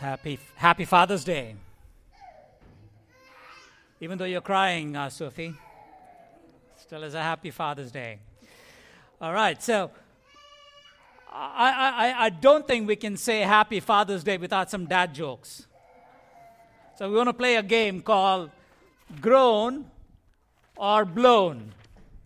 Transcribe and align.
Happy, 0.00 0.38
happy 0.54 0.86
Father's 0.86 1.24
Day. 1.24 1.54
Even 4.00 4.16
though 4.16 4.24
you're 4.24 4.40
crying, 4.40 4.96
uh, 4.96 5.10
Sophie, 5.10 5.52
still 6.80 7.02
is 7.02 7.12
a 7.12 7.20
happy 7.20 7.50
Father's 7.50 7.92
Day. 7.92 8.18
All 9.20 9.34
right, 9.34 9.62
so 9.62 9.90
I, 11.30 12.14
I, 12.16 12.24
I 12.24 12.30
don't 12.30 12.66
think 12.66 12.88
we 12.88 12.96
can 12.96 13.18
say 13.18 13.40
Happy 13.40 13.78
Father's 13.78 14.24
Day 14.24 14.38
without 14.38 14.70
some 14.70 14.86
dad 14.86 15.14
jokes. 15.14 15.66
So 16.96 17.10
we 17.10 17.16
want 17.16 17.28
to 17.28 17.34
play 17.34 17.56
a 17.56 17.62
game 17.62 18.00
called 18.00 18.50
Groan 19.20 19.84
or 20.78 21.04
Blown. 21.04 21.74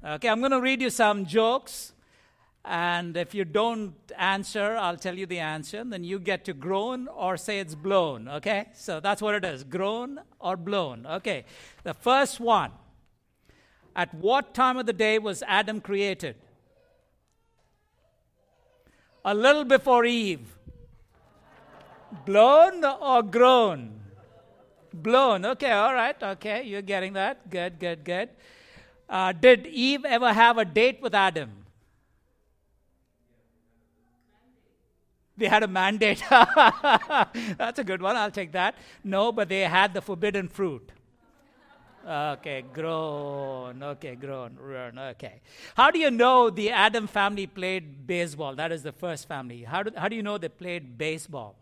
Okay, 0.05 0.29
I'm 0.29 0.39
going 0.39 0.53
to 0.53 0.61
read 0.61 0.81
you 0.81 0.91
some 0.91 1.27
jokes. 1.27 1.93
And 2.65 3.17
if 3.17 3.35
you 3.35 3.45
don't 3.45 3.95
answer, 4.17 4.77
I'll 4.77 4.97
tell 4.97 5.19
you 5.19 5.27
the 5.27 5.39
answer. 5.39 5.85
Then 5.85 6.03
you 6.03 6.19
get 6.19 6.47
to 6.47 6.55
groan 6.55 7.09
or 7.09 7.37
say 7.37 7.59
it's 7.61 7.75
blown. 7.75 8.27
Okay? 8.27 8.69
So 8.75 9.01
that's 9.01 9.21
what 9.21 9.35
it 9.35 9.45
is 9.45 9.65
groan 9.65 10.21
or 10.41 10.57
blown. 10.57 11.07
Okay. 11.07 11.45
The 11.83 11.93
first 11.93 12.41
one. 12.41 12.71
At 13.97 14.13
what 14.15 14.55
time 14.55 14.77
of 14.77 14.87
the 14.87 14.93
day 14.93 15.19
was 15.19 15.43
Adam 15.47 15.81
created? 15.81 16.37
A 19.25 19.35
little 19.35 19.65
before 19.65 20.05
Eve. 20.05 20.59
Blown 22.27 22.85
or 22.85 23.23
groan? 23.23 24.01
Blown. 24.93 25.45
Okay, 25.45 25.71
all 25.71 25.95
right. 25.95 26.21
Okay, 26.23 26.63
you're 26.65 26.83
getting 26.83 27.13
that. 27.15 27.51
Good, 27.51 27.79
good, 27.79 28.05
good. 28.05 28.31
Uh, 29.09 29.33
did 29.33 29.67
Eve 29.67 30.05
ever 30.05 30.33
have 30.33 30.59
a 30.59 30.65
date 30.65 31.01
with 31.03 31.15
Adam? 31.15 31.64
They 35.37 35.49
had 35.49 35.63
a 35.63 35.69
mandate. 35.69 36.23
That's 36.31 37.79
a 37.79 37.85
good 37.85 38.01
one. 38.01 38.17
I'll 38.17 38.31
take 38.31 38.53
that. 38.53 38.77
No, 39.03 39.33
but 39.33 39.49
they 39.49 39.63
had 39.63 39.93
the 39.93 40.01
forbidden 40.01 40.49
fruit. 40.49 40.93
Okay, 42.07 42.63
groan. 42.73 43.83
Okay, 43.83 44.15
groan. 44.15 44.99
Okay. 44.99 45.41
How 45.75 45.91
do 45.91 45.99
you 45.99 46.11
know 46.11 46.51
the 46.51 46.71
Adam 46.71 47.07
family 47.07 47.47
played 47.47 48.07
baseball? 48.07 48.55
That 48.55 48.73
is 48.73 48.83
the 48.83 48.93
first 48.93 49.27
family. 49.27 49.63
How 49.63 49.83
do, 49.83 49.91
how 49.97 50.09
do 50.09 50.15
you 50.15 50.23
know 50.23 50.37
they 50.37 50.51
played 50.51 50.99
baseball? 50.99 51.57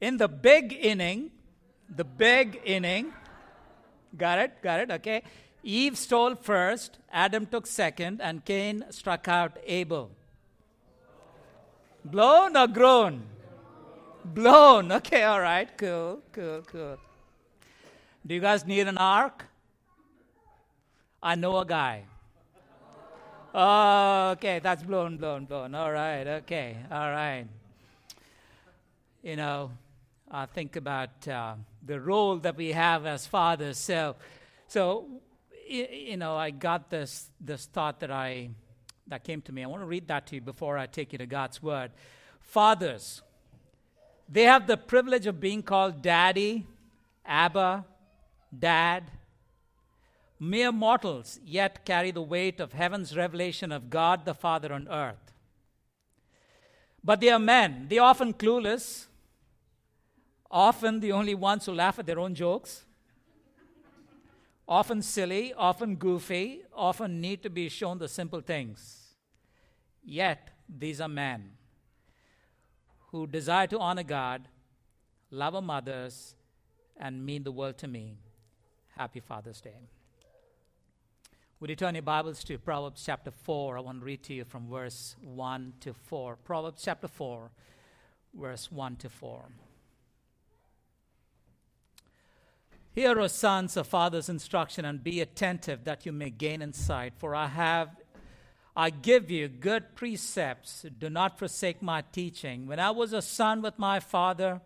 In 0.00 0.16
the 0.16 0.28
big 0.28 0.72
inning, 0.72 1.30
the 1.94 2.04
big 2.04 2.60
inning, 2.64 3.12
got 4.16 4.38
it, 4.38 4.62
got 4.62 4.80
it, 4.80 4.90
okay. 4.90 5.22
Eve 5.62 5.98
stole 5.98 6.34
first, 6.34 6.98
Adam 7.12 7.46
took 7.46 7.66
second, 7.66 8.20
and 8.20 8.44
Cain 8.44 8.84
struck 8.90 9.28
out 9.28 9.58
Abel. 9.66 10.10
Blown 12.04 12.56
or 12.56 12.66
groan? 12.66 13.22
Blown. 14.24 14.92
Okay, 15.00 15.22
all 15.22 15.40
right, 15.40 15.68
cool, 15.76 16.22
cool, 16.32 16.62
cool. 16.66 16.96
Do 18.26 18.34
you 18.34 18.40
guys 18.40 18.66
need 18.66 18.86
an 18.86 18.98
ark? 18.98 19.44
I 21.22 21.34
know 21.34 21.58
a 21.58 21.66
guy. 21.66 22.04
Oh, 23.54 24.30
okay, 24.32 24.60
that's 24.60 24.82
blown, 24.82 25.16
blown, 25.16 25.44
blown. 25.44 25.74
All 25.74 25.90
right, 25.90 26.26
okay, 26.26 26.76
all 26.90 27.10
right. 27.10 27.46
You 29.22 29.36
know, 29.36 29.72
I 30.30 30.46
think 30.46 30.76
about 30.76 31.26
uh, 31.28 31.54
the 31.84 32.00
role 32.00 32.36
that 32.36 32.56
we 32.56 32.72
have 32.72 33.04
as 33.06 33.26
fathers. 33.26 33.76
So, 33.76 34.16
so 34.68 35.06
you 35.70 36.16
know, 36.16 36.36
I 36.36 36.50
got 36.50 36.90
this 36.90 37.30
this 37.40 37.66
thought 37.66 38.00
that 38.00 38.10
I 38.10 38.50
that 39.06 39.24
came 39.24 39.40
to 39.42 39.52
me. 39.52 39.62
I 39.62 39.66
want 39.66 39.82
to 39.82 39.86
read 39.86 40.08
that 40.08 40.26
to 40.28 40.36
you 40.36 40.40
before 40.40 40.76
I 40.76 40.86
take 40.86 41.12
you 41.12 41.18
to 41.18 41.26
God's 41.26 41.62
word. 41.62 41.92
Fathers, 42.40 43.22
they 44.28 44.44
have 44.44 44.66
the 44.66 44.76
privilege 44.76 45.26
of 45.26 45.40
being 45.40 45.62
called 45.62 46.02
daddy, 46.02 46.66
Abba, 47.24 47.84
dad. 48.56 49.10
Mere 50.42 50.72
mortals 50.72 51.38
yet 51.44 51.84
carry 51.84 52.10
the 52.10 52.22
weight 52.22 52.60
of 52.60 52.72
heaven's 52.72 53.16
revelation 53.16 53.70
of 53.70 53.90
God 53.90 54.24
the 54.24 54.34
Father 54.34 54.72
on 54.72 54.88
earth. 54.88 55.32
But 57.04 57.20
they 57.20 57.28
are 57.28 57.38
men. 57.38 57.86
They 57.88 57.98
are 57.98 58.10
often 58.10 58.32
clueless, 58.32 59.06
often 60.50 61.00
the 61.00 61.12
only 61.12 61.34
ones 61.34 61.66
who 61.66 61.74
laugh 61.74 61.98
at 61.98 62.06
their 62.06 62.18
own 62.18 62.34
jokes 62.34 62.84
often 64.70 65.02
silly, 65.02 65.52
often 65.54 65.96
goofy, 65.96 66.62
often 66.72 67.20
need 67.20 67.42
to 67.42 67.50
be 67.50 67.68
shown 67.68 67.98
the 67.98 68.06
simple 68.08 68.40
things. 68.40 69.16
Yet, 70.04 70.50
these 70.68 71.00
are 71.00 71.08
men 71.08 71.50
who 73.10 73.26
desire 73.26 73.66
to 73.66 73.78
honor 73.80 74.04
God, 74.04 74.46
love 75.32 75.56
our 75.56 75.60
mothers, 75.60 76.36
and 76.96 77.26
mean 77.26 77.42
the 77.42 77.50
world 77.50 77.78
to 77.78 77.88
me. 77.88 78.14
Happy 78.96 79.18
Father's 79.18 79.60
Day. 79.60 79.88
Would 81.58 81.70
you 81.70 81.76
turn 81.76 81.96
your 81.96 82.02
Bibles 82.02 82.44
to 82.44 82.56
Proverbs 82.56 83.02
chapter 83.04 83.32
4? 83.32 83.76
I 83.76 83.80
want 83.80 84.00
to 84.00 84.06
read 84.06 84.22
to 84.24 84.34
you 84.34 84.44
from 84.44 84.70
verse 84.70 85.16
1 85.20 85.74
to 85.80 85.92
4. 85.92 86.36
Proverbs 86.36 86.82
chapter 86.84 87.08
4, 87.08 87.50
verse 88.34 88.70
1 88.70 88.96
to 88.96 89.08
4. 89.08 89.44
Hear, 92.92 93.20
O 93.20 93.28
sons, 93.28 93.76
of 93.76 93.86
father's 93.86 94.28
instruction, 94.28 94.84
and 94.84 95.02
be 95.02 95.20
attentive 95.20 95.84
that 95.84 96.04
you 96.04 96.10
may 96.10 96.30
gain 96.30 96.60
insight. 96.60 97.12
For 97.18 97.36
I 97.36 97.46
have, 97.46 97.90
I 98.74 98.90
give 98.90 99.30
you 99.30 99.46
good 99.46 99.94
precepts. 99.94 100.84
Do 100.98 101.08
not 101.08 101.38
forsake 101.38 101.82
my 101.82 102.02
teaching. 102.10 102.66
When 102.66 102.80
I 102.80 102.90
was 102.90 103.12
a 103.12 103.22
son 103.22 103.62
with 103.62 103.78
my 103.78 104.00
father, 104.00 104.60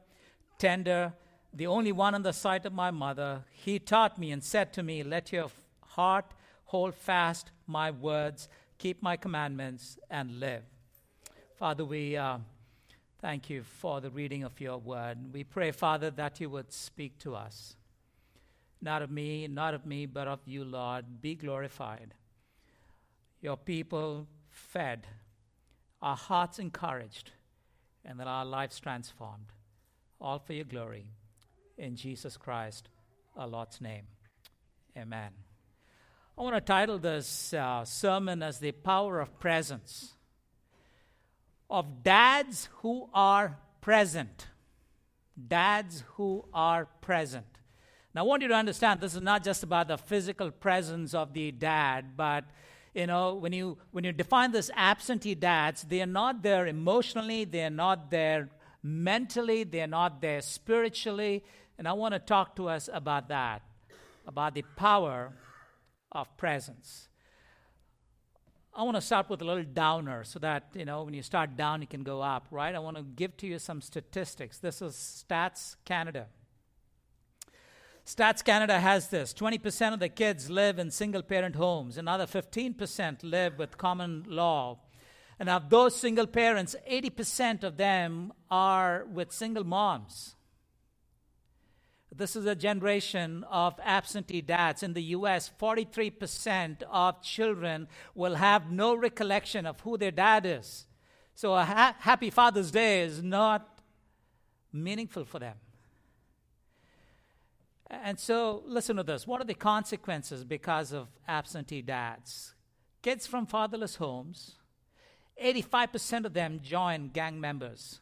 tender, 0.59 1.12
the 1.53 1.67
only 1.67 1.93
one 1.93 2.15
in 2.15 2.23
the 2.23 2.33
sight 2.33 2.65
of 2.65 2.73
my 2.73 2.91
mother, 2.91 3.45
he 3.51 3.79
taught 3.79 4.19
me 4.19 4.31
and 4.33 4.43
said 4.43 4.73
to 4.73 4.83
me, 4.83 5.03
Let 5.03 5.31
your 5.31 5.51
heart 5.83 6.33
hold 6.65 6.95
fast 6.95 7.51
my 7.67 7.91
words, 7.91 8.49
keep 8.79 9.03
my 9.03 9.19
commandments, 9.19 9.99
and 10.09 10.41
live. 10.41 10.62
Father, 11.56 11.85
we 11.85 12.17
uh, 12.17 12.39
thank 13.21 13.51
you 13.51 13.65
for 13.65 14.01
the 14.01 14.11
reading 14.11 14.45
of 14.45 14.59
your 14.62 14.79
word. 14.79 15.19
We 15.31 15.45
pray, 15.45 15.73
Father, 15.73 16.11
that 16.12 16.41
you 16.41 16.49
would 16.49 16.73
speak 16.73 17.19
to 17.19 17.35
us. 17.35 17.77
Not 18.84 19.00
of 19.00 19.11
me, 19.11 19.49
not 19.49 19.72
of 19.72 19.87
me, 19.87 20.05
but 20.05 20.28
of 20.28 20.41
you, 20.45 20.62
Lord. 20.62 21.22
Be 21.22 21.34
glorified. 21.34 22.12
Your 23.41 23.56
people 23.56 24.27
fed, 24.50 25.06
our 26.03 26.15
hearts 26.15 26.59
encouraged, 26.59 27.31
and 28.05 28.21
that 28.21 28.27
our 28.27 28.44
lives 28.44 28.78
transformed. 28.78 29.47
All 30.21 30.39
for 30.39 30.53
your 30.53 30.67
glory. 30.67 31.06
In 31.78 31.97
Jesus 31.97 32.37
Christ, 32.37 32.91
our 33.34 33.47
Lord's 33.47 33.81
name. 33.81 34.03
Amen. 34.99 35.31
I 36.37 36.43
want 36.43 36.55
to 36.55 36.61
title 36.61 36.99
this 36.99 37.55
uh, 37.55 37.87
sermon 37.87 38.43
as 38.43 38.59
The 38.59 38.73
Power 38.73 39.19
of 39.19 39.41
Presence. 39.41 40.12
Of 41.71 42.03
dads 42.03 42.69
who 42.83 43.09
are 43.15 43.56
present. 43.81 44.49
Dads 45.49 46.05
who 46.17 46.44
are 46.53 46.84
present. 47.00 47.47
Now, 48.14 48.20
I 48.20 48.25
want 48.25 48.42
you 48.42 48.48
to 48.48 48.54
understand 48.54 49.00
this 49.00 49.16
is 49.16 49.22
not 49.22 49.42
just 49.42 49.64
about 49.64 49.88
the 49.88 49.98
physical 49.98 50.50
presence 50.52 51.14
of 51.14 51.32
the 51.32 51.50
dad, 51.50 52.16
but 52.16 52.44
you 52.94 53.08
know, 53.08 53.34
when 53.34 53.52
you 53.52 53.76
when 53.90 54.05
you 54.05 54.12
define 54.12 54.52
this 54.52 54.70
absentee 54.76 55.34
dads, 55.34 55.82
they 55.82 56.00
are 56.00 56.06
not 56.06 56.43
there 56.43 56.66
emotionally, 56.66 57.44
they 57.44 57.64
are 57.64 57.70
not 57.70 58.12
there 58.12 58.50
mentally, 58.84 59.64
they 59.64 59.82
are 59.82 59.88
not 59.88 60.20
there 60.20 60.40
spiritually, 60.40 61.43
and 61.76 61.88
I 61.88 61.93
want 61.94 62.14
to 62.14 62.20
talk 62.20 62.55
to 62.56 62.69
us 62.69 62.88
about 62.93 63.28
that, 63.31 63.62
about 64.28 64.55
the 64.55 64.62
power 64.76 65.32
of 66.12 66.37
presence. 66.37 67.08
I 68.76 68.84
want 68.84 68.96
to 68.96 69.00
start 69.00 69.28
with 69.28 69.40
a 69.43 69.44
little 69.44 69.64
downer 69.64 70.25
so 70.25 70.38
that, 70.40 70.70
you 70.75 70.84
know, 70.84 71.05
when 71.05 71.14
you 71.14 71.22
start 71.22 71.56
down, 71.56 71.81
you 71.81 71.87
can 71.87 72.02
go 72.02 72.20
up, 72.20 72.49
right? 72.50 72.75
I 72.75 72.81
want 72.81 72.96
to 72.96 73.05
give 73.05 73.37
to 73.38 73.46
you 73.46 73.58
some 73.58 73.81
statistics. 73.81 74.58
This 74.58 74.82
is 74.82 74.94
Stats 74.94 75.76
Canada. 75.84 76.26
Stats 78.06 78.45
Canada 78.45 78.79
has 78.79 79.09
this 79.09 79.33
20% 79.33 79.95
of 79.95 79.99
the 79.99 80.11
kids 80.11 80.51
live 80.51 80.79
in 80.79 80.91
single 80.91 81.23
parent 81.23 81.56
homes, 81.56 81.97
another 81.97 82.27
15% 82.27 83.21
live 83.23 83.59
with 83.59 83.79
common 83.79 84.25
law. 84.29 84.79
And 85.39 85.49
of 85.49 85.71
those 85.71 85.97
single 85.97 86.27
parents, 86.27 86.77
80% 86.91 87.65
of 87.65 87.79
them 87.79 88.33
are 88.51 89.06
with 89.11 89.33
single 89.33 89.65
moms. 89.65 90.37
This 92.15 92.37
is 92.37 92.45
a 92.45 92.55
generation 92.55 93.43
of 93.51 93.81
absentee 93.83 94.43
dads. 94.43 94.83
In 94.83 94.93
the 94.93 95.03
US, 95.03 95.51
43% 95.59 96.83
of 96.91 97.23
children 97.23 97.89
will 98.15 98.37
have 98.37 98.71
no 98.71 98.95
recollection 98.95 99.65
of 99.65 99.81
who 99.81 99.97
their 99.97 100.12
dad 100.12 100.45
is. 100.45 100.87
So 101.35 101.55
a 101.55 101.65
ha- 101.65 101.97
happy 101.99 102.31
Father's 102.31 102.71
Day 102.71 103.01
is 103.01 103.23
not 103.23 103.81
meaningful 104.73 105.25
for 105.25 105.39
them. 105.39 105.56
And 108.02 108.19
so, 108.19 108.62
listen 108.67 108.96
to 108.96 109.02
this. 109.02 109.26
What 109.26 109.41
are 109.41 109.44
the 109.44 109.55
consequences 109.55 110.44
because 110.44 110.93
of 110.93 111.08
absentee 111.29 111.82
dads? 111.82 112.55
Kids 113.02 113.26
from 113.26 113.46
fatherless 113.46 113.96
homes 113.96 114.56
85% 115.43 116.26
of 116.26 116.32
them 116.32 116.61
join 116.62 117.08
gang 117.08 117.41
members. 117.41 118.00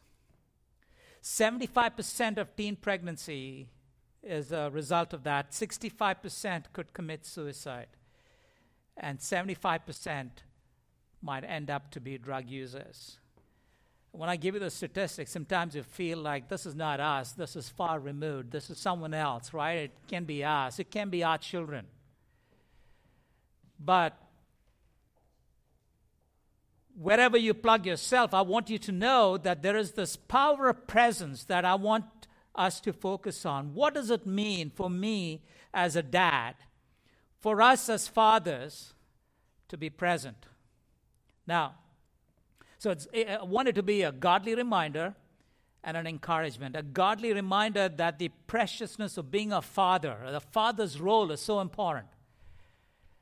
75% 1.21 2.37
of 2.37 2.55
teen 2.55 2.75
pregnancy 2.75 3.69
is 4.21 4.51
a 4.51 4.69
result 4.71 5.13
of 5.13 5.23
that. 5.23 5.51
65% 5.51 6.65
could 6.73 6.93
commit 6.93 7.25
suicide. 7.25 7.87
And 8.95 9.19
75% 9.19 10.29
might 11.21 11.43
end 11.43 11.69
up 11.69 11.89
to 11.91 11.99
be 11.99 12.17
drug 12.17 12.49
users. 12.49 13.17
When 14.15 14.29
I 14.29 14.35
give 14.35 14.53
you 14.53 14.59
the 14.59 14.69
statistics, 14.69 15.31
sometimes 15.31 15.73
you 15.75 15.81
feel 15.81 16.19
like 16.19 16.47
this 16.47 16.67
is 16.67 16.75
not 16.75 16.99
us, 16.99 17.31
this 17.31 17.55
is 17.55 17.67
far 17.67 17.99
removed, 17.99 18.51
this 18.51 18.69
is 18.69 18.77
someone 18.77 19.13
else, 19.13 19.53
right? 19.53 19.79
It 19.79 19.91
can 20.07 20.23
be 20.23 20.43
us, 20.43 20.77
it 20.77 20.91
can 20.91 21.09
be 21.09 21.23
our 21.23 21.39
children. 21.39 21.87
But 23.79 24.15
wherever 26.95 27.37
you 27.37 27.55
plug 27.55 27.87
yourself, 27.87 28.35
I 28.35 28.41
want 28.41 28.69
you 28.69 28.77
to 28.77 28.91
know 28.91 29.35
that 29.39 29.63
there 29.63 29.75
is 29.75 29.93
this 29.93 30.15
power 30.15 30.69
of 30.69 30.85
presence 30.85 31.45
that 31.45 31.65
I 31.65 31.73
want 31.73 32.05
us 32.53 32.79
to 32.81 32.93
focus 32.93 33.47
on. 33.47 33.73
What 33.73 33.95
does 33.95 34.11
it 34.11 34.27
mean 34.27 34.69
for 34.69 34.91
me 34.91 35.41
as 35.73 35.95
a 35.95 36.03
dad, 36.03 36.53
for 37.41 37.63
us 37.63 37.89
as 37.89 38.07
fathers 38.07 38.93
to 39.69 39.75
be 39.75 39.89
present? 39.89 40.45
Now, 41.47 41.73
so 42.83 42.91
I 42.91 42.95
eh, 43.13 43.23
eh, 43.27 43.37
want 43.41 43.69
it 43.69 43.75
to 43.75 43.81
be 43.81 44.01
a 44.01 44.11
godly 44.11 44.55
reminder 44.55 45.15
and 45.85 45.95
an 45.95 46.05
encouragement. 46.05 46.75
A 46.75 46.83
godly 46.83 47.31
reminder 47.31 47.87
that 47.87 48.19
the 48.19 48.27
preciousness 48.45 49.17
of 49.17 49.31
being 49.31 49.53
a 49.53 49.61
father, 49.61 50.17
the 50.29 50.41
father's 50.41 50.99
role 50.99 51.31
is 51.31 51.39
so 51.39 51.61
important. 51.61 52.07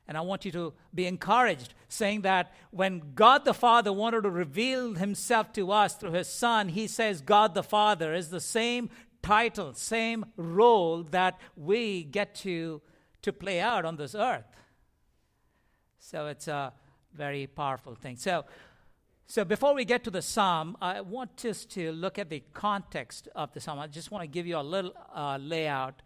And 0.08 0.18
I 0.18 0.22
want 0.22 0.44
you 0.44 0.50
to 0.50 0.72
be 0.92 1.06
encouraged, 1.06 1.74
saying 1.88 2.22
that 2.22 2.52
when 2.72 3.12
God 3.14 3.44
the 3.44 3.54
Father 3.54 3.92
wanted 3.92 4.22
to 4.22 4.30
reveal 4.30 4.94
himself 4.94 5.52
to 5.52 5.70
us 5.70 5.94
through 5.94 6.10
his 6.10 6.26
Son, 6.26 6.68
he 6.68 6.88
says 6.88 7.20
God 7.20 7.54
the 7.54 7.62
Father 7.62 8.12
is 8.14 8.30
the 8.30 8.40
same 8.40 8.90
title, 9.22 9.74
same 9.74 10.24
role 10.36 11.04
that 11.04 11.38
we 11.54 12.02
get 12.02 12.34
to, 12.34 12.82
to 13.22 13.32
play 13.32 13.60
out 13.60 13.84
on 13.84 13.94
this 13.94 14.16
earth. 14.16 14.44
So 16.00 16.26
it's 16.26 16.48
a 16.48 16.72
very 17.14 17.46
powerful 17.46 17.94
thing. 17.94 18.16
So, 18.16 18.44
so 19.32 19.46
before 19.46 19.74
we 19.74 19.86
get 19.86 20.04
to 20.04 20.10
the 20.10 20.20
psalm, 20.20 20.76
I 20.82 21.00
want 21.00 21.42
us 21.46 21.64
to 21.64 21.90
look 21.92 22.18
at 22.18 22.28
the 22.28 22.42
context 22.52 23.28
of 23.34 23.50
the 23.54 23.60
psalm. 23.60 23.78
I 23.78 23.86
just 23.86 24.10
want 24.10 24.20
to 24.20 24.26
give 24.26 24.46
you 24.46 24.58
a 24.58 24.60
little 24.60 24.92
uh, 25.16 25.38
layout 25.40 26.02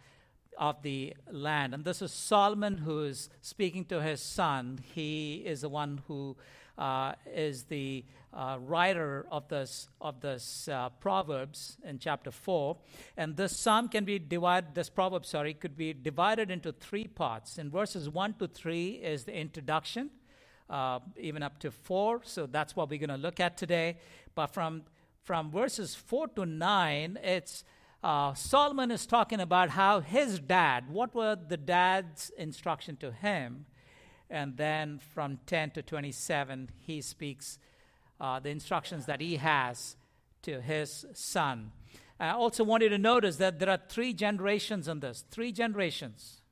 of 0.56 0.80
the 0.82 1.12
land. 1.28 1.74
And 1.74 1.84
this 1.84 2.02
is 2.02 2.12
Solomon 2.12 2.78
who 2.78 3.02
is 3.02 3.28
speaking 3.40 3.84
to 3.86 4.00
his 4.00 4.22
son. 4.22 4.78
He 4.94 5.42
is 5.44 5.62
the 5.62 5.68
one 5.68 6.02
who 6.06 6.36
uh, 6.78 7.14
is 7.34 7.64
the 7.64 8.04
uh, 8.32 8.58
writer 8.60 9.26
of 9.32 9.48
this 9.48 9.88
of 10.00 10.20
this 10.20 10.68
uh, 10.68 10.90
proverbs 11.00 11.78
in 11.84 11.98
chapter 11.98 12.30
four, 12.30 12.76
and 13.16 13.36
this 13.36 13.56
psalm 13.56 13.88
can 13.88 14.04
be 14.04 14.20
divided. 14.20 14.76
This 14.76 14.88
proverb, 14.88 15.26
sorry, 15.26 15.52
could 15.52 15.76
be 15.76 15.92
divided 15.92 16.48
into 16.48 16.70
three 16.70 17.08
parts. 17.08 17.58
In 17.58 17.70
verses 17.72 18.08
one 18.08 18.34
to 18.34 18.46
three 18.46 18.90
is 18.90 19.24
the 19.24 19.34
introduction, 19.34 20.10
uh, 20.68 21.00
even 21.16 21.42
up 21.42 21.58
to 21.60 21.70
four. 21.70 22.20
So 22.24 22.46
that's 22.46 22.74
what 22.74 22.90
we're 22.90 22.98
going 22.98 23.10
to 23.10 23.16
look 23.16 23.40
at 23.40 23.56
today. 23.56 23.98
But 24.34 24.48
from 24.48 24.82
from 25.22 25.50
verses 25.50 25.94
four 25.96 26.28
to 26.28 26.46
nine, 26.46 27.18
it's 27.22 27.64
uh, 28.04 28.32
Solomon 28.34 28.92
is 28.92 29.06
talking 29.06 29.40
about 29.40 29.70
how 29.70 29.98
his 29.98 30.38
dad, 30.38 30.88
what 30.88 31.14
were 31.14 31.34
the 31.34 31.56
dad's 31.56 32.30
instruction 32.38 32.96
to 32.98 33.10
him, 33.10 33.66
and 34.30 34.56
then 34.56 35.00
from 35.14 35.40
10 35.46 35.72
to 35.72 35.82
27, 35.82 36.70
he 36.78 37.00
speaks 37.00 37.58
uh, 38.20 38.38
the 38.38 38.50
instructions 38.50 39.06
that 39.06 39.20
he 39.20 39.36
has 39.36 39.96
to 40.42 40.60
his 40.60 41.06
son. 41.12 41.72
I 42.20 42.30
also 42.30 42.62
want 42.62 42.84
you 42.84 42.88
to 42.88 42.98
notice 42.98 43.36
that 43.36 43.58
there 43.58 43.68
are 43.68 43.80
three 43.88 44.12
generations 44.12 44.86
in 44.86 45.00
this. 45.00 45.24
Three 45.30 45.50
generations. 45.50 46.42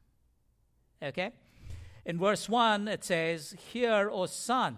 Okay? 1.02 1.30
In 2.06 2.18
verse 2.18 2.48
1, 2.48 2.88
it 2.88 3.04
says, 3.04 3.54
Hear, 3.72 4.10
O 4.10 4.26
son. 4.26 4.76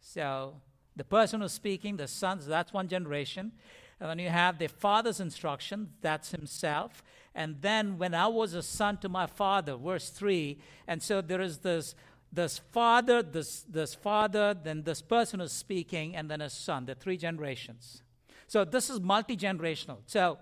So 0.00 0.54
the 0.96 1.04
person 1.04 1.40
who's 1.40 1.52
speaking, 1.52 1.96
the 1.96 2.08
sons, 2.08 2.46
that's 2.46 2.72
one 2.72 2.88
generation. 2.88 3.52
And 4.00 4.10
then 4.10 4.18
you 4.18 4.30
have 4.30 4.58
the 4.58 4.68
father's 4.68 5.20
instruction, 5.20 5.90
that's 6.00 6.30
himself. 6.30 7.02
And 7.34 7.56
then 7.60 7.98
when 7.98 8.14
I 8.14 8.26
was 8.26 8.54
a 8.54 8.62
son 8.62 8.96
to 8.98 9.08
my 9.08 9.26
father, 9.26 9.76
verse 9.76 10.10
3. 10.10 10.58
And 10.88 11.02
so 11.02 11.20
there 11.20 11.40
is 11.40 11.58
this 11.58 11.94
this 12.32 12.58
father, 12.58 13.22
this, 13.22 13.62
this 13.62 13.94
father, 13.94 14.54
then 14.54 14.82
this 14.82 15.02
person 15.02 15.40
who's 15.40 15.52
speaking, 15.52 16.14
and 16.14 16.30
then 16.30 16.40
a 16.40 16.48
son, 16.48 16.86
the 16.86 16.94
three 16.94 17.16
generations. 17.16 18.02
So 18.46 18.64
this 18.64 18.88
is 18.90 19.00
multi 19.00 19.36
generational. 19.36 19.98
So 20.06 20.38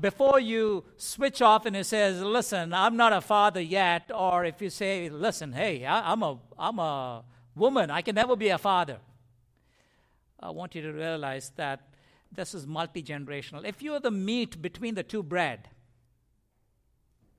before 0.00 0.38
you 0.38 0.84
switch 0.96 1.42
off 1.42 1.66
and 1.66 1.76
it 1.76 1.84
says, 1.84 2.22
listen, 2.22 2.72
I'm 2.72 2.96
not 2.96 3.12
a 3.12 3.20
father 3.20 3.60
yet, 3.60 4.10
or 4.14 4.44
if 4.44 4.62
you 4.62 4.70
say, 4.70 5.08
listen, 5.08 5.52
hey, 5.52 5.84
I, 5.84 6.12
I'm, 6.12 6.22
a, 6.22 6.38
I'm 6.58 6.78
a 6.78 7.24
woman, 7.54 7.90
I 7.90 8.02
can 8.02 8.14
never 8.14 8.36
be 8.36 8.48
a 8.48 8.58
father. 8.58 8.98
I 10.40 10.50
want 10.50 10.74
you 10.74 10.82
to 10.82 10.92
realize 10.92 11.52
that 11.56 11.80
this 12.30 12.54
is 12.54 12.66
multi 12.66 13.02
generational. 13.02 13.64
If 13.64 13.82
you're 13.82 14.00
the 14.00 14.10
meat 14.10 14.62
between 14.62 14.94
the 14.94 15.02
two 15.02 15.22
bread, 15.22 15.68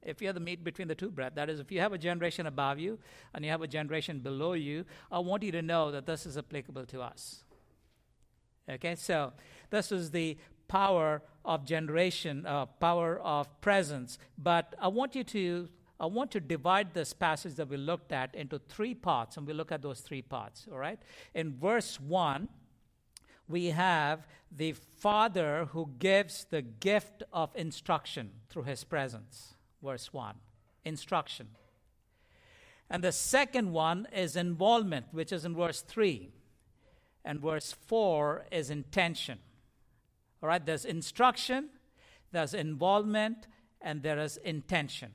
if 0.01 0.21
you're 0.21 0.33
the 0.33 0.39
meat 0.39 0.63
between 0.63 0.87
the 0.87 0.95
two 0.95 1.11
bread, 1.11 1.35
that 1.35 1.49
is, 1.49 1.59
if 1.59 1.71
you 1.71 1.79
have 1.79 1.93
a 1.93 1.97
generation 1.97 2.45
above 2.45 2.79
you 2.79 2.99
and 3.33 3.45
you 3.45 3.51
have 3.51 3.61
a 3.61 3.67
generation 3.67 4.19
below 4.19 4.53
you, 4.53 4.85
I 5.11 5.19
want 5.19 5.43
you 5.43 5.51
to 5.51 5.61
know 5.61 5.91
that 5.91 6.05
this 6.05 6.25
is 6.25 6.37
applicable 6.37 6.85
to 6.87 7.01
us. 7.01 7.43
Okay, 8.69 8.95
so 8.95 9.33
this 9.69 9.91
is 9.91 10.11
the 10.11 10.37
power 10.67 11.21
of 11.49 11.65
generation, 11.65 12.45
uh, 12.45 12.67
power 12.67 13.19
of 13.19 13.59
presence. 13.59 14.19
But 14.37 14.75
I 14.79 14.87
want 14.87 15.15
you 15.15 15.23
to 15.25 15.67
I 16.01 16.05
want 16.05 16.31
to 16.31 16.39
divide 16.39 16.93
this 16.93 17.11
passage 17.11 17.55
that 17.55 17.67
we 17.67 17.75
looked 17.75 18.13
at 18.13 18.33
into 18.33 18.57
three 18.57 18.93
parts, 18.93 19.35
and 19.35 19.45
we 19.45 19.51
look 19.51 19.69
at 19.69 19.81
those 19.81 19.99
three 19.99 20.21
parts. 20.21 20.65
All 20.71 20.77
right. 20.77 20.97
In 21.33 21.57
verse 21.57 21.99
one, 21.99 22.47
we 23.49 23.65
have 23.65 24.25
the 24.49 24.75
Father 24.97 25.67
who 25.73 25.89
gives 25.99 26.45
the 26.49 26.61
gift 26.61 27.23
of 27.33 27.49
instruction 27.53 28.31
through 28.49 28.63
his 28.63 28.85
presence. 28.85 29.55
Verse 29.83 30.13
1 30.13 30.35
instruction. 30.85 31.47
And 32.89 33.03
the 33.03 33.11
second 33.11 33.71
one 33.71 34.07
is 34.13 34.35
involvement, 34.35 35.07
which 35.11 35.31
is 35.31 35.45
in 35.45 35.55
verse 35.55 35.81
3. 35.81 36.31
And 37.25 37.39
verse 37.39 37.75
4 37.87 38.45
is 38.51 38.69
intention. 38.69 39.39
All 40.41 40.49
right, 40.49 40.65
there's 40.65 40.85
instruction, 40.85 41.69
there's 42.31 42.53
involvement, 42.53 43.47
and 43.81 44.03
there 44.03 44.19
is 44.19 44.37
intention. 44.37 45.11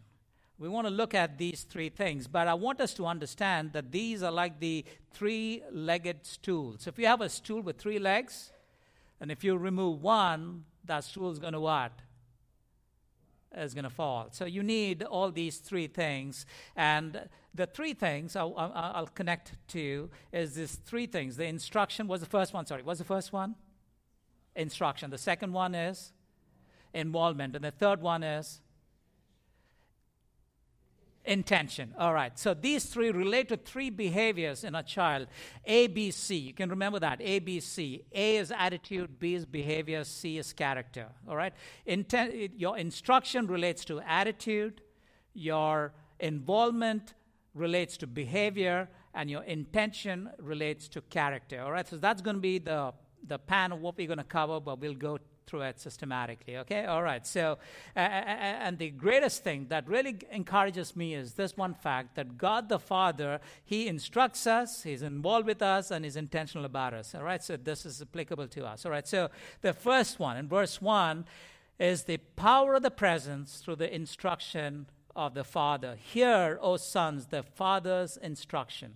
We 0.58 0.68
want 0.68 0.86
to 0.86 0.92
look 0.92 1.14
at 1.14 1.36
these 1.36 1.62
three 1.62 1.88
things, 1.88 2.28
but 2.28 2.46
I 2.46 2.54
want 2.54 2.80
us 2.80 2.94
to 2.94 3.06
understand 3.06 3.72
that 3.72 3.90
these 3.90 4.22
are 4.22 4.30
like 4.30 4.60
the 4.60 4.84
three 5.12 5.62
legged 5.72 6.24
stools. 6.24 6.86
If 6.86 6.98
you 6.98 7.06
have 7.06 7.20
a 7.20 7.28
stool 7.28 7.60
with 7.60 7.78
three 7.78 7.98
legs, 7.98 8.52
and 9.20 9.30
if 9.30 9.42
you 9.42 9.56
remove 9.56 10.02
one, 10.02 10.64
that 10.84 11.04
stool 11.04 11.30
is 11.30 11.38
going 11.38 11.54
to 11.54 11.60
what? 11.60 11.92
Is 13.56 13.74
going 13.74 13.84
to 13.84 13.90
fall. 13.90 14.28
So 14.30 14.44
you 14.44 14.62
need 14.62 15.02
all 15.02 15.30
these 15.30 15.58
three 15.58 15.86
things. 15.86 16.44
And 16.76 17.28
the 17.54 17.66
three 17.66 17.94
things 17.94 18.36
I'll, 18.36 18.54
I'll, 18.56 19.06
connect 19.06 19.54
to 19.68 20.10
is 20.32 20.54
these 20.54 20.74
three 20.74 21.06
things. 21.06 21.36
The 21.36 21.44
instruction 21.44 22.08
was 22.08 22.20
the 22.20 22.26
first 22.26 22.52
one, 22.52 22.66
sorry. 22.66 22.82
was 22.82 22.98
the 22.98 23.04
first 23.04 23.32
one? 23.32 23.54
Instruction. 24.56 25.10
The 25.10 25.18
second 25.18 25.52
one 25.52 25.74
is 25.74 26.12
involvement. 26.92 27.56
And 27.56 27.64
the 27.64 27.70
third 27.70 28.00
one 28.00 28.22
is 28.22 28.60
intention. 31.24 31.94
All 31.98 32.12
right. 32.12 32.38
So 32.38 32.54
these 32.54 32.84
three 32.84 33.10
relate 33.10 33.48
to 33.48 33.56
three 33.56 33.90
behaviors 33.90 34.64
in 34.64 34.74
a 34.74 34.82
child. 34.82 35.28
A, 35.64 35.86
B, 35.86 36.10
C. 36.10 36.36
You 36.36 36.54
can 36.54 36.70
remember 36.70 37.00
that. 37.00 37.20
A, 37.20 37.38
B, 37.38 37.60
C. 37.60 38.04
A 38.12 38.36
is 38.36 38.52
attitude, 38.56 39.18
B 39.18 39.34
is 39.34 39.46
behavior, 39.46 40.04
C 40.04 40.38
is 40.38 40.52
character. 40.52 41.08
All 41.28 41.36
right. 41.36 41.54
Inten- 41.86 42.50
your 42.56 42.76
instruction 42.78 43.46
relates 43.46 43.84
to 43.86 44.00
attitude, 44.00 44.82
your 45.32 45.92
involvement 46.20 47.14
relates 47.54 47.96
to 47.98 48.06
behavior, 48.06 48.88
and 49.14 49.30
your 49.30 49.44
intention 49.44 50.28
relates 50.38 50.88
to 50.88 51.00
character. 51.02 51.62
All 51.62 51.72
right. 51.72 51.88
So 51.88 51.96
that's 51.96 52.20
going 52.20 52.36
to 52.36 52.42
be 52.42 52.58
the 52.58 52.92
the 53.26 53.38
pan 53.38 53.72
of 53.72 53.80
what 53.80 53.96
we're 53.96 54.06
going 54.06 54.18
to 54.18 54.24
cover, 54.24 54.60
but 54.60 54.80
we'll 54.80 54.94
go 54.94 55.18
through 55.46 55.62
it 55.62 55.78
systematically. 55.78 56.56
Okay, 56.58 56.86
all 56.86 57.02
right. 57.02 57.26
So, 57.26 57.58
uh, 57.96 57.98
and 57.98 58.78
the 58.78 58.90
greatest 58.90 59.44
thing 59.44 59.66
that 59.68 59.88
really 59.88 60.16
encourages 60.30 60.96
me 60.96 61.14
is 61.14 61.34
this 61.34 61.56
one 61.56 61.74
fact 61.74 62.16
that 62.16 62.38
God 62.38 62.68
the 62.68 62.78
Father, 62.78 63.40
He 63.64 63.86
instructs 63.86 64.46
us, 64.46 64.82
He's 64.82 65.02
involved 65.02 65.46
with 65.46 65.62
us, 65.62 65.90
and 65.90 66.04
He's 66.04 66.16
intentional 66.16 66.64
about 66.64 66.94
us. 66.94 67.14
All 67.14 67.22
right, 67.22 67.42
so 67.42 67.56
this 67.56 67.84
is 67.86 68.00
applicable 68.00 68.48
to 68.48 68.66
us. 68.66 68.84
All 68.84 68.92
right, 68.92 69.06
so 69.06 69.30
the 69.60 69.72
first 69.72 70.18
one 70.18 70.36
in 70.36 70.48
verse 70.48 70.80
1 70.80 71.24
is 71.78 72.04
the 72.04 72.18
power 72.36 72.74
of 72.74 72.82
the 72.82 72.90
presence 72.90 73.58
through 73.58 73.76
the 73.76 73.94
instruction 73.94 74.86
of 75.16 75.34
the 75.34 75.44
Father. 75.44 75.96
Hear, 75.96 76.58
O 76.60 76.76
sons, 76.76 77.26
the 77.26 77.42
Father's 77.42 78.16
instruction. 78.16 78.94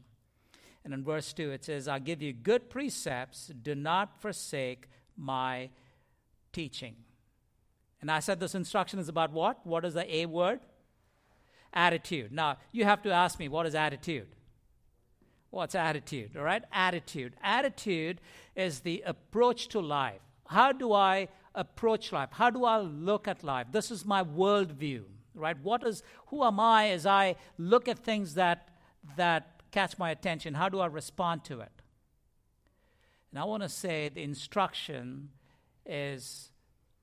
And 0.88 0.94
in 0.94 1.04
verse 1.04 1.34
2, 1.34 1.50
it 1.50 1.66
says, 1.66 1.86
I 1.86 1.98
give 1.98 2.22
you 2.22 2.32
good 2.32 2.70
precepts, 2.70 3.48
do 3.48 3.74
not 3.74 4.22
forsake 4.22 4.88
my 5.18 5.68
teaching. 6.50 6.96
And 8.00 8.10
I 8.10 8.20
said 8.20 8.40
this 8.40 8.54
instruction 8.54 8.98
is 8.98 9.10
about 9.10 9.30
what? 9.30 9.66
What 9.66 9.84
is 9.84 9.92
the 9.92 10.16
A 10.16 10.24
word? 10.24 10.60
Attitude. 11.74 12.32
Now, 12.32 12.56
you 12.72 12.84
have 12.84 13.02
to 13.02 13.10
ask 13.10 13.38
me, 13.38 13.48
what 13.48 13.66
is 13.66 13.74
attitude? 13.74 14.28
What's 15.50 15.74
attitude? 15.74 16.30
All 16.38 16.42
right? 16.42 16.62
Attitude. 16.72 17.34
Attitude 17.42 18.22
is 18.56 18.80
the 18.80 19.02
approach 19.04 19.68
to 19.68 19.80
life. 19.80 20.22
How 20.46 20.72
do 20.72 20.94
I 20.94 21.28
approach 21.54 22.12
life? 22.12 22.30
How 22.32 22.48
do 22.48 22.64
I 22.64 22.78
look 22.78 23.28
at 23.28 23.44
life? 23.44 23.66
This 23.72 23.90
is 23.90 24.06
my 24.06 24.24
worldview, 24.24 25.02
right? 25.34 25.58
What 25.62 25.86
is, 25.86 26.02
who 26.28 26.42
am 26.44 26.58
I 26.58 26.88
as 26.92 27.04
I 27.04 27.36
look 27.58 27.88
at 27.88 27.98
things 27.98 28.32
that, 28.36 28.70
that 29.18 29.57
catch 29.70 29.98
my 29.98 30.10
attention? 30.10 30.54
How 30.54 30.68
do 30.68 30.80
I 30.80 30.86
respond 30.86 31.44
to 31.44 31.60
it? 31.60 31.72
And 33.30 33.38
I 33.38 33.44
want 33.44 33.62
to 33.62 33.68
say 33.68 34.08
the 34.08 34.22
instruction 34.22 35.30
is 35.84 36.50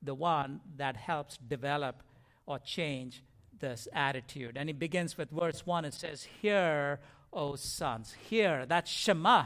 the 0.02 0.16
one 0.16 0.62
that 0.78 0.96
helps 0.96 1.38
develop 1.38 2.04
or 2.46 2.60
change 2.60 3.24
this 3.60 3.88
attitude. 3.94 4.58
And 4.58 4.70
it 4.70 4.80
begins 4.80 5.18
with 5.18 5.30
verse 5.30 5.66
1. 5.66 5.86
It 5.86 5.94
says, 5.94 6.28
Hear, 6.42 7.00
O 7.34 7.56
sons. 7.56 8.16
Hear. 8.30 8.66
That's 8.66 8.90
Shema. 8.90 9.46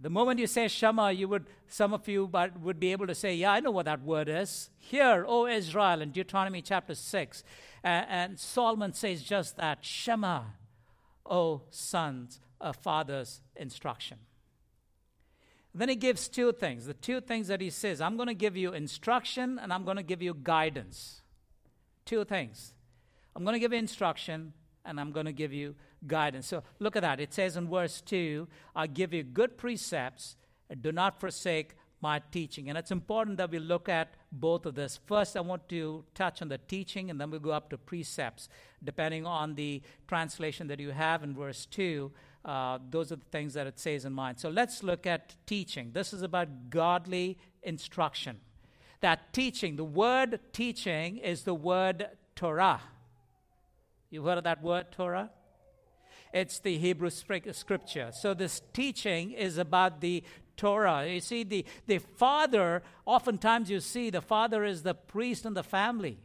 The 0.00 0.10
moment 0.10 0.38
you 0.38 0.46
say 0.46 0.68
Shema, 0.68 1.08
you 1.08 1.26
would, 1.28 1.46
some 1.66 1.92
of 1.92 2.06
you 2.06 2.28
but 2.28 2.60
would 2.60 2.78
be 2.78 2.92
able 2.92 3.06
to 3.06 3.14
say, 3.14 3.34
Yeah, 3.34 3.52
I 3.52 3.60
know 3.60 3.70
what 3.70 3.86
that 3.86 4.02
word 4.02 4.28
is. 4.28 4.70
Hear, 4.76 5.24
O 5.26 5.46
Israel, 5.46 6.00
in 6.00 6.10
Deuteronomy 6.10 6.62
chapter 6.62 6.94
6. 6.94 7.44
and 7.82 8.38
Solomon 8.38 8.92
says 8.92 9.22
just 9.22 9.56
that 9.56 9.84
Shema, 9.84 10.42
O 11.28 11.62
sons, 11.70 12.40
a 12.60 12.72
father's 12.72 13.40
instruction. 13.56 14.18
Then 15.74 15.88
he 15.88 15.96
gives 15.96 16.28
two 16.28 16.52
things. 16.52 16.86
The 16.86 16.94
two 16.94 17.20
things 17.20 17.48
that 17.48 17.60
he 17.60 17.70
says 17.70 18.00
I'm 18.00 18.16
going 18.16 18.28
to 18.28 18.34
give 18.34 18.56
you 18.56 18.72
instruction 18.72 19.58
and 19.62 19.72
I'm 19.72 19.84
going 19.84 19.96
to 19.96 20.02
give 20.02 20.22
you 20.22 20.34
guidance. 20.34 21.22
Two 22.04 22.24
things. 22.24 22.74
I'm 23.36 23.44
going 23.44 23.54
to 23.54 23.60
give 23.60 23.72
you 23.72 23.78
instruction 23.78 24.52
and 24.84 24.98
I'm 24.98 25.12
going 25.12 25.26
to 25.26 25.32
give 25.32 25.52
you 25.52 25.76
guidance. 26.06 26.46
So 26.46 26.64
look 26.78 26.96
at 26.96 27.02
that. 27.02 27.20
It 27.20 27.32
says 27.34 27.56
in 27.56 27.68
verse 27.68 28.00
2 28.00 28.48
I 28.74 28.86
give 28.86 29.12
you 29.12 29.22
good 29.22 29.56
precepts, 29.56 30.36
do 30.80 30.90
not 30.90 31.20
forsake 31.20 31.74
my 32.00 32.22
teaching. 32.30 32.68
And 32.68 32.78
it's 32.78 32.90
important 32.90 33.36
that 33.38 33.50
we 33.50 33.58
look 33.58 33.88
at 33.88 34.14
both 34.30 34.66
of 34.66 34.74
this. 34.74 34.98
First, 35.06 35.36
I 35.36 35.40
want 35.40 35.68
to 35.70 36.04
touch 36.14 36.42
on 36.42 36.48
the 36.48 36.58
teaching, 36.58 37.10
and 37.10 37.20
then 37.20 37.30
we'll 37.30 37.40
go 37.40 37.50
up 37.50 37.70
to 37.70 37.78
precepts. 37.78 38.48
Depending 38.82 39.26
on 39.26 39.54
the 39.54 39.82
translation 40.06 40.66
that 40.68 40.80
you 40.80 40.90
have 40.90 41.22
in 41.22 41.34
verse 41.34 41.66
2, 41.66 42.10
uh, 42.44 42.78
those 42.90 43.12
are 43.12 43.16
the 43.16 43.24
things 43.26 43.54
that 43.54 43.66
it 43.66 43.78
says 43.78 44.04
in 44.04 44.12
mind. 44.12 44.38
So 44.38 44.48
let's 44.48 44.82
look 44.82 45.06
at 45.06 45.34
teaching. 45.46 45.90
This 45.92 46.12
is 46.12 46.22
about 46.22 46.70
godly 46.70 47.38
instruction. 47.62 48.40
That 49.00 49.32
teaching, 49.32 49.76
the 49.76 49.84
word 49.84 50.40
teaching 50.52 51.18
is 51.18 51.44
the 51.44 51.54
word 51.54 52.08
Torah. 52.34 52.80
You've 54.10 54.24
heard 54.24 54.38
of 54.38 54.44
that 54.44 54.62
word, 54.62 54.86
Torah? 54.90 55.30
It's 56.32 56.58
the 56.58 56.76
Hebrew 56.78 57.10
scripture. 57.10 58.10
So 58.12 58.34
this 58.34 58.60
teaching 58.72 59.32
is 59.32 59.56
about 59.58 60.00
the 60.00 60.22
Torah. 60.58 61.06
You 61.06 61.20
see, 61.20 61.44
the, 61.44 61.64
the 61.86 61.98
father, 61.98 62.82
oftentimes 63.06 63.70
you 63.70 63.80
see 63.80 64.10
the 64.10 64.20
father 64.20 64.64
is 64.64 64.82
the 64.82 64.92
priest 64.92 65.46
in 65.46 65.54
the 65.54 65.62
family. 65.62 66.18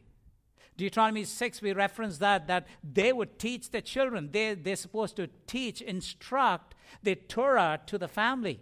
Deuteronomy 0.76 1.24
6, 1.24 1.62
we 1.62 1.72
reference 1.72 2.18
that, 2.18 2.48
that 2.48 2.68
they 2.84 3.14
would 3.14 3.38
teach 3.40 3.70
the 3.70 3.82
children. 3.82 4.30
They, 4.32 4.56
they're 4.56 4.76
supposed 4.76 5.16
to 5.18 5.30
teach, 5.48 5.82
instruct 5.82 6.76
the 7.04 7.16
Torah 7.16 7.80
to 7.86 7.98
the 7.98 8.08
family. 8.08 8.60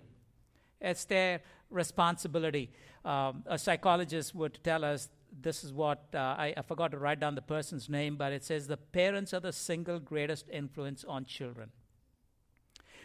It's 0.80 1.06
their 1.06 1.42
responsibility. 1.70 2.70
Um, 3.06 3.44
a 3.48 3.58
psychologist 3.58 4.36
would 4.36 4.60
tell 4.64 4.84
us 4.84 5.10
this 5.42 5.64
is 5.64 5.72
what 5.72 6.04
uh, 6.14 6.18
I, 6.18 6.54
I 6.58 6.62
forgot 6.62 6.92
to 6.92 6.98
write 6.98 7.22
down 7.22 7.36
the 7.36 7.42
person's 7.42 7.90
name, 7.90 8.18
but 8.18 8.34
it 8.34 8.44
says 8.44 8.68
the 8.68 8.76
parents 8.76 9.34
are 9.34 9.40
the 9.40 9.54
single 9.54 9.98
greatest 10.00 10.50
influence 10.50 11.06
on 11.08 11.24
children 11.24 11.72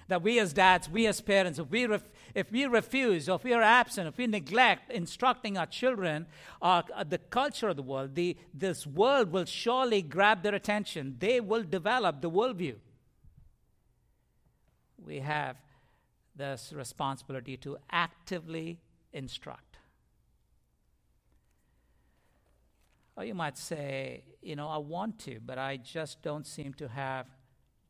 that 0.08 0.22
we 0.22 0.38
as 0.38 0.52
dads, 0.52 0.88
we 0.88 1.06
as 1.06 1.20
parents, 1.20 1.58
if 1.58 1.70
we, 1.70 1.86
ref- 1.86 2.10
if 2.34 2.50
we 2.52 2.66
refuse, 2.66 3.28
or 3.28 3.36
if 3.36 3.44
we 3.44 3.52
are 3.52 3.62
absent, 3.62 4.06
if 4.08 4.16
we 4.16 4.26
neglect 4.26 4.90
instructing 4.90 5.58
our 5.58 5.66
children, 5.66 6.26
uh, 6.62 6.82
the 7.08 7.18
culture 7.18 7.68
of 7.68 7.76
the 7.76 7.82
world, 7.82 8.14
the, 8.14 8.36
this 8.54 8.86
world 8.86 9.32
will 9.32 9.44
surely 9.44 10.02
grab 10.02 10.42
their 10.42 10.54
attention. 10.54 11.16
They 11.18 11.40
will 11.40 11.62
develop 11.62 12.20
the 12.20 12.30
worldview. 12.30 12.76
We 15.04 15.20
have 15.20 15.56
this 16.34 16.72
responsibility 16.74 17.56
to 17.58 17.78
actively 17.90 18.78
instruct. 19.12 19.78
Or 23.16 23.24
you 23.24 23.34
might 23.34 23.56
say, 23.56 24.24
you 24.42 24.56
know, 24.56 24.68
I 24.68 24.76
want 24.76 25.18
to, 25.20 25.40
but 25.44 25.58
I 25.58 25.78
just 25.78 26.22
don't 26.22 26.46
seem 26.46 26.74
to 26.74 26.88
have 26.88 27.26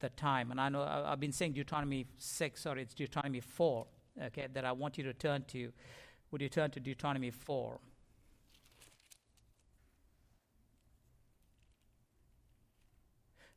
the 0.00 0.08
time. 0.10 0.50
And 0.50 0.60
I 0.60 0.68
know 0.68 0.82
I've 0.82 1.20
been 1.20 1.32
saying 1.32 1.52
Deuteronomy 1.52 2.06
6, 2.18 2.66
or 2.66 2.78
it's 2.78 2.94
Deuteronomy 2.94 3.40
4, 3.40 3.86
okay, 4.26 4.46
that 4.52 4.64
I 4.64 4.72
want 4.72 4.98
you 4.98 5.04
to 5.04 5.12
turn 5.12 5.44
to. 5.48 5.72
Would 6.30 6.42
you 6.42 6.48
turn 6.48 6.70
to 6.72 6.80
Deuteronomy 6.80 7.30
4? 7.30 7.78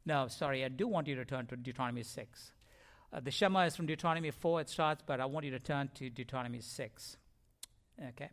No, 0.05 0.27
sorry, 0.27 0.65
I 0.65 0.69
do 0.69 0.87
want 0.87 1.07
you 1.07 1.15
to 1.15 1.25
turn 1.25 1.45
to 1.47 1.55
Deuteronomy 1.55 2.03
6. 2.03 2.51
Uh, 3.11 3.19
the 3.19 3.31
Shema 3.31 3.65
is 3.65 3.75
from 3.75 3.85
Deuteronomy 3.85 4.31
4, 4.31 4.61
it 4.61 4.69
starts, 4.69 5.03
but 5.05 5.19
I 5.19 5.25
want 5.25 5.45
you 5.45 5.51
to 5.51 5.59
turn 5.59 5.89
to 5.95 6.09
Deuteronomy 6.09 6.61
6. 6.61 7.17
Okay? 8.09 8.29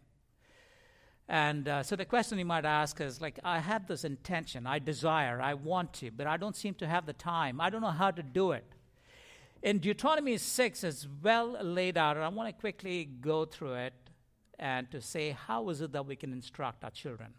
And 1.29 1.67
uh, 1.67 1.83
so 1.83 1.97
the 1.97 2.05
question 2.05 2.39
you 2.39 2.45
might 2.45 2.65
ask 2.65 3.01
is 3.01 3.21
like, 3.21 3.41
I 3.43 3.59
have 3.59 3.89
this 3.89 4.05
intention, 4.05 4.67
I 4.67 4.79
desire, 4.79 5.41
I 5.41 5.55
want 5.55 5.93
to, 5.95 6.11
but 6.11 6.27
I 6.27 6.37
don't 6.37 6.55
seem 6.55 6.75
to 6.75 6.87
have 6.87 7.07
the 7.07 7.13
time. 7.13 7.61
I 7.61 7.69
don't 7.69 7.81
know 7.81 7.89
how 7.89 8.13
to 8.13 8.23
do 8.23 8.53
it. 8.53 8.65
In 9.63 9.79
Deuteronomy 9.79 10.37
6, 10.37 10.85
it's 10.85 11.09
well 11.23 11.57
laid 11.61 11.99
out, 11.99 12.17
and 12.17 12.25
I 12.25 12.29
want 12.29 12.49
to 12.49 12.61
quickly 12.61 13.05
go 13.05 13.45
through 13.45 13.75
it 13.75 13.95
and 14.59 14.89
to 14.93 15.01
say, 15.01 15.31
how 15.31 15.69
is 15.71 15.81
it 15.81 15.93
that 15.93 16.07
we 16.07 16.15
can 16.15 16.33
instruct 16.33 16.85
our 16.85 16.91
children? 16.91 17.35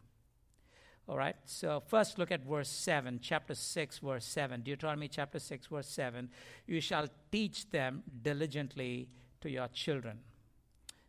All 1.08 1.16
right, 1.16 1.38
so 1.46 1.82
first 1.88 2.20
look 2.20 2.32
at 2.32 2.44
verse 2.44 2.68
7, 2.68 3.20
chapter 3.22 3.56
6, 3.56 4.00
verse 4.00 4.26
7. 4.26 4.60
Deuteronomy 4.60 5.08
chapter 5.08 5.40
6, 5.40 5.68
verse 5.68 5.88
7. 5.88 6.30
You 6.66 6.82
shall 6.82 7.08
teach 7.32 7.70
them 7.70 8.04
diligently 8.22 9.08
to 9.40 9.50
your 9.50 9.70
children. 9.70 10.20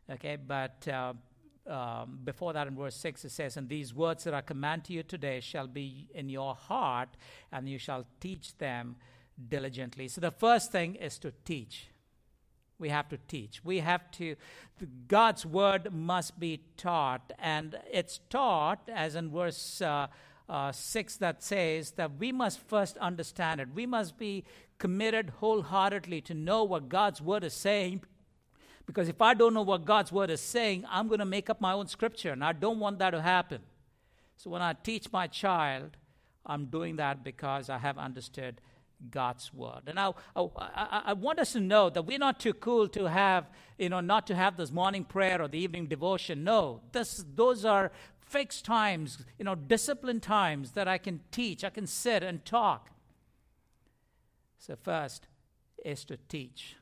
Okay, 0.08 0.36
but 0.36 0.86
uh, 0.86 1.14
um, 1.68 2.18
before 2.24 2.52
that 2.52 2.66
in 2.66 2.76
verse 2.76 2.96
6 2.96 3.24
it 3.24 3.30
says, 3.30 3.56
And 3.56 3.68
these 3.68 3.94
words 3.94 4.24
that 4.24 4.34
I 4.34 4.40
command 4.40 4.84
to 4.84 4.92
you 4.92 5.02
today 5.02 5.40
shall 5.40 5.66
be 5.66 6.08
in 6.14 6.28
your 6.28 6.54
heart, 6.54 7.10
and 7.52 7.68
you 7.68 7.78
shall 7.78 8.06
teach 8.20 8.56
them 8.58 8.96
diligently. 9.48 10.08
So 10.08 10.20
the 10.20 10.30
first 10.30 10.72
thing 10.72 10.94
is 10.94 11.18
to 11.18 11.32
teach. 11.44 11.88
We 12.78 12.90
have 12.90 13.08
to 13.08 13.18
teach. 13.28 13.64
We 13.64 13.80
have 13.80 14.10
to, 14.12 14.36
God's 15.08 15.44
word 15.44 15.92
must 15.92 16.38
be 16.38 16.62
taught. 16.76 17.32
And 17.38 17.76
it's 17.92 18.20
taught, 18.30 18.88
as 18.92 19.14
in 19.14 19.30
verse 19.30 19.82
uh, 19.82 20.06
uh, 20.48 20.72
6 20.72 21.16
that 21.16 21.42
says, 21.42 21.92
that 21.92 22.18
we 22.18 22.30
must 22.30 22.60
first 22.60 22.96
understand 22.98 23.60
it. 23.60 23.68
We 23.74 23.84
must 23.84 24.16
be 24.16 24.44
committed 24.78 25.30
wholeheartedly 25.40 26.20
to 26.22 26.34
know 26.34 26.62
what 26.62 26.88
God's 26.88 27.20
word 27.20 27.42
is 27.42 27.52
saying 27.52 28.02
because 28.88 29.10
if 29.10 29.20
I 29.20 29.34
don't 29.34 29.52
know 29.52 29.60
what 29.60 29.84
God's 29.84 30.10
word 30.10 30.30
is 30.30 30.40
saying, 30.40 30.86
I'm 30.88 31.08
going 31.08 31.18
to 31.18 31.26
make 31.26 31.50
up 31.50 31.60
my 31.60 31.74
own 31.74 31.88
scripture, 31.88 32.32
and 32.32 32.42
I 32.42 32.54
don't 32.54 32.80
want 32.80 32.98
that 33.00 33.10
to 33.10 33.20
happen. 33.20 33.60
So 34.38 34.48
when 34.48 34.62
I 34.62 34.72
teach 34.72 35.12
my 35.12 35.26
child, 35.26 35.98
I'm 36.46 36.64
doing 36.64 36.96
that 36.96 37.22
because 37.22 37.68
I 37.68 37.76
have 37.76 37.98
understood 37.98 38.62
God's 39.10 39.52
word. 39.52 39.82
And 39.88 40.00
I, 40.00 40.12
I, 40.34 41.02
I, 41.08 41.12
want 41.12 41.38
us 41.38 41.52
to 41.52 41.60
know 41.60 41.90
that 41.90 42.00
we're 42.00 42.18
not 42.18 42.40
too 42.40 42.54
cool 42.54 42.88
to 42.88 43.04
have, 43.04 43.50
you 43.76 43.90
know, 43.90 44.00
not 44.00 44.26
to 44.28 44.34
have 44.34 44.56
this 44.56 44.72
morning 44.72 45.04
prayer 45.04 45.42
or 45.42 45.48
the 45.48 45.58
evening 45.58 45.86
devotion. 45.86 46.42
No, 46.42 46.80
this, 46.92 47.22
those 47.34 47.66
are 47.66 47.92
fixed 48.20 48.64
times, 48.64 49.18
you 49.38 49.44
know, 49.44 49.54
disciplined 49.54 50.22
times 50.22 50.72
that 50.72 50.88
I 50.88 50.96
can 50.96 51.20
teach, 51.30 51.62
I 51.62 51.70
can 51.70 51.86
sit 51.86 52.22
and 52.22 52.42
talk. 52.42 52.88
So, 54.56 54.76
first 54.82 55.28
is 55.84 56.06
to 56.06 56.16
teach. 56.28 56.74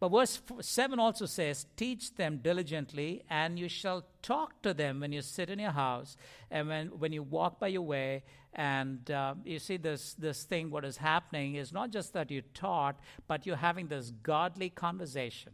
But 0.00 0.08
verse 0.08 0.40
7 0.60 0.98
also 0.98 1.26
says, 1.26 1.66
Teach 1.76 2.14
them 2.14 2.38
diligently, 2.38 3.24
and 3.30 3.58
you 3.58 3.68
shall 3.68 4.04
talk 4.22 4.60
to 4.62 4.74
them 4.74 5.00
when 5.00 5.12
you 5.12 5.22
sit 5.22 5.50
in 5.50 5.58
your 5.58 5.70
house 5.70 6.16
and 6.50 6.68
when, 6.68 6.86
when 6.98 7.12
you 7.12 7.22
walk 7.22 7.60
by 7.60 7.68
your 7.68 7.82
way. 7.82 8.24
And 8.52 9.10
uh, 9.10 9.34
you 9.44 9.58
see, 9.58 9.76
this, 9.76 10.14
this 10.14 10.44
thing, 10.44 10.70
what 10.70 10.84
is 10.84 10.96
happening 10.96 11.56
is 11.56 11.72
not 11.72 11.90
just 11.90 12.12
that 12.12 12.30
you 12.30 12.42
taught, 12.54 12.98
but 13.26 13.46
you're 13.46 13.56
having 13.56 13.88
this 13.88 14.10
godly 14.10 14.70
conversation. 14.70 15.52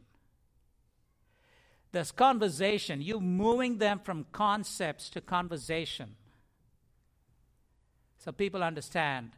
This 1.93 2.13
conversation, 2.13 3.03
you 3.03 3.21
moving 3.21 3.79
them 3.79 3.99
from 3.99 4.27
concepts 4.33 5.11
to 5.11 5.21
conversation. 5.21 6.15
So 8.19 8.33
people 8.33 8.63
understand 8.63 9.31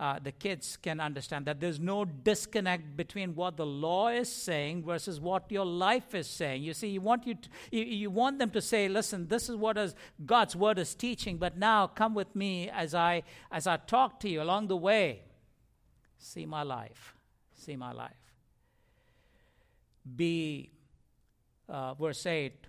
uh, 0.00 0.18
the 0.22 0.30
kids 0.30 0.76
can 0.76 1.00
understand 1.00 1.44
that 1.46 1.58
there's 1.58 1.80
no 1.80 2.04
disconnect 2.04 2.96
between 2.96 3.34
what 3.34 3.56
the 3.56 3.66
law 3.66 4.08
is 4.08 4.30
saying 4.30 4.84
versus 4.84 5.20
what 5.20 5.50
your 5.50 5.66
life 5.66 6.14
is 6.14 6.28
saying. 6.28 6.62
You 6.62 6.72
see, 6.72 6.88
you 6.88 7.00
want 7.00 7.26
you, 7.26 7.34
to, 7.34 7.48
you, 7.72 7.82
you 7.82 8.10
want 8.10 8.38
them 8.38 8.50
to 8.50 8.60
say, 8.60 8.88
"Listen, 8.88 9.26
this 9.26 9.48
is 9.48 9.56
what 9.56 9.76
is 9.76 9.96
God's 10.24 10.54
word 10.54 10.78
is 10.78 10.94
teaching." 10.94 11.36
But 11.36 11.58
now, 11.58 11.88
come 11.88 12.14
with 12.14 12.34
me 12.36 12.70
as 12.70 12.94
I 12.94 13.24
as 13.50 13.66
I 13.66 13.76
talk 13.76 14.20
to 14.20 14.28
you 14.28 14.40
along 14.40 14.68
the 14.68 14.76
way. 14.76 15.22
See 16.18 16.46
my 16.46 16.62
life. 16.62 17.16
See 17.54 17.74
my 17.74 17.92
life. 17.92 18.12
Be 20.14 20.70
uh, 21.68 21.94
verse 21.94 22.24
eight 22.24 22.68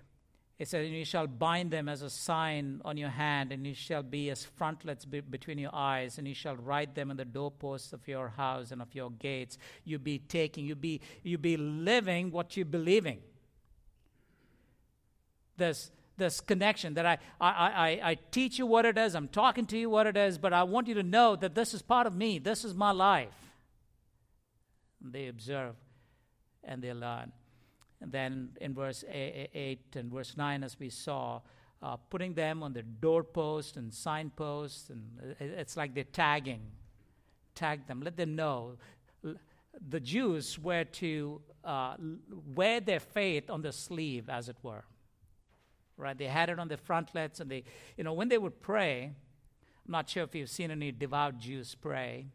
it 0.60 0.68
says, 0.68 0.90
you 0.90 1.06
shall 1.06 1.26
bind 1.26 1.70
them 1.70 1.88
as 1.88 2.02
a 2.02 2.10
sign 2.10 2.82
on 2.84 2.98
your 2.98 3.08
hand, 3.08 3.50
and 3.50 3.66
you 3.66 3.72
shall 3.72 4.02
be 4.02 4.28
as 4.28 4.44
frontlets 4.44 5.06
be- 5.06 5.20
between 5.22 5.56
your 5.56 5.74
eyes, 5.74 6.18
and 6.18 6.28
you 6.28 6.34
shall 6.34 6.54
write 6.54 6.94
them 6.94 7.10
on 7.10 7.16
the 7.16 7.24
doorposts 7.24 7.94
of 7.94 8.06
your 8.06 8.28
house 8.28 8.70
and 8.70 8.82
of 8.82 8.94
your 8.94 9.10
gates. 9.10 9.56
You 9.84 9.98
be 9.98 10.18
taking, 10.18 10.66
you 10.66 10.74
be, 10.74 11.00
you 11.22 11.38
be 11.38 11.56
living 11.56 12.30
what 12.30 12.58
you're 12.58 12.66
believing. 12.66 13.20
This, 15.56 15.90
this 16.18 16.42
connection 16.42 16.92
that 16.92 17.06
I, 17.06 17.16
I, 17.40 17.48
I, 17.48 18.00
I 18.10 18.18
teach 18.30 18.58
you 18.58 18.66
what 18.66 18.84
it 18.84 18.98
is, 18.98 19.14
I'm 19.14 19.28
talking 19.28 19.64
to 19.64 19.78
you 19.78 19.88
what 19.88 20.06
it 20.06 20.18
is, 20.18 20.36
but 20.36 20.52
I 20.52 20.64
want 20.64 20.88
you 20.88 20.94
to 20.96 21.02
know 21.02 21.36
that 21.36 21.54
this 21.54 21.72
is 21.72 21.80
part 21.80 22.06
of 22.06 22.14
me, 22.14 22.38
this 22.38 22.66
is 22.66 22.74
my 22.74 22.90
life. 22.90 23.32
And 25.02 25.10
they 25.10 25.28
observe 25.28 25.76
and 26.62 26.82
they 26.82 26.92
learn. 26.92 27.32
Then 28.00 28.50
in 28.60 28.74
verse 28.74 29.04
8 29.10 29.80
and 29.94 30.10
verse 30.10 30.36
9, 30.36 30.64
as 30.64 30.78
we 30.78 30.88
saw, 30.88 31.40
uh, 31.82 31.96
putting 31.96 32.34
them 32.34 32.62
on 32.62 32.72
the 32.72 32.82
doorpost 32.82 33.76
and 33.76 33.92
signposts, 33.92 34.90
and 34.90 35.36
it's 35.38 35.76
like 35.76 35.94
they're 35.94 36.04
tagging. 36.04 36.60
Tag 37.54 37.86
them, 37.86 38.00
let 38.02 38.16
them 38.16 38.36
know. 38.36 38.76
The 39.88 40.00
Jews 40.00 40.58
were 40.58 40.84
to 40.84 41.40
uh, 41.64 41.96
wear 42.54 42.80
their 42.80 43.00
faith 43.00 43.50
on 43.50 43.62
the 43.62 43.72
sleeve, 43.72 44.28
as 44.28 44.48
it 44.48 44.56
were. 44.62 44.84
Right? 45.96 46.16
They 46.16 46.26
had 46.26 46.48
it 46.48 46.58
on 46.58 46.68
their 46.68 46.78
frontlets, 46.78 47.40
and 47.40 47.50
they, 47.50 47.64
you 47.96 48.04
know, 48.04 48.14
when 48.14 48.28
they 48.28 48.38
would 48.38 48.62
pray, 48.62 49.12
I'm 49.86 49.92
not 49.92 50.08
sure 50.08 50.22
if 50.22 50.34
you've 50.34 50.50
seen 50.50 50.70
any 50.70 50.92
devout 50.92 51.38
Jews 51.38 51.74
pray, 51.74 52.26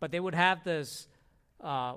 but 0.00 0.10
they 0.10 0.18
would 0.18 0.34
have 0.34 0.64
this 0.64 1.06
uh, 1.60 1.94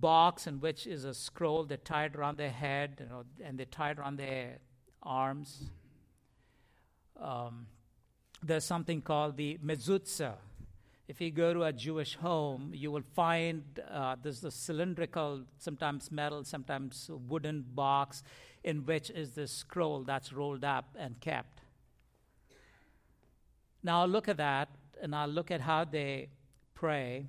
box 0.00 0.46
in 0.46 0.60
which 0.60 0.86
is 0.86 1.04
a 1.04 1.14
scroll 1.14 1.64
they 1.64 1.76
tied 1.76 2.16
around 2.16 2.36
their 2.38 2.50
head 2.50 2.96
you 3.00 3.06
know, 3.06 3.24
and 3.44 3.58
they 3.58 3.64
tied 3.64 3.98
around 3.98 4.16
their 4.16 4.58
arms. 5.02 5.70
Um, 7.20 7.66
there's 8.42 8.64
something 8.64 9.00
called 9.00 9.36
the 9.36 9.58
mezuzah. 9.64 10.34
If 11.06 11.20
you 11.20 11.30
go 11.30 11.52
to 11.52 11.64
a 11.64 11.72
Jewish 11.72 12.16
home, 12.16 12.72
you 12.74 12.90
will 12.90 13.04
find 13.14 13.62
uh, 13.90 14.16
there's 14.22 14.42
a 14.42 14.50
cylindrical, 14.50 15.42
sometimes 15.58 16.10
metal, 16.10 16.44
sometimes 16.44 17.10
wooden 17.28 17.62
box 17.74 18.22
in 18.62 18.86
which 18.86 19.10
is 19.10 19.34
this 19.34 19.52
scroll 19.52 20.02
that's 20.02 20.32
rolled 20.32 20.64
up 20.64 20.96
and 20.98 21.20
kept. 21.20 21.60
Now 23.82 24.06
look 24.06 24.28
at 24.28 24.38
that, 24.38 24.70
and 25.02 25.14
I'll 25.14 25.28
look 25.28 25.50
at 25.50 25.60
how 25.60 25.84
they 25.84 26.30
pray 26.74 27.26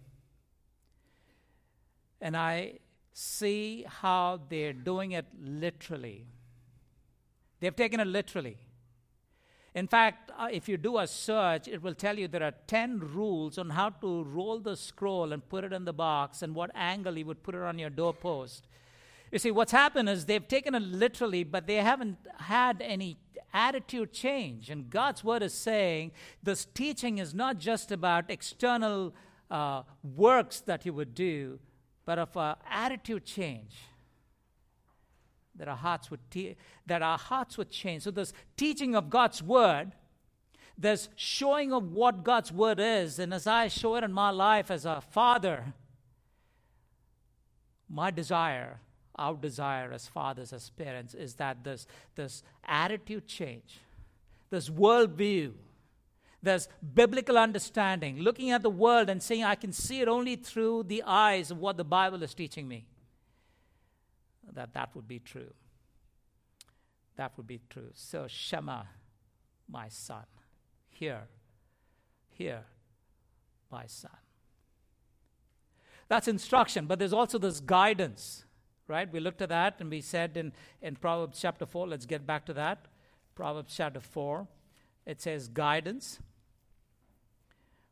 and 2.26 2.36
I 2.36 2.80
see 3.14 3.86
how 3.88 4.42
they're 4.50 4.74
doing 4.74 5.12
it 5.12 5.28
literally. 5.40 6.26
They've 7.60 7.76
taken 7.76 8.00
it 8.00 8.08
literally. 8.08 8.58
In 9.76 9.88
fact, 9.88 10.32
uh, 10.36 10.48
if 10.52 10.68
you 10.68 10.78
do 10.78 10.98
a 10.98 11.06
search, 11.06 11.68
it 11.68 11.84
will 11.84 11.94
tell 11.94 12.18
you 12.18 12.28
there 12.28 12.42
are 12.42 12.56
10 12.66 13.00
rules 13.14 13.60
on 13.60 13.70
how 13.70 13.90
to 13.90 14.24
roll 14.24 14.58
the 14.58 14.76
scroll 14.76 15.34
and 15.34 15.48
put 15.48 15.64
it 15.64 15.72
in 15.72 15.86
the 15.86 15.94
box 15.94 16.42
and 16.42 16.56
what 16.56 16.72
angle 16.74 17.16
you 17.16 17.28
would 17.28 17.44
put 17.44 17.54
it 17.54 17.62
on 17.62 17.78
your 17.78 17.92
doorpost. 17.92 18.66
You 19.32 19.38
see, 19.38 19.52
what's 19.52 19.72
happened 19.72 20.10
is 20.10 20.26
they've 20.26 20.48
taken 20.48 20.74
it 20.74 20.82
literally, 20.82 21.44
but 21.44 21.68
they 21.68 21.76
haven't 21.76 22.18
had 22.38 22.82
any 22.82 23.18
attitude 23.54 24.14
change. 24.14 24.72
And 24.72 24.90
God's 24.90 25.24
word 25.24 25.44
is 25.44 25.54
saying 25.54 26.12
this 26.42 26.66
teaching 26.66 27.20
is 27.20 27.36
not 27.36 27.60
just 27.60 27.92
about 27.92 28.32
external 28.32 29.14
uh, 29.52 29.84
works 30.04 30.62
that 30.62 30.88
you 30.88 30.94
would 30.94 31.14
do, 31.14 31.60
but 32.06 32.20
of 32.20 32.36
an 32.38 32.56
attitude 32.70 33.26
change 33.26 33.76
that 35.56 35.68
our 35.68 35.78
hearts 35.78 36.12
would 36.12 36.20
te- 36.30 36.56
that 36.86 37.02
our 37.02 37.18
hearts 37.18 37.58
would 37.58 37.70
change. 37.70 38.04
So 38.04 38.12
this 38.12 38.34
teaching 38.58 38.96
of 38.96 39.10
god's 39.10 39.42
word 39.42 39.94
this 40.78 41.10
showing 41.16 41.72
of 41.72 41.92
what 41.92 42.24
god's 42.24 42.52
word 42.52 42.80
is 42.80 43.20
and 43.20 43.34
as 43.34 43.48
i 43.48 43.68
show 43.68 43.96
it 43.96 44.04
in 44.04 44.12
my 44.12 44.30
life 44.30 44.70
as 44.70 44.86
a 44.86 45.02
father 45.02 45.74
my 47.90 48.12
desire 48.12 48.80
our 49.16 49.36
desire 49.36 49.92
as 49.94 50.08
fathers 50.08 50.52
as 50.52 50.70
parents 50.72 51.14
is 51.14 51.36
that 51.36 51.64
this 51.64 51.88
this 52.16 52.44
attitude 52.66 53.26
change 53.26 53.80
this 54.50 54.70
worldview 54.70 55.54
there's 56.46 56.70
biblical 56.94 57.38
understanding, 57.38 58.20
looking 58.20 58.52
at 58.52 58.62
the 58.62 58.70
world 58.70 59.10
and 59.10 59.22
saying, 59.22 59.44
I 59.44 59.56
can 59.56 59.74
see 59.74 60.02
it 60.02 60.08
only 60.08 60.36
through 60.36 60.84
the 60.84 61.04
eyes 61.04 61.52
of 61.52 61.58
what 61.58 61.78
the 61.78 61.84
Bible 61.84 62.24
is 62.24 62.34
teaching 62.34 62.68
me. 62.68 62.88
That 64.54 64.74
that 64.74 64.96
would 64.96 65.08
be 65.08 65.20
true. 65.20 65.54
That 67.18 67.34
would 67.36 67.48
be 67.48 67.62
true. 67.70 67.90
So, 67.94 68.28
Shema, 68.28 68.84
my 69.70 69.90
son, 69.90 70.26
hear, 70.88 71.24
hear, 72.30 72.64
my 73.72 73.86
son. 73.88 74.12
That's 76.08 76.28
instruction, 76.28 76.86
but 76.86 77.00
there's 77.00 77.14
also 77.14 77.40
this 77.40 77.60
guidance, 77.60 78.46
right? 78.88 79.12
We 79.12 79.20
looked 79.20 79.42
at 79.42 79.50
that 79.50 79.78
and 79.80 79.90
we 79.90 80.02
said 80.02 80.38
in, 80.38 80.54
in 80.82 80.96
Proverbs 80.96 81.40
chapter 81.42 81.66
4, 81.66 81.88
let's 81.88 82.06
get 82.06 82.28
back 82.28 82.46
to 82.46 82.54
that. 82.54 82.86
Proverbs 83.34 83.74
chapter 83.76 84.00
4, 84.00 84.48
it 85.06 85.22
says 85.22 85.48
guidance. 85.48 86.20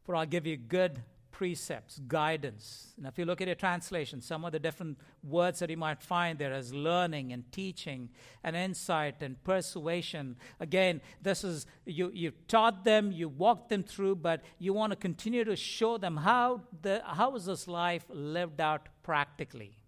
For 0.04 0.16
I'll 0.16 0.26
give 0.26 0.46
you 0.46 0.58
good 0.58 1.02
precepts, 1.34 2.00
guidance. 2.08 2.94
And 2.96 3.08
if 3.08 3.18
you 3.18 3.26
look 3.26 3.42
at 3.42 3.48
your 3.48 3.56
translation, 3.56 4.22
some 4.22 4.46
of 4.46 4.52
the 4.52 4.60
different 4.60 4.98
words 5.24 5.60
that 5.60 5.70
you 5.70 5.78
might 5.78 6.02
find 6.02 6.38
there 6.38 6.54
as 6.54 6.74
learning 6.74 7.34
and 7.34 7.52
teaching 7.52 8.10
and 8.44 8.56
insight 8.56 9.22
and 9.22 9.44
persuasion. 9.44 10.38
Again, 10.60 11.02
this 11.22 11.44
is 11.44 11.66
you 11.86 12.12
you 12.14 12.32
taught 12.48 12.86
them, 12.86 13.12
you 13.12 13.28
walked 13.28 13.70
them 13.70 13.84
through, 13.84 14.18
but 14.18 14.42
you 14.60 14.74
want 14.74 14.92
to 14.92 14.96
continue 14.96 15.44
to 15.44 15.56
show 15.56 15.98
them 15.98 16.18
how 16.18 16.62
the 16.82 17.02
how 17.04 17.36
is 17.36 17.46
this 17.46 17.68
life 17.68 18.06
lived 18.10 18.62
out 18.62 18.88
practically. 19.02 19.80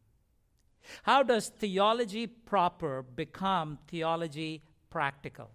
How 1.03 1.23
does 1.23 1.49
theology 1.49 2.27
proper 2.27 3.03
become 3.03 3.79
theology 3.87 4.63
practical? 4.89 5.51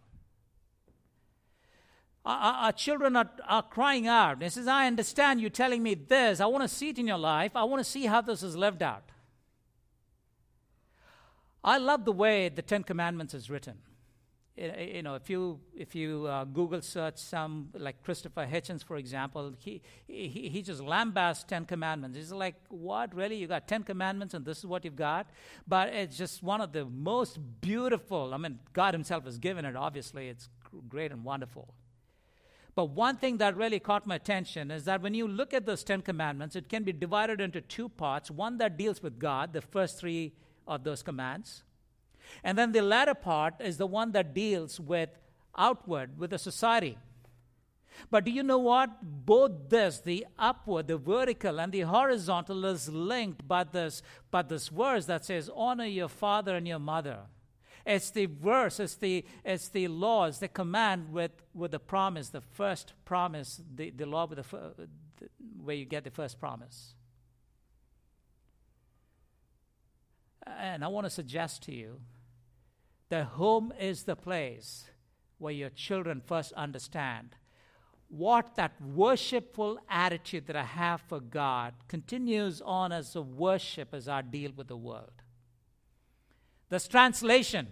Our, 2.25 2.37
our, 2.37 2.73
children 2.73 3.17
are, 3.17 3.31
are 3.49 3.63
crying 3.63 4.07
out. 4.07 4.41
They 4.41 4.51
says, 4.51 4.69
I 4.69 4.87
understand 4.87 5.41
you 5.41 5.49
telling 5.49 5.83
me 5.83 5.95
this. 5.95 6.41
I 6.41 6.47
want 6.47 6.63
to 6.63 6.69
see 6.69 6.91
it 6.91 6.99
in 6.99 7.07
your 7.07 7.19
life. 7.19 7.53
I 7.55 7.65
want 7.65 7.83
to 7.83 7.91
see 7.91 8.07
how 8.07 8.21
this 8.21 8.43
is 8.43 8.57
lived 8.57 8.83
out. 8.83 9.05
I 11.65 11.79
love 11.79 12.05
the 12.05 12.13
way 12.13 12.49
the 12.49 12.63
Ten 12.63 12.83
Commandments 12.83 13.35
is 13.35 13.49
written. 13.49 13.79
You 14.57 15.03
know, 15.03 15.15
if 15.15 15.31
you 15.31 15.61
if 15.75 15.95
you 15.95 16.27
uh, 16.27 16.45
Google 16.45 16.83
search 16.83 17.17
some 17.17 17.71
like 17.73 18.03
Christopher 18.03 18.47
Hitchens, 18.51 18.85
for 18.85 18.97
example, 18.97 19.55
he, 19.59 19.81
he 20.07 20.29
he 20.29 20.61
just 20.61 20.83
lambasts 20.83 21.47
Ten 21.47 21.65
Commandments. 21.65 22.19
He's 22.19 22.33
like, 22.33 22.57
"What 22.69 23.15
really? 23.15 23.37
You 23.37 23.47
got 23.47 23.67
Ten 23.67 23.85
Commandments, 23.85 24.35
and 24.35 24.45
this 24.45 24.59
is 24.59 24.67
what 24.67 24.85
you've 24.85 24.97
got?" 24.97 25.29
But 25.67 25.95
it's 25.95 26.19
just 26.19 26.43
one 26.43 26.61
of 26.61 26.73
the 26.73 26.85
most 26.85 27.39
beautiful. 27.63 28.35
I 28.35 28.37
mean, 28.37 28.59
God 28.75 28.93
Himself 28.93 29.25
has 29.25 29.39
given 29.39 29.65
it. 29.65 29.77
Obviously, 29.77 30.29
it's 30.29 30.51
great 30.91 31.11
and 31.11 31.25
wonderful. 31.25 31.73
But 32.81 32.93
one 32.93 33.19
thing 33.19 33.37
that 33.37 33.59
really 33.59 33.79
caught 33.79 34.07
my 34.07 34.15
attention 34.15 34.71
is 34.71 34.87
that 34.87 35.03
when 35.03 35.13
you 35.13 35.29
look 35.29 35.53
at 35.53 35.67
those 35.67 35.85
Ten 35.85 36.01
Commandments, 36.01 36.57
it 36.57 36.71
can 36.71 36.83
be 36.83 36.95
divided 36.95 37.39
into 37.39 37.61
two 37.61 37.91
parts 37.91 38.31
one 38.31 38.57
that 38.57 38.79
deals 38.79 39.03
with 39.03 39.19
God, 39.19 39.53
the 39.53 39.61
first 39.61 39.99
three 39.99 40.33
of 40.67 40.83
those 40.83 41.03
commands. 41.03 41.63
And 42.43 42.57
then 42.57 42.73
the 42.73 42.81
latter 42.81 43.13
part 43.13 43.57
is 43.61 43.77
the 43.77 43.87
one 43.87 44.13
that 44.13 44.33
deals 44.33 44.81
with 44.81 45.11
outward, 45.59 46.19
with 46.19 46.31
the 46.31 46.39
society. 46.39 46.97
But 48.11 48.25
do 48.25 48.31
you 48.31 48.43
know 48.43 48.57
what? 48.57 48.89
Both 49.03 49.69
this, 49.69 50.01
the 50.01 50.25
upward, 50.39 50.89
the 50.89 50.97
vertical, 50.97 51.61
and 51.61 51.73
the 51.73 51.83
horizontal, 51.83 52.65
is 52.65 52.89
linked 52.89 53.47
by 53.47 53.65
this, 53.65 54.01
by 54.31 54.41
this 54.41 54.69
verse 54.69 55.05
that 55.05 55.27
says, 55.27 55.51
Honor 55.55 55.85
your 55.85 56.09
father 56.09 56.57
and 56.57 56.67
your 56.67 56.79
mother. 56.79 57.27
It's 57.87 58.11
the 58.11 58.27
verse, 58.27 58.79
it's 58.81 58.97
the, 58.97 59.25
it's 59.45 59.69
the 59.69 59.89
law, 59.89 60.27
it's 60.27 60.39
the 60.39 60.49
command 60.49 61.13
with, 61.13 61.33
with 61.55 61.71
the 61.71 61.79
promise, 61.79 62.29
the 62.29 62.41
first 62.41 62.93
promise, 63.05 63.61
the, 63.75 63.91
the 63.91 64.07
law 64.07 64.27
with 64.27 64.39
the, 64.39 64.87
the, 65.19 65.29
where 65.63 65.77
you 65.77 65.85
get 65.85 66.05
the 66.05 66.11
first 66.11 66.39
promise. 66.39 66.95
And 70.47 70.85
I 70.85 70.89
want 70.89 71.07
to 71.07 71.11
suggest 71.11 71.63
to 71.65 71.75
you 71.75 72.01
that 73.09 73.25
home 73.25 73.73
is 73.79 74.05
the 74.05 74.17
place 74.17 74.85
where 75.39 75.53
your 75.53 75.71
children 75.71 76.23
first 76.25 76.53
understand 76.53 77.37
what 78.09 78.57
that 78.57 78.73
worshipful 78.83 79.79
attitude 79.89 80.47
that 80.49 80.57
I 80.57 80.65
have 80.65 81.01
for 81.03 81.21
God 81.21 81.75
continues 81.87 82.61
on 82.61 82.91
as 82.93 83.15
a 83.15 83.23
worship 83.23 83.95
as 83.95 84.09
I 84.09 84.23
deal 84.23 84.51
with 84.55 84.67
the 84.67 84.77
world. 84.77 85.23
This 86.71 86.87
translation 86.87 87.67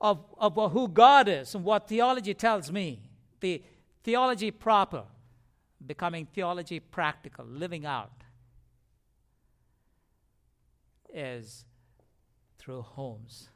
of, 0.00 0.24
of 0.36 0.72
who 0.72 0.88
God 0.88 1.28
is 1.28 1.54
and 1.54 1.64
what 1.64 1.88
theology 1.88 2.34
tells 2.34 2.70
me, 2.70 3.00
the 3.40 3.62
theology 4.02 4.50
proper, 4.50 5.04
becoming 5.84 6.26
theology 6.26 6.80
practical, 6.80 7.44
living 7.46 7.86
out, 7.86 8.24
is 11.14 11.64
through 12.58 12.82
homes. 12.82 13.48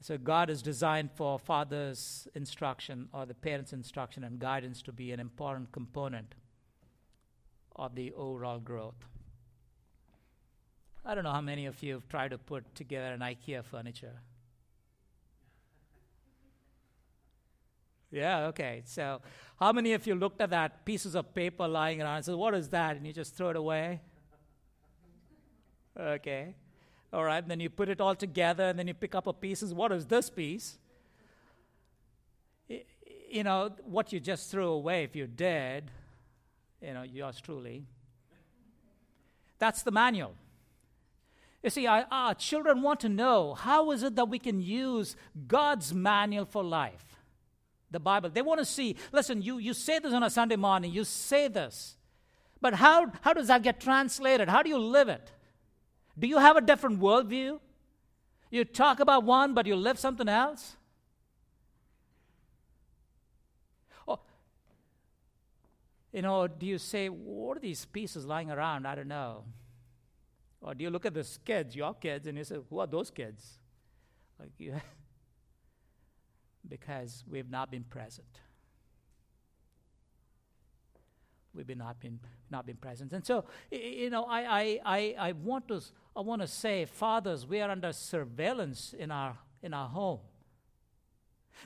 So, 0.00 0.18
God 0.18 0.50
is 0.50 0.62
designed 0.62 1.10
for 1.14 1.38
father's 1.38 2.26
instruction 2.34 3.08
or 3.12 3.24
the 3.24 3.34
parent's 3.34 3.72
instruction 3.72 4.24
and 4.24 4.38
guidance 4.38 4.82
to 4.82 4.92
be 4.92 5.12
an 5.12 5.20
important 5.20 5.70
component 5.70 6.34
of 7.76 7.94
the 7.94 8.12
overall 8.12 8.58
growth. 8.58 9.06
I 11.04 11.14
don't 11.14 11.24
know 11.24 11.32
how 11.32 11.40
many 11.40 11.66
of 11.66 11.82
you 11.82 11.94
have 11.94 12.08
tried 12.08 12.30
to 12.30 12.38
put 12.38 12.74
together 12.74 13.12
an 13.12 13.20
IKEA 13.20 13.64
furniture. 13.64 14.20
Yeah, 18.12 18.46
okay. 18.48 18.82
So, 18.84 19.20
how 19.58 19.72
many 19.72 19.94
of 19.94 20.06
you 20.06 20.14
looked 20.14 20.40
at 20.40 20.50
that 20.50 20.84
pieces 20.84 21.14
of 21.14 21.34
paper 21.34 21.66
lying 21.66 22.02
around 22.02 22.16
and 22.16 22.24
said, 22.26 22.34
What 22.34 22.54
is 22.54 22.68
that? 22.68 22.96
And 22.96 23.06
you 23.06 23.12
just 23.12 23.34
throw 23.34 23.50
it 23.50 23.56
away? 23.56 24.00
Okay. 25.98 26.54
All 27.12 27.24
right. 27.24 27.46
Then 27.46 27.58
you 27.58 27.70
put 27.70 27.88
it 27.88 28.00
all 28.00 28.14
together 28.14 28.64
and 28.64 28.78
then 28.78 28.86
you 28.86 28.94
pick 28.94 29.14
up 29.14 29.26
a 29.26 29.32
pieces. 29.32 29.72
What 29.74 29.92
is 29.92 30.06
this 30.06 30.30
piece? 30.30 30.78
You 33.30 33.44
know, 33.44 33.70
what 33.84 34.12
you 34.12 34.20
just 34.20 34.50
threw 34.50 34.68
away 34.68 35.04
if 35.04 35.16
you're 35.16 35.26
dead, 35.26 35.90
you 36.82 36.92
know, 36.92 37.02
yours 37.02 37.40
truly. 37.40 37.86
That's 39.58 39.82
the 39.82 39.90
manual. 39.90 40.34
You 41.62 41.70
see, 41.70 41.86
our, 41.86 41.98
our 41.98 42.06
ah, 42.10 42.34
children 42.34 42.82
want 42.82 43.00
to 43.00 43.08
know 43.08 43.54
how 43.54 43.92
is 43.92 44.02
it 44.02 44.16
that 44.16 44.28
we 44.28 44.38
can 44.38 44.60
use 44.60 45.14
God's 45.46 45.94
manual 45.94 46.44
for 46.44 46.62
life? 46.62 47.20
The 47.90 48.00
Bible. 48.00 48.30
They 48.30 48.42
want 48.42 48.58
to 48.58 48.64
see, 48.64 48.96
listen, 49.12 49.42
you, 49.42 49.58
you 49.58 49.72
say 49.74 49.98
this 49.98 50.12
on 50.12 50.22
a 50.22 50.30
Sunday 50.30 50.56
morning, 50.56 50.92
you 50.92 51.04
say 51.04 51.46
this, 51.46 51.96
but 52.60 52.74
how, 52.74 53.12
how 53.20 53.32
does 53.32 53.46
that 53.48 53.62
get 53.62 53.80
translated? 53.80 54.48
How 54.48 54.62
do 54.62 54.70
you 54.70 54.78
live 54.78 55.08
it? 55.08 55.30
Do 56.18 56.26
you 56.26 56.38
have 56.38 56.56
a 56.56 56.60
different 56.60 57.00
worldview? 57.00 57.60
You 58.50 58.64
talk 58.64 59.00
about 59.00 59.24
one, 59.24 59.54
but 59.54 59.66
you 59.66 59.76
live 59.76 59.98
something 59.98 60.28
else? 60.28 60.76
Or, 64.06 64.18
you 66.12 66.22
know, 66.22 66.48
do 66.48 66.66
you 66.66 66.78
say, 66.78 67.08
what 67.08 67.56
are 67.56 67.60
these 67.60 67.84
pieces 67.84 68.26
lying 68.26 68.50
around? 68.50 68.86
I 68.86 68.94
don't 68.94 69.08
know. 69.08 69.44
Or 70.62 70.74
do 70.74 70.84
you 70.84 70.90
look 70.90 71.04
at 71.04 71.14
the 71.14 71.26
kids, 71.44 71.74
your 71.74 71.92
kids, 71.94 72.26
and 72.26 72.38
you 72.38 72.44
say, 72.44 72.56
who 72.70 72.78
are 72.78 72.86
those 72.86 73.10
kids? 73.10 73.58
Like 74.38 74.52
you, 74.58 74.74
because 76.68 77.24
we've 77.28 77.50
not 77.50 77.70
been 77.70 77.84
present. 77.84 78.28
We've 81.54 81.66
been 81.66 81.78
not 81.78 82.00
been 82.00 82.18
not 82.50 82.64
been 82.64 82.76
present, 82.76 83.12
and 83.12 83.26
so 83.26 83.44
you 83.70 84.08
know, 84.08 84.24
I 84.24 84.40
I 84.40 84.80
I, 84.84 85.14
I 85.18 85.32
want 85.32 85.68
to 85.68 85.82
I 86.16 86.20
want 86.20 86.40
to 86.40 86.48
say, 86.48 86.86
fathers, 86.86 87.46
we 87.46 87.60
are 87.60 87.70
under 87.70 87.92
surveillance 87.92 88.94
in 88.98 89.10
our 89.10 89.36
in 89.62 89.74
our 89.74 89.88
home. 89.88 90.20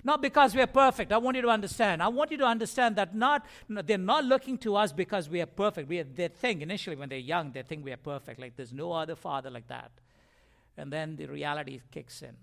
Not 0.05 0.21
because 0.21 0.55
we 0.55 0.61
are 0.61 0.67
perfect. 0.67 1.13
I 1.13 1.19
want 1.19 1.37
you 1.37 1.43
to 1.43 1.49
understand. 1.49 2.03
I 2.03 2.09
want 2.09 2.31
you 2.31 2.37
to 2.39 2.45
understand 2.45 2.97
that 2.97 3.15
not 3.15 3.47
they're 3.69 3.99
not 3.99 4.25
looking 4.25 4.59
to 4.59 4.77
us 4.77 4.93
because 4.93 5.29
we 5.29 5.41
are 5.41 5.47
perfect. 5.47 5.89
We 5.89 6.01
are, 6.01 6.05
they 6.05 6.29
think 6.29 6.63
initially 6.63 6.97
when 6.97 7.09
they're 7.09 7.19
young, 7.19 7.53
they 7.53 7.63
think 7.63 7.85
we 7.85 7.93
are 7.93 7.97
perfect. 7.97 8.41
Like 8.41 8.57
there's 8.57 8.73
no 8.73 8.93
other 8.93 9.17
father 9.17 9.51
like 9.51 9.69
that, 9.69 9.91
and 10.77 10.93
then 10.93 11.17
the 11.17 11.27
reality 11.27 11.81
kicks 11.91 12.23
in. 12.23 12.37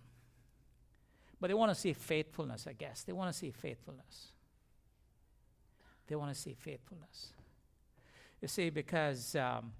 But 1.39 1.47
they 1.47 1.53
want 1.53 1.71
to 1.71 1.79
see 1.79 1.93
faithfulness. 1.93 2.65
I 2.67 2.73
guess 2.73 3.03
they 3.03 3.13
want 3.13 3.31
to 3.31 3.37
see 3.37 3.51
faithfulness. 3.51 4.27
They 6.07 6.15
want 6.15 6.33
to 6.33 6.39
see 6.39 6.53
faithfulness. 6.53 7.29
You 8.41 8.47
see, 8.47 8.69
because 8.69 9.35
um, 9.35 9.71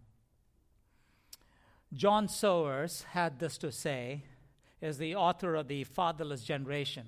John 1.94 2.28
Sowers 2.28 3.04
had 3.12 3.40
this 3.40 3.58
to 3.60 3.72
say, 3.72 4.24
as 4.82 4.98
the 4.98 5.16
author 5.16 5.56
of 5.56 5.68
The 5.68 5.84
Fatherless 5.86 6.44
Generation. 6.44 7.08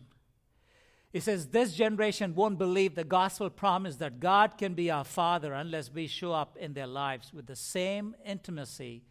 He 1.16 1.22
says, 1.22 1.48
This 1.48 1.72
generation 1.74 2.36
won't 2.36 2.58
believe 2.58 2.94
the 2.94 3.06
gospel 3.06 3.50
promise 3.50 3.96
that 3.96 4.20
God 4.20 4.58
can 4.58 4.74
be 4.74 4.92
our 4.92 5.06
Father 5.06 5.54
unless 5.54 5.90
we 5.90 6.08
show 6.08 6.34
up 6.34 6.58
in 6.58 6.74
their 6.74 6.88
lives 6.88 7.32
with 7.34 7.46
the 7.46 7.56
same 7.56 8.18
intimacy 8.26 9.02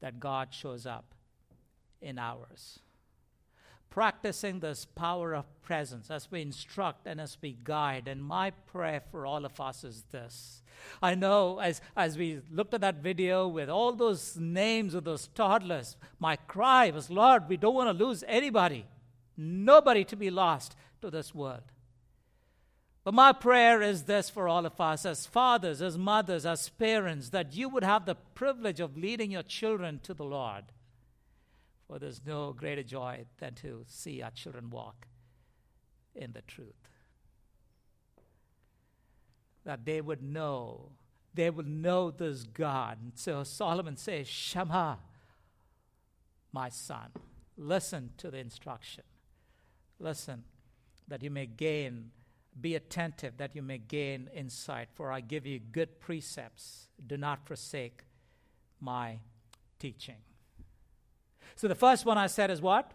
that 0.00 0.20
God 0.20 0.54
shows 0.54 0.86
up 0.86 1.14
in 2.00 2.18
ours. 2.18 2.78
Practicing 3.90 4.60
this 4.60 4.86
power 4.86 5.34
of 5.34 5.44
presence 5.60 6.10
as 6.10 6.30
we 6.30 6.40
instruct 6.40 7.06
and 7.06 7.20
as 7.20 7.36
we 7.42 7.58
guide. 7.62 8.08
And 8.08 8.24
my 8.24 8.48
prayer 8.48 9.02
for 9.10 9.26
all 9.26 9.44
of 9.44 9.60
us 9.60 9.84
is 9.84 10.04
this. 10.10 10.62
I 11.02 11.14
know 11.14 11.58
as, 11.58 11.82
as 11.94 12.16
we 12.16 12.40
looked 12.50 12.72
at 12.72 12.80
that 12.80 13.02
video 13.02 13.46
with 13.46 13.68
all 13.68 13.92
those 13.92 14.38
names 14.38 14.94
of 14.94 15.04
those 15.04 15.28
toddlers, 15.34 15.98
my 16.18 16.36
cry 16.36 16.88
was, 16.88 17.10
Lord, 17.10 17.50
we 17.50 17.58
don't 17.58 17.74
want 17.74 17.98
to 17.98 18.04
lose 18.04 18.24
anybody, 18.26 18.86
nobody 19.36 20.04
to 20.04 20.16
be 20.16 20.30
lost 20.30 20.74
to 21.00 21.10
this 21.10 21.34
world. 21.34 21.72
But 23.04 23.14
my 23.14 23.32
prayer 23.32 23.80
is 23.80 24.02
this 24.02 24.28
for 24.28 24.48
all 24.48 24.66
of 24.66 24.78
us 24.78 25.06
as 25.06 25.24
fathers, 25.24 25.80
as 25.80 25.96
mothers, 25.96 26.44
as 26.44 26.68
parents, 26.68 27.30
that 27.30 27.54
you 27.54 27.68
would 27.70 27.84
have 27.84 28.04
the 28.04 28.14
privilege 28.14 28.80
of 28.80 28.98
leading 28.98 29.30
your 29.30 29.42
children 29.42 30.00
to 30.02 30.12
the 30.12 30.24
Lord. 30.24 30.64
For 31.86 31.98
there's 31.98 32.20
no 32.26 32.52
greater 32.52 32.82
joy 32.82 33.24
than 33.38 33.54
to 33.54 33.84
see 33.86 34.20
our 34.20 34.30
children 34.30 34.68
walk 34.68 35.06
in 36.14 36.32
the 36.32 36.42
truth. 36.42 36.90
That 39.64 39.86
they 39.86 40.02
would 40.02 40.22
know, 40.22 40.90
they 41.32 41.48
would 41.48 41.66
know 41.66 42.10
this 42.10 42.42
God. 42.42 42.98
And 43.02 43.12
so 43.14 43.42
Solomon 43.42 43.96
says, 43.96 44.28
Shema, 44.28 44.96
my 46.52 46.68
son, 46.68 47.12
listen 47.56 48.10
to 48.18 48.30
the 48.30 48.38
instruction. 48.38 49.04
Listen 49.98 50.44
that 51.08 51.22
you 51.22 51.30
may 51.30 51.46
gain, 51.46 52.10
be 52.60 52.74
attentive, 52.74 53.36
that 53.38 53.56
you 53.56 53.62
may 53.62 53.78
gain 53.78 54.28
insight. 54.34 54.88
For 54.94 55.10
I 55.10 55.20
give 55.20 55.46
you 55.46 55.58
good 55.58 56.00
precepts. 56.00 56.88
Do 57.04 57.16
not 57.16 57.46
forsake 57.46 58.02
my 58.80 59.18
teaching. 59.78 60.16
So 61.56 61.66
the 61.66 61.74
first 61.74 62.04
one 62.04 62.18
I 62.18 62.26
said 62.26 62.50
is 62.50 62.60
what? 62.60 62.92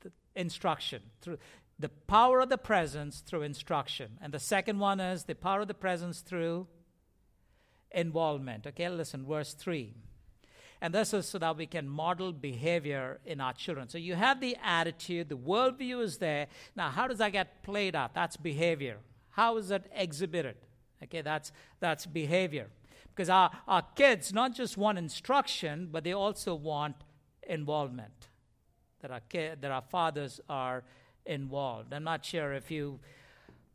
The 0.00 0.12
instruction. 0.34 1.02
Through 1.20 1.38
the 1.78 1.88
power 1.88 2.40
of 2.40 2.48
the 2.48 2.58
presence 2.58 3.20
through 3.20 3.42
instruction. 3.42 4.18
And 4.22 4.32
the 4.32 4.38
second 4.38 4.78
one 4.78 5.00
is 5.00 5.24
the 5.24 5.34
power 5.34 5.60
of 5.60 5.68
the 5.68 5.74
presence 5.74 6.20
through 6.20 6.66
involvement. 7.90 8.66
Okay, 8.66 8.88
listen, 8.88 9.26
verse 9.26 9.52
3. 9.52 9.94
And 10.80 10.92
this 10.94 11.14
is 11.14 11.26
so 11.26 11.38
that 11.38 11.56
we 11.56 11.66
can 11.66 11.88
model 11.88 12.32
behavior 12.32 13.18
in 13.24 13.40
our 13.40 13.52
children. 13.52 13.88
So 13.88 13.98
you 13.98 14.14
have 14.14 14.40
the 14.40 14.56
attitude, 14.62 15.28
the 15.28 15.36
worldview 15.36 16.02
is 16.02 16.18
there. 16.18 16.48
Now, 16.74 16.90
how 16.90 17.08
does 17.08 17.18
that 17.18 17.32
get 17.32 17.62
played 17.62 17.96
out? 17.96 18.14
That's 18.14 18.36
behavior. 18.36 18.98
How 19.30 19.56
is 19.56 19.70
it 19.70 19.90
exhibited? 19.94 20.56
Okay, 21.02 21.22
that's, 21.22 21.52
that's 21.80 22.06
behavior. 22.06 22.68
Because 23.14 23.30
our, 23.30 23.50
our 23.66 23.82
kids 23.94 24.32
not 24.32 24.54
just 24.54 24.76
want 24.76 24.98
instruction, 24.98 25.88
but 25.90 26.04
they 26.04 26.12
also 26.12 26.54
want 26.54 26.96
involvement. 27.48 28.28
That 29.00 29.10
our, 29.10 29.20
that 29.32 29.70
our 29.70 29.82
fathers 29.82 30.40
are 30.48 30.84
involved. 31.24 31.92
I'm 31.92 32.04
not 32.04 32.24
sure 32.24 32.52
if 32.52 32.70
you 32.70 33.00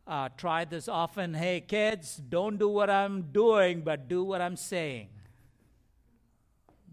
uh, 0.07 0.29
tried 0.37 0.69
this 0.69 0.87
often. 0.87 1.33
Hey, 1.33 1.61
kids, 1.61 2.17
don't 2.17 2.57
do 2.57 2.67
what 2.67 2.89
I'm 2.89 3.31
doing, 3.31 3.81
but 3.81 4.07
do 4.07 4.23
what 4.23 4.41
I'm 4.41 4.55
saying. 4.55 5.09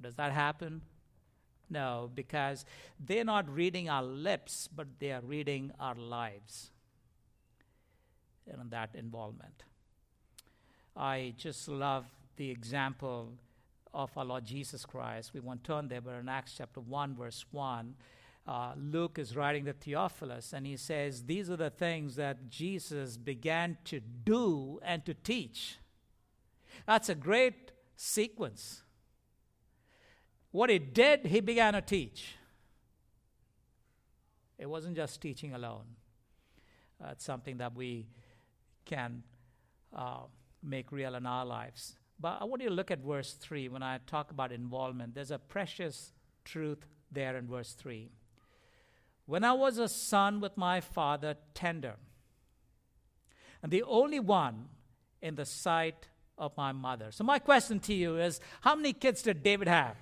Does 0.01 0.15
that 0.17 0.33
happen? 0.33 0.83
No, 1.71 2.11
because 2.15 2.65
they're 2.99 3.25
not 3.25 3.49
reading 3.49 3.89
our 3.89 4.03
lips, 4.03 4.69
but 4.75 4.87
they 4.99 5.13
are 5.13 5.21
reading 5.21 5.73
our 5.79 5.95
lives 5.95 6.71
and 8.51 8.71
that 8.71 8.95
involvement. 8.95 9.65
I 10.97 11.35
just 11.37 11.69
love 11.69 12.07
the 12.37 12.51
example 12.51 13.33
of 13.93 14.17
our 14.17 14.25
Lord 14.25 14.45
Jesus 14.45 14.85
Christ. 14.85 15.33
We 15.35 15.41
won't 15.41 15.65
turn 15.65 15.89
there, 15.89 16.01
but 16.01 16.15
in 16.15 16.29
Acts 16.29 16.55
chapter 16.57 16.81
1, 16.81 17.15
verse 17.15 17.45
1, 17.51 17.95
uh, 18.47 18.73
Luke 18.77 19.19
is 19.19 19.37
writing 19.37 19.67
to 19.67 19.75
Theophilus, 19.75 20.53
and 20.55 20.67
he 20.67 20.77
says, 20.77 21.25
These 21.25 21.51
are 21.51 21.57
the 21.57 21.71
things 21.71 22.17
that 22.17 22.49
Jesus 22.49 23.19
began 23.19 23.77
to 23.85 24.01
do 24.01 24.81
and 24.83 25.05
to 25.05 25.13
teach. 25.13 25.77
That's 26.87 27.11
a 27.11 27.15
great 27.15 27.73
sequence. 27.97 28.83
What 30.51 30.71
he 30.71 30.79
did, 30.79 31.27
he 31.27 31.41
began 31.41 31.75
to 31.75 31.83
teach. 31.83 32.37
It 34.59 34.67
wasn't 34.67 34.97
just 34.97 35.21
teaching 35.21 35.55
alone. 35.55 35.85
Uh, 37.03 37.11
it's 37.13 37.25
something 37.25 37.59
that 37.59 37.75
we 37.75 38.07
can 38.85 39.23
uh, 39.95 40.23
make 40.63 40.91
real 40.91 41.15
in 41.15 41.27
our 41.27 41.45
lives. 41.45 41.97
But 42.19 42.39
I 42.41 42.45
want 42.45 42.63
you 42.63 42.69
to 42.69 42.75
look 42.75 42.91
at 42.91 42.99
verse 43.01 43.35
3 43.35 43.69
when 43.69 43.83
I 43.83 44.01
talk 44.07 44.31
about 44.31 44.51
involvement. 44.51 45.15
There's 45.15 45.31
a 45.31 45.39
precious 45.39 46.13
truth 46.45 46.87
there 47.13 47.37
in 47.37 47.47
verse 47.47 47.73
3. 47.75 48.11
When 49.27 49.45
I 49.45 49.53
was 49.53 49.79
a 49.79 49.89
son 49.89 50.41
with 50.41 50.57
my 50.57 50.81
father, 50.81 51.37
tender, 51.55 51.97
and 53.63 53.71
the 53.71 53.83
only 53.83 54.19
one 54.19 54.69
in 55.21 55.35
the 55.35 55.45
sight 55.45 56.09
of 56.37 56.57
my 56.57 56.73
mother. 56.73 57.11
So, 57.11 57.25
my 57.25 57.39
question 57.39 57.81
to 57.81 57.95
you 57.95 58.17
is 58.17 58.41
how 58.63 58.75
many 58.75 58.93
kids 58.93 59.23
did 59.23 59.43
David 59.43 59.69
have? 59.69 59.97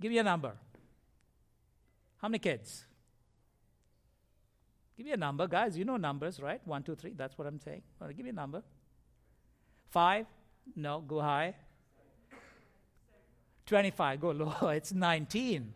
Give 0.00 0.10
me 0.10 0.18
a 0.18 0.22
number. 0.22 0.52
How 2.18 2.28
many 2.28 2.38
kids? 2.38 2.84
Give 4.96 5.06
me 5.06 5.12
a 5.12 5.16
number, 5.16 5.46
guys. 5.46 5.76
You 5.78 5.84
know 5.84 5.96
numbers, 5.96 6.40
right? 6.40 6.60
One, 6.66 6.82
two, 6.82 6.94
three. 6.94 7.12
That's 7.16 7.36
what 7.38 7.46
I'm 7.46 7.60
saying. 7.60 7.82
Well, 8.00 8.10
give 8.10 8.24
me 8.24 8.30
a 8.30 8.34
number. 8.34 8.62
Five? 9.90 10.26
No, 10.76 11.00
go 11.00 11.20
high. 11.20 11.54
25, 13.66 14.20
go 14.20 14.30
low. 14.30 14.68
It's 14.70 14.92
19. 14.92 15.72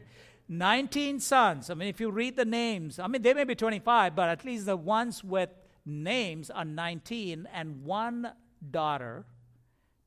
19 0.48 1.20
sons. 1.20 1.70
I 1.70 1.74
mean, 1.74 1.88
if 1.88 2.00
you 2.00 2.10
read 2.10 2.36
the 2.36 2.44
names, 2.44 2.98
I 2.98 3.06
mean, 3.06 3.22
they 3.22 3.32
may 3.34 3.44
be 3.44 3.54
25, 3.54 4.14
but 4.14 4.28
at 4.28 4.44
least 4.44 4.66
the 4.66 4.76
ones 4.76 5.24
with 5.24 5.48
names 5.86 6.50
are 6.50 6.64
19, 6.64 7.48
and 7.52 7.84
one 7.84 8.30
daughter, 8.70 9.24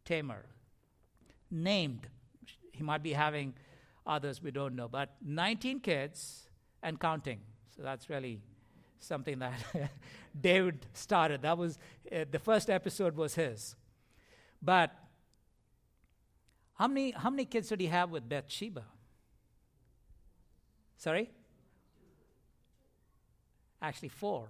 Tamar, 0.06 0.46
named. 1.50 2.08
He 2.72 2.84
might 2.84 3.02
be 3.02 3.14
having 3.14 3.56
others 4.08 4.42
we 4.42 4.52
don't 4.52 4.76
know, 4.76 4.88
but 4.88 5.16
19 5.24 5.82
kids 5.82 6.48
and 6.82 7.00
counting. 7.00 7.42
So 7.76 7.84
that's 7.84 8.10
really 8.10 8.40
something 9.00 9.40
that 9.40 9.54
David 10.42 10.86
started. 10.94 11.42
That 11.44 11.58
was 11.58 11.78
uh, 12.12 12.26
the 12.30 12.40
first 12.40 12.70
episode 12.70 13.16
was 13.16 13.36
his. 13.36 13.76
But 14.62 14.96
how 16.76 16.88
many 16.88 17.12
how 17.12 17.30
many 17.30 17.46
kids 17.46 17.70
did 17.70 17.82
he 17.82 17.88
have 17.88 18.10
with 18.10 18.28
Bathsheba? 18.28 18.84
Sorry? 20.98 21.30
Actually, 23.82 24.10
four. 24.10 24.48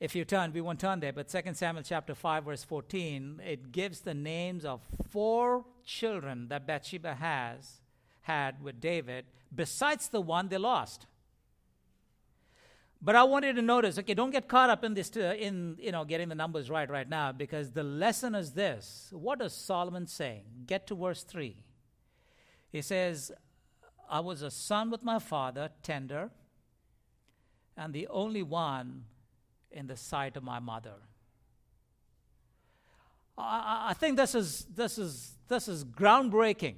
If 0.00 0.14
you 0.14 0.24
turn, 0.24 0.52
we 0.52 0.60
won't 0.60 0.80
turn 0.80 1.00
there, 1.00 1.12
but 1.12 1.28
2 1.28 1.54
Samuel 1.54 1.82
chapter 1.82 2.14
5, 2.14 2.44
verse 2.44 2.64
14, 2.64 3.40
it 3.46 3.72
gives 3.72 4.00
the 4.00 4.12
names 4.12 4.64
of 4.64 4.82
four 5.08 5.64
children 5.84 6.48
that 6.48 6.66
Bathsheba 6.66 7.14
has 7.14 7.80
had 8.24 8.62
with 8.62 8.80
David, 8.80 9.24
besides 9.54 10.08
the 10.08 10.20
one 10.20 10.48
they 10.48 10.58
lost. 10.58 11.06
But 13.00 13.16
I 13.16 13.22
want 13.24 13.44
you 13.44 13.52
to 13.52 13.62
notice, 13.62 13.98
okay, 13.98 14.14
don't 14.14 14.30
get 14.30 14.48
caught 14.48 14.70
up 14.70 14.82
in 14.82 14.94
this, 14.94 15.14
uh, 15.14 15.34
in 15.38 15.76
you 15.78 15.92
know, 15.92 16.04
getting 16.06 16.30
the 16.30 16.34
numbers 16.34 16.70
right 16.70 16.88
right 16.88 17.08
now, 17.08 17.32
because 17.32 17.70
the 17.72 17.82
lesson 17.82 18.34
is 18.34 18.52
this. 18.52 19.10
What 19.12 19.40
does 19.40 19.52
Solomon 19.52 20.06
say? 20.06 20.44
Get 20.66 20.86
to 20.86 20.94
verse 20.94 21.22
three. 21.22 21.58
He 22.72 22.80
says, 22.80 23.30
"I 24.08 24.20
was 24.20 24.40
a 24.40 24.50
son 24.50 24.90
with 24.90 25.02
my 25.02 25.18
father, 25.18 25.68
tender, 25.82 26.30
and 27.76 27.92
the 27.92 28.08
only 28.08 28.42
one 28.42 29.04
in 29.70 29.86
the 29.86 29.96
sight 29.96 30.36
of 30.38 30.42
my 30.42 30.58
mother." 30.58 30.96
I, 33.36 33.88
I 33.90 33.94
think 33.94 34.16
this 34.16 34.34
is 34.34 34.64
this 34.74 34.96
is 34.96 35.36
this 35.48 35.68
is 35.68 35.84
groundbreaking. 35.84 36.76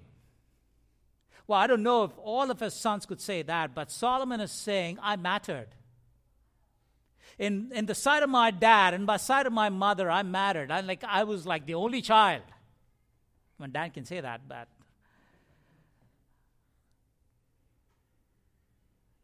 Well, 1.46 1.58
I 1.58 1.66
don't 1.66 1.82
know 1.82 2.04
if 2.04 2.10
all 2.18 2.50
of 2.50 2.60
his 2.60 2.74
sons 2.74 3.06
could 3.06 3.20
say 3.20 3.42
that, 3.42 3.74
but 3.74 3.90
Solomon 3.90 4.40
is 4.40 4.50
saying, 4.50 4.98
I 5.00 5.16
mattered 5.16 5.68
in, 7.38 7.70
in 7.74 7.86
the 7.86 7.94
sight 7.94 8.22
of 8.22 8.30
my 8.30 8.50
dad 8.50 8.94
and 8.94 9.06
by 9.06 9.18
sight 9.18 9.46
of 9.46 9.52
my 9.52 9.68
mother, 9.68 10.10
I 10.10 10.22
mattered. 10.22 10.70
I, 10.70 10.80
like, 10.80 11.04
I 11.04 11.24
was 11.24 11.46
like 11.46 11.66
the 11.66 11.74
only 11.74 12.00
child. 12.00 12.42
When 13.58 13.72
dad 13.72 13.94
can 13.94 14.04
say 14.04 14.20
that, 14.20 14.42
but 14.48 14.68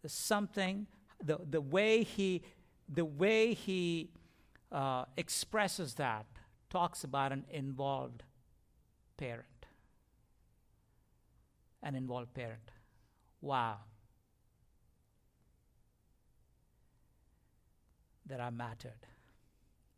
there's 0.03 0.13
something, 0.13 0.87
the, 1.23 1.39
the 1.49 1.61
way 1.61 2.03
he, 2.03 2.43
the 2.89 3.05
way 3.05 3.55
he 3.55 4.11
uh, 4.71 5.05
expresses 5.17 5.95
that 5.95 6.27
talks 6.71 7.05
about 7.05 7.33
an 7.33 7.45
involved 7.51 8.23
parent. 9.17 9.47
An 11.83 11.95
involved 11.95 12.33
parent. 12.35 12.71
Wow. 13.41 13.79
that 18.27 18.41
I 18.41 18.51
mattered, 18.51 19.07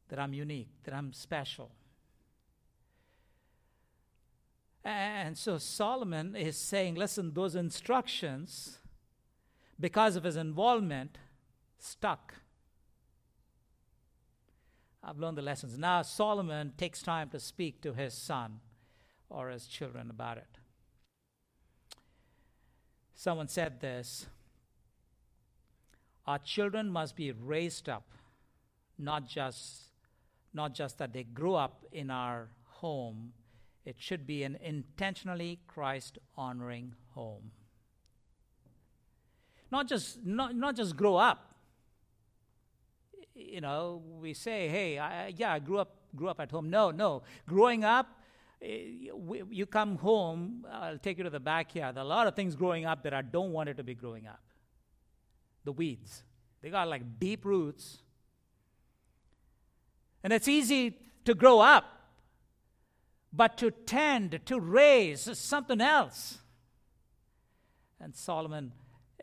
that 0.08 0.18
I'm 0.18 0.34
unique, 0.34 0.70
that 0.84 0.94
I'm 0.94 1.12
special. 1.12 1.70
And 4.84 5.38
so 5.38 5.56
Solomon 5.58 6.36
is 6.36 6.56
saying, 6.56 6.96
listen, 6.96 7.32
those 7.32 7.54
instructions, 7.54 8.80
because 9.78 10.16
of 10.16 10.24
his 10.24 10.36
involvement, 10.36 11.18
stuck. 11.78 12.34
I've 15.02 15.18
learned 15.18 15.38
the 15.38 15.42
lessons. 15.42 15.78
Now 15.78 16.02
Solomon 16.02 16.72
takes 16.76 17.02
time 17.02 17.30
to 17.30 17.40
speak 17.40 17.80
to 17.82 17.92
his 17.92 18.14
son 18.14 18.60
or 19.30 19.50
his 19.50 19.66
children 19.66 20.10
about 20.10 20.38
it. 20.38 20.58
Someone 23.14 23.48
said 23.48 23.80
this 23.80 24.26
our 26.26 26.38
children 26.38 26.88
must 26.88 27.16
be 27.16 27.32
raised 27.32 27.88
up, 27.88 28.06
not 28.98 29.28
just, 29.28 29.90
not 30.52 30.74
just 30.74 30.98
that 30.98 31.12
they 31.12 31.24
grow 31.24 31.54
up 31.54 31.84
in 31.92 32.10
our 32.10 32.48
home. 32.64 33.32
It 33.84 33.96
should 33.98 34.26
be 34.26 34.42
an 34.42 34.56
intentionally 34.62 35.58
Christ 35.66 36.18
honoring 36.36 36.94
home. 37.10 37.50
Not 39.70 39.88
just, 39.88 40.24
not, 40.24 40.54
not 40.54 40.76
just 40.76 40.96
grow 40.96 41.16
up. 41.16 41.54
You 43.34 43.60
know, 43.60 44.02
we 44.20 44.32
say, 44.32 44.68
hey, 44.68 44.98
I, 44.98 45.34
yeah, 45.36 45.52
I 45.52 45.58
grew 45.58 45.78
up, 45.78 45.96
grew 46.16 46.28
up 46.28 46.40
at 46.40 46.50
home. 46.50 46.70
No, 46.70 46.90
no. 46.90 47.22
Growing 47.46 47.84
up, 47.84 48.06
Eh, 48.64 49.10
you 49.50 49.66
come 49.66 49.96
home, 49.96 50.66
I'll 50.72 50.98
take 50.98 51.18
you 51.18 51.24
to 51.24 51.30
the 51.30 51.40
backyard. 51.40 51.98
A 51.98 52.04
lot 52.04 52.26
of 52.26 52.34
things 52.34 52.56
growing 52.56 52.86
up 52.86 53.02
that 53.02 53.12
I 53.12 53.20
don't 53.20 53.52
want 53.52 53.68
it 53.68 53.76
to 53.76 53.84
be 53.84 53.94
growing 53.94 54.26
up 54.26 54.40
the 55.64 55.72
weeds. 55.72 56.22
They 56.62 56.70
got 56.70 56.88
like 56.88 57.18
deep 57.18 57.44
roots. 57.44 57.98
And 60.22 60.32
it's 60.32 60.48
easy 60.48 60.96
to 61.26 61.34
grow 61.34 61.60
up, 61.60 61.84
but 63.32 63.58
to 63.58 63.70
tend, 63.70 64.40
to 64.46 64.58
raise 64.58 65.28
is 65.28 65.38
something 65.38 65.80
else. 65.80 66.38
And 68.00 68.14
Solomon 68.14 68.72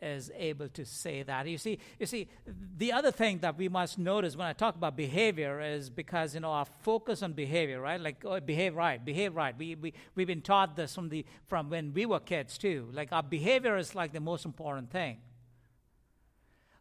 is 0.02 0.30
able 0.36 0.68
to 0.68 0.84
say 0.84 1.22
that. 1.22 1.46
You 1.46 1.58
see, 1.58 1.78
you 1.98 2.06
see, 2.06 2.28
the 2.76 2.92
other 2.92 3.12
thing 3.12 3.38
that 3.38 3.56
we 3.56 3.68
must 3.68 3.98
notice 3.98 4.36
when 4.36 4.46
I 4.46 4.52
talk 4.52 4.74
about 4.74 4.96
behavior 4.96 5.60
is 5.60 5.88
because 5.88 6.34
you 6.34 6.40
know 6.40 6.50
our 6.50 6.66
focus 6.82 7.22
on 7.22 7.32
behavior, 7.32 7.80
right? 7.80 8.00
Like 8.00 8.24
oh, 8.24 8.40
behave 8.40 8.74
right, 8.74 9.02
behave 9.02 9.36
right. 9.36 9.56
We 9.56 9.76
we 9.76 9.94
we've 10.14 10.26
been 10.26 10.42
taught 10.42 10.76
this 10.76 10.94
from 10.94 11.08
the 11.08 11.24
from 11.46 11.70
when 11.70 11.94
we 11.94 12.04
were 12.04 12.20
kids 12.20 12.58
too. 12.58 12.88
Like 12.92 13.12
our 13.12 13.22
behavior 13.22 13.76
is 13.76 13.94
like 13.94 14.12
the 14.12 14.20
most 14.20 14.44
important 14.44 14.90
thing. 14.90 15.18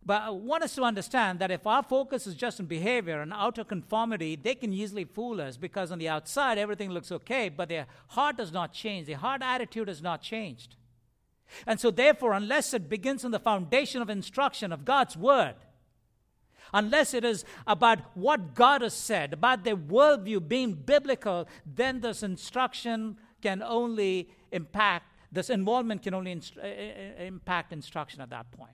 But 0.03 0.23
I 0.23 0.29
want 0.31 0.63
us 0.63 0.73
to 0.75 0.83
understand 0.83 1.37
that 1.39 1.51
if 1.51 1.67
our 1.67 1.83
focus 1.83 2.25
is 2.25 2.33
just 2.33 2.59
on 2.59 2.65
behavior 2.65 3.21
and 3.21 3.31
outer 3.31 3.63
conformity, 3.63 4.35
they 4.35 4.55
can 4.55 4.73
easily 4.73 5.03
fool 5.03 5.39
us 5.39 5.57
because 5.57 5.91
on 5.91 5.99
the 5.99 6.09
outside 6.09 6.57
everything 6.57 6.89
looks 6.89 7.11
okay, 7.11 7.49
but 7.49 7.69
their 7.69 7.85
heart 8.07 8.37
does 8.37 8.51
not 8.51 8.73
change. 8.73 9.05
Their 9.05 9.17
heart 9.17 9.43
attitude 9.43 9.89
has 9.89 10.01
not 10.01 10.23
changed. 10.23 10.75
And 11.67 11.79
so, 11.79 11.91
therefore, 11.91 12.33
unless 12.33 12.73
it 12.73 12.89
begins 12.89 13.25
on 13.25 13.31
the 13.31 13.39
foundation 13.39 14.01
of 14.01 14.09
instruction 14.09 14.71
of 14.71 14.85
God's 14.85 15.17
Word, 15.17 15.55
unless 16.73 17.13
it 17.13 17.23
is 17.23 17.43
about 17.67 17.99
what 18.15 18.53
God 18.53 18.81
has 18.81 18.93
said, 18.93 19.33
about 19.33 19.63
their 19.63 19.75
worldview 19.75 20.47
being 20.47 20.73
biblical, 20.73 21.47
then 21.65 22.01
this 22.01 22.23
instruction 22.23 23.17
can 23.41 23.61
only 23.61 24.29
impact, 24.51 25.05
this 25.31 25.49
involvement 25.49 26.03
can 26.03 26.13
only 26.13 26.31
inst- 26.31 26.57
impact 26.57 27.73
instruction 27.73 28.21
at 28.21 28.29
that 28.29 28.51
point 28.51 28.71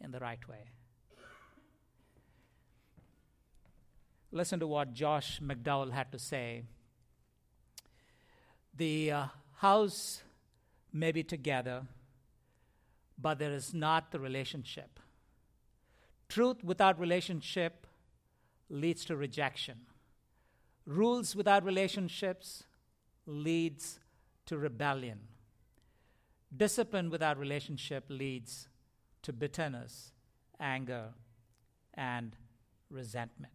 in 0.00 0.10
the 0.10 0.18
right 0.18 0.46
way. 0.48 0.70
Listen 4.34 4.58
to 4.60 4.66
what 4.66 4.94
Josh 4.94 5.40
McDowell 5.40 5.92
had 5.92 6.10
to 6.12 6.18
say. 6.18 6.62
The 8.74 9.12
uh, 9.12 9.26
house 9.56 10.22
may 10.92 11.12
be 11.12 11.22
together, 11.22 11.82
but 13.18 13.38
there 13.38 13.52
is 13.52 13.72
not 13.72 14.10
the 14.10 14.20
relationship. 14.20 14.98
Truth 16.28 16.64
without 16.64 16.98
relationship 16.98 17.86
leads 18.68 19.04
to 19.04 19.16
rejection. 19.16 19.80
Rules 20.86 21.36
without 21.36 21.64
relationships 21.64 22.64
leads 23.26 24.00
to 24.46 24.58
rebellion. 24.58 25.20
Discipline 26.54 27.10
without 27.10 27.38
relationship 27.38 28.04
leads 28.08 28.68
to 29.22 29.32
bitterness, 29.32 30.12
anger, 30.58 31.10
and 31.94 32.36
resentment. 32.90 33.52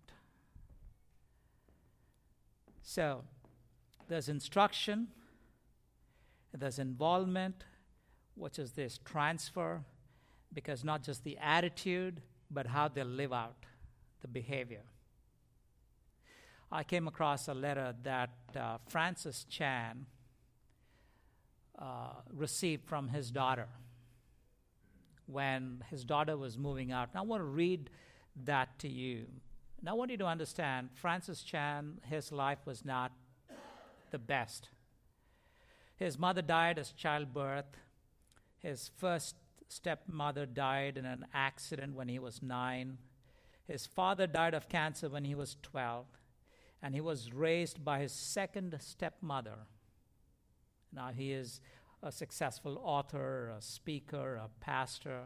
So, 2.82 3.24
there's 4.08 4.30
instruction, 4.30 5.10
there's 6.54 6.80
involvement, 6.80 7.64
which 8.36 8.60
is 8.60 8.72
this 8.72 9.00
transfer, 9.04 9.82
because 10.54 10.84
not 10.84 11.04
just 11.04 11.24
the 11.24 11.38
attitude, 11.38 12.22
but 12.50 12.68
how 12.68 12.88
they 12.88 13.04
live 13.04 13.34
out 13.34 13.66
the 14.22 14.28
behavior. 14.28 14.84
I 16.72 16.84
came 16.84 17.08
across 17.08 17.48
a 17.48 17.54
letter 17.54 17.96
that 18.04 18.30
uh, 18.56 18.78
Francis 18.88 19.46
Chan 19.50 20.06
uh, 21.80 22.10
received 22.34 22.86
from 22.86 23.10
his 23.10 23.32
daughter 23.32 23.68
when 25.28 25.84
his 25.90 26.04
daughter 26.04 26.36
was 26.36 26.58
moving 26.58 26.92
out. 26.92 27.10
And 27.14 27.20
I 27.20 27.22
want 27.22 27.42
to 27.42 27.46
read 27.46 27.90
that 28.46 28.80
to 28.80 28.90
you. 28.90 29.26
Now, 29.82 29.92
I 29.92 29.94
want 29.94 30.12
you 30.12 30.18
to 30.18 30.26
understand 30.26 30.90
Francis 30.96 31.44
Chan, 31.44 32.00
his 32.10 32.32
life 32.32 32.60
was 32.66 32.84
not 32.84 33.12
the 34.12 34.18
best. 34.18 34.70
His 35.98 36.18
mother 36.18 36.42
died 36.42 36.78
as 36.80 36.92
childbirth. 36.92 37.78
His 38.60 38.90
first 38.98 39.36
stepmother 39.68 40.46
died 40.46 40.98
in 40.98 41.06
an 41.06 41.26
accident 41.34 41.96
when 41.96 42.08
he 42.08 42.20
was 42.20 42.42
nine. 42.42 43.00
His 43.68 43.86
father 43.86 44.28
died 44.28 44.54
of 44.54 44.70
cancer 44.70 45.10
when 45.10 45.26
he 45.26 45.36
was 45.36 45.58
12. 45.64 46.06
And 46.82 46.94
he 46.94 47.02
was 47.02 47.34
raised 47.34 47.84
by 47.84 48.00
his 48.00 48.14
second 48.14 48.78
stepmother. 48.80 49.58
Now 50.94 51.10
he 51.10 51.32
is 51.32 51.60
a 52.04 52.12
successful 52.12 52.80
author, 52.84 53.54
a 53.58 53.62
speaker, 53.62 54.36
a 54.36 54.50
pastor. 54.62 55.24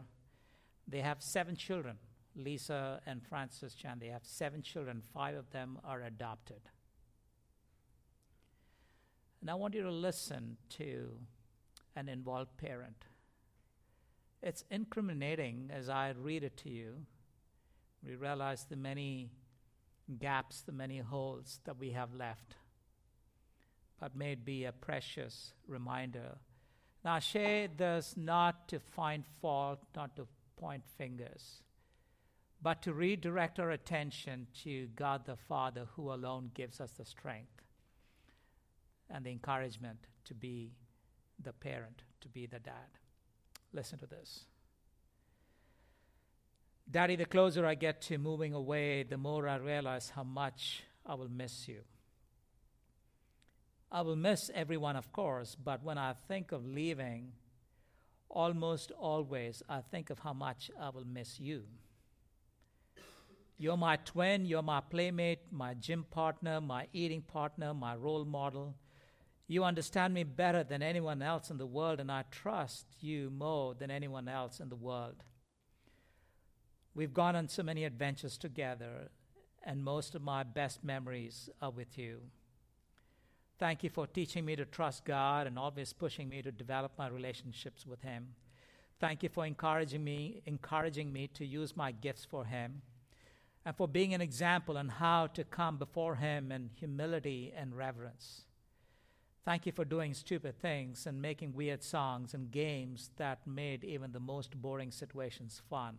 They 0.88 1.00
have 1.00 1.22
seven 1.22 1.54
children. 1.54 1.98
Lisa 2.34 3.02
and 3.06 3.22
Francis 3.22 3.74
Chan, 3.74 3.98
they 4.00 4.08
have 4.08 4.24
seven 4.24 4.62
children. 4.62 5.02
Five 5.12 5.36
of 5.36 5.50
them 5.50 5.78
are 5.84 6.02
adopted. 6.02 6.60
And 9.42 9.50
I 9.50 9.54
want 9.54 9.74
you 9.74 9.82
to 9.82 9.90
listen 9.90 10.56
to 10.78 11.10
an 11.96 12.08
involved 12.08 12.56
parent. 12.58 13.06
It's 14.40 14.64
incriminating 14.70 15.68
as 15.74 15.88
I 15.88 16.14
read 16.16 16.44
it 16.44 16.56
to 16.58 16.70
you. 16.70 16.94
We 18.06 18.14
realize 18.14 18.64
the 18.64 18.76
many 18.76 19.30
gaps, 20.20 20.60
the 20.60 20.70
many 20.70 20.98
holes 20.98 21.58
that 21.64 21.76
we 21.76 21.90
have 21.90 22.14
left. 22.14 22.54
But 23.98 24.14
may 24.14 24.32
it 24.32 24.44
be 24.44 24.64
a 24.64 24.72
precious 24.72 25.54
reminder. 25.66 26.38
Now, 27.04 27.18
share 27.18 27.66
this 27.66 28.14
not 28.16 28.68
to 28.68 28.78
find 28.78 29.24
fault, 29.40 29.80
not 29.96 30.14
to 30.16 30.28
point 30.56 30.84
fingers, 30.96 31.62
but 32.62 32.80
to 32.82 32.92
redirect 32.92 33.58
our 33.58 33.72
attention 33.72 34.46
to 34.62 34.86
God 34.94 35.26
the 35.26 35.36
Father, 35.36 35.88
who 35.96 36.12
alone 36.12 36.52
gives 36.54 36.80
us 36.80 36.92
the 36.92 37.04
strength 37.04 37.62
and 39.10 39.24
the 39.24 39.30
encouragement 39.30 39.98
to 40.24 40.34
be 40.34 40.72
the 41.42 41.52
parent, 41.52 42.02
to 42.20 42.28
be 42.28 42.46
the 42.46 42.58
dad. 42.58 42.98
Listen 43.72 43.98
to 43.98 44.06
this. 44.06 44.44
Daddy, 46.90 47.16
the 47.16 47.24
closer 47.24 47.64
I 47.64 47.74
get 47.74 48.02
to 48.02 48.18
moving 48.18 48.52
away, 48.52 49.02
the 49.02 49.16
more 49.16 49.48
I 49.48 49.56
realize 49.56 50.10
how 50.10 50.24
much 50.24 50.82
I 51.06 51.14
will 51.14 51.30
miss 51.30 51.68
you. 51.68 51.82
I 53.90 54.02
will 54.02 54.16
miss 54.16 54.50
everyone, 54.54 54.96
of 54.96 55.12
course, 55.12 55.54
but 55.54 55.82
when 55.82 55.98
I 55.98 56.14
think 56.28 56.52
of 56.52 56.66
leaving, 56.66 57.32
almost 58.28 58.90
always 58.92 59.62
I 59.68 59.80
think 59.80 60.10
of 60.10 60.18
how 60.18 60.32
much 60.32 60.70
I 60.80 60.88
will 60.88 61.04
miss 61.04 61.38
you. 61.38 61.64
You're 63.58 63.76
my 63.76 63.96
twin, 63.96 64.44
you're 64.44 64.62
my 64.62 64.80
playmate, 64.80 65.40
my 65.50 65.74
gym 65.74 66.04
partner, 66.10 66.60
my 66.60 66.88
eating 66.92 67.22
partner, 67.22 67.72
my 67.74 67.94
role 67.94 68.24
model. 68.24 68.74
You 69.48 69.64
understand 69.64 70.14
me 70.14 70.24
better 70.24 70.64
than 70.64 70.82
anyone 70.82 71.20
else 71.20 71.50
in 71.50 71.58
the 71.58 71.66
world, 71.66 72.00
and 72.00 72.10
I 72.10 72.24
trust 72.30 72.86
you 73.00 73.30
more 73.30 73.74
than 73.74 73.90
anyone 73.90 74.28
else 74.28 74.60
in 74.60 74.68
the 74.68 74.76
world. 74.76 75.24
We've 76.94 77.14
gone 77.14 77.36
on 77.36 77.48
so 77.48 77.62
many 77.62 77.84
adventures 77.84 78.38
together, 78.38 79.10
and 79.64 79.82
most 79.82 80.14
of 80.14 80.22
my 80.22 80.42
best 80.42 80.84
memories 80.84 81.48
are 81.60 81.70
with 81.70 81.98
you. 81.98 82.20
Thank 83.58 83.82
you 83.82 83.90
for 83.90 84.06
teaching 84.06 84.44
me 84.44 84.56
to 84.56 84.64
trust 84.64 85.04
God 85.04 85.46
and 85.46 85.58
always 85.58 85.92
pushing 85.92 86.28
me 86.28 86.42
to 86.42 86.52
develop 86.52 86.92
my 86.98 87.08
relationships 87.08 87.86
with 87.86 88.02
Him. 88.02 88.34
Thank 89.00 89.22
you 89.22 89.28
for 89.28 89.46
encouraging 89.46 90.04
me, 90.04 90.42
encouraging 90.46 91.12
me 91.12 91.28
to 91.34 91.46
use 91.46 91.76
my 91.76 91.92
gifts 91.92 92.24
for 92.24 92.44
Him, 92.44 92.82
and 93.64 93.76
for 93.76 93.88
being 93.88 94.14
an 94.14 94.20
example 94.20 94.76
on 94.76 94.88
how 94.88 95.28
to 95.28 95.44
come 95.44 95.76
before 95.76 96.16
Him 96.16 96.52
in 96.52 96.70
humility 96.74 97.52
and 97.56 97.76
reverence. 97.76 98.42
Thank 99.44 99.66
you 99.66 99.72
for 99.72 99.84
doing 99.84 100.14
stupid 100.14 100.60
things 100.60 101.04
and 101.04 101.20
making 101.20 101.54
weird 101.54 101.82
songs 101.82 102.32
and 102.32 102.50
games 102.52 103.10
that 103.16 103.44
made 103.44 103.82
even 103.82 104.12
the 104.12 104.20
most 104.20 104.54
boring 104.60 104.92
situations 104.92 105.60
fun. 105.68 105.96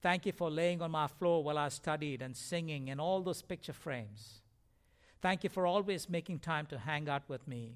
Thank 0.00 0.24
you 0.24 0.32
for 0.32 0.50
laying 0.50 0.80
on 0.80 0.90
my 0.90 1.06
floor 1.06 1.44
while 1.44 1.58
I 1.58 1.68
studied 1.68 2.22
and 2.22 2.34
singing 2.34 2.88
in 2.88 2.98
all 2.98 3.20
those 3.20 3.42
picture 3.42 3.74
frames. 3.74 4.40
Thank 5.20 5.44
you 5.44 5.50
for 5.50 5.66
always 5.66 6.08
making 6.08 6.38
time 6.38 6.64
to 6.66 6.78
hang 6.78 7.08
out 7.10 7.28
with 7.28 7.46
me 7.46 7.74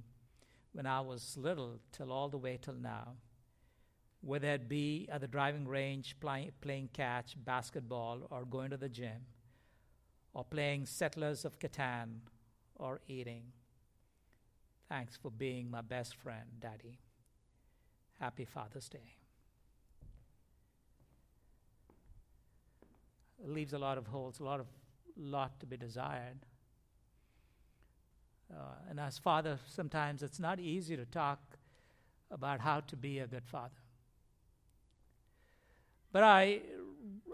when 0.73 0.87
I 0.87 1.01
was 1.01 1.37
little 1.37 1.81
till 1.90 2.11
all 2.11 2.29
the 2.29 2.38
way 2.38 2.59
till 2.61 2.75
now. 2.75 3.16
Whether 4.23 4.49
it 4.49 4.68
be 4.68 5.09
at 5.11 5.21
the 5.21 5.27
driving 5.27 5.66
range 5.66 6.16
play, 6.21 6.53
playing 6.61 6.90
catch, 6.92 7.35
basketball, 7.45 8.29
or 8.31 8.45
going 8.45 8.71
to 8.71 8.77
the 8.77 8.88
gym, 8.88 9.27
or 10.33 10.45
playing 10.45 10.87
Settlers 10.87 11.45
of 11.45 11.59
Catan, 11.59 12.21
or 12.77 13.01
eating. 13.09 13.42
Thanks 14.92 15.16
for 15.16 15.31
being 15.31 15.70
my 15.70 15.81
best 15.81 16.14
friend, 16.16 16.44
Daddy. 16.61 16.98
Happy 18.20 18.44
Father's 18.44 18.90
Day. 18.90 19.16
It 23.42 23.48
leaves 23.48 23.72
a 23.72 23.78
lot 23.78 23.96
of 23.96 24.07
holes, 24.07 24.38
a 24.38 24.44
lot 24.44 24.61
of 24.61 24.66
lot 25.16 25.59
to 25.61 25.66
be 25.66 25.78
desired. 25.78 26.44
Uh, 28.52 28.57
and 28.90 29.00
as 29.00 29.16
father, 29.16 29.59
sometimes 29.66 30.22
it's 30.22 30.38
not 30.38 30.61
easy 30.61 30.94
to 30.94 31.07
talk 31.07 31.40
about 32.31 32.61
how 32.61 32.81
to 32.81 32.94
be 32.94 33.20
a 33.20 33.26
good 33.26 33.46
father. 33.46 33.81
But 36.12 36.22
I, 36.22 36.61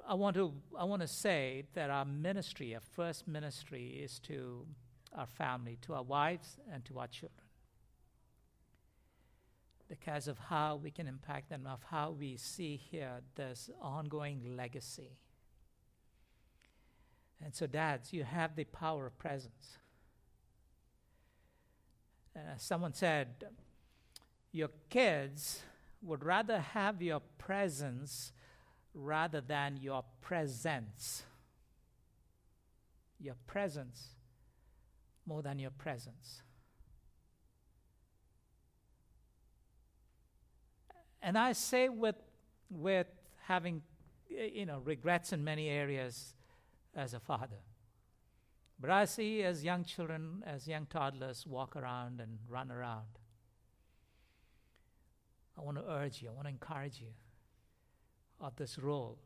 I 0.07 0.15
want 0.15 0.37
to, 0.37 0.53
I 0.79 0.85
want 0.85 1.03
to 1.03 1.09
say 1.09 1.65
that 1.75 1.91
our 1.91 2.05
ministry, 2.05 2.77
our 2.77 2.81
first 2.81 3.27
ministry, 3.27 3.99
is 4.01 4.21
to 4.21 4.65
our 5.13 5.27
family, 5.27 5.77
to 5.83 5.95
our 5.95 6.05
wives, 6.05 6.57
and 6.73 6.85
to 6.85 7.01
our 7.01 7.09
children 7.09 7.48
because 9.89 10.29
of 10.29 10.39
how 10.39 10.77
we 10.77 10.91
can 10.91 11.07
impact 11.07 11.49
them, 11.49 11.67
of 11.67 11.83
how 11.91 12.11
we 12.11 12.37
see 12.37 12.77
here 12.77 13.21
this 13.37 13.71
ongoing 13.81 14.57
legacy. 14.57 15.17
And 17.43 17.55
so, 17.55 17.67
dads, 17.67 18.13
you 18.13 18.25
have 18.25 18.57
the 18.57 18.65
power 18.65 19.07
of 19.07 19.19
presence. 19.19 19.79
Uh, 22.37 22.57
someone 22.57 22.93
said, 22.93 23.45
Your 24.53 24.71
kids 24.91 25.63
would 26.03 26.25
rather 26.25 26.61
have 26.61 27.01
your 27.01 27.21
presence 27.39 28.33
rather 28.95 29.41
than 29.41 29.79
your 29.81 30.05
presents. 30.21 31.23
Your 33.21 33.37
presence 33.47 34.09
more 35.27 35.43
than 35.43 35.59
your 35.59 35.71
presents. 35.71 36.43
And 41.23 41.37
I 41.37 41.53
say 41.53 41.89
with, 41.89 42.17
with 42.71 43.07
having, 43.43 43.83
eh, 44.37 44.51
you 44.53 44.67
know, 44.67 44.81
regrets 44.85 45.33
in 45.33 45.43
many 45.43 45.69
areas 45.69 46.35
as 46.95 47.15
a 47.15 47.21
father. 47.21 47.63
But 48.81 48.91
I 48.91 49.07
see 49.07 49.43
as 49.43 49.65
young 49.65 49.85
children, 49.85 50.45
as 50.47 50.69
young 50.69 50.87
toddlers 50.87 51.47
walk 51.47 51.75
around 51.75 52.21
and 52.21 52.39
run 52.49 52.71
around. 52.71 53.19
I 55.59 55.63
want 55.63 55.77
to 55.79 55.91
urge 55.91 56.23
you, 56.23 56.29
I 56.29 56.33
want 56.33 56.45
to 56.45 56.51
encourage 56.51 57.01
you 57.01 57.09
of 58.41 58.55
this 58.55 58.79
role, 58.79 59.19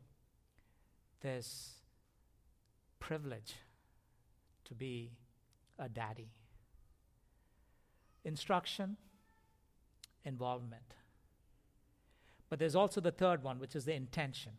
this 1.21 1.73
privilege 2.99 3.53
to 4.65 4.73
be 4.73 5.11
a 5.77 5.87
daddy. 5.87 6.31
Instruction, 8.25 8.97
involvement. 10.25 10.95
But 12.53 12.59
there's 12.59 12.75
also 12.75 13.01
the 13.01 13.09
third 13.09 13.41
one, 13.41 13.57
which 13.57 13.75
is 13.75 13.85
the 13.85 13.95
intention. 13.95 14.51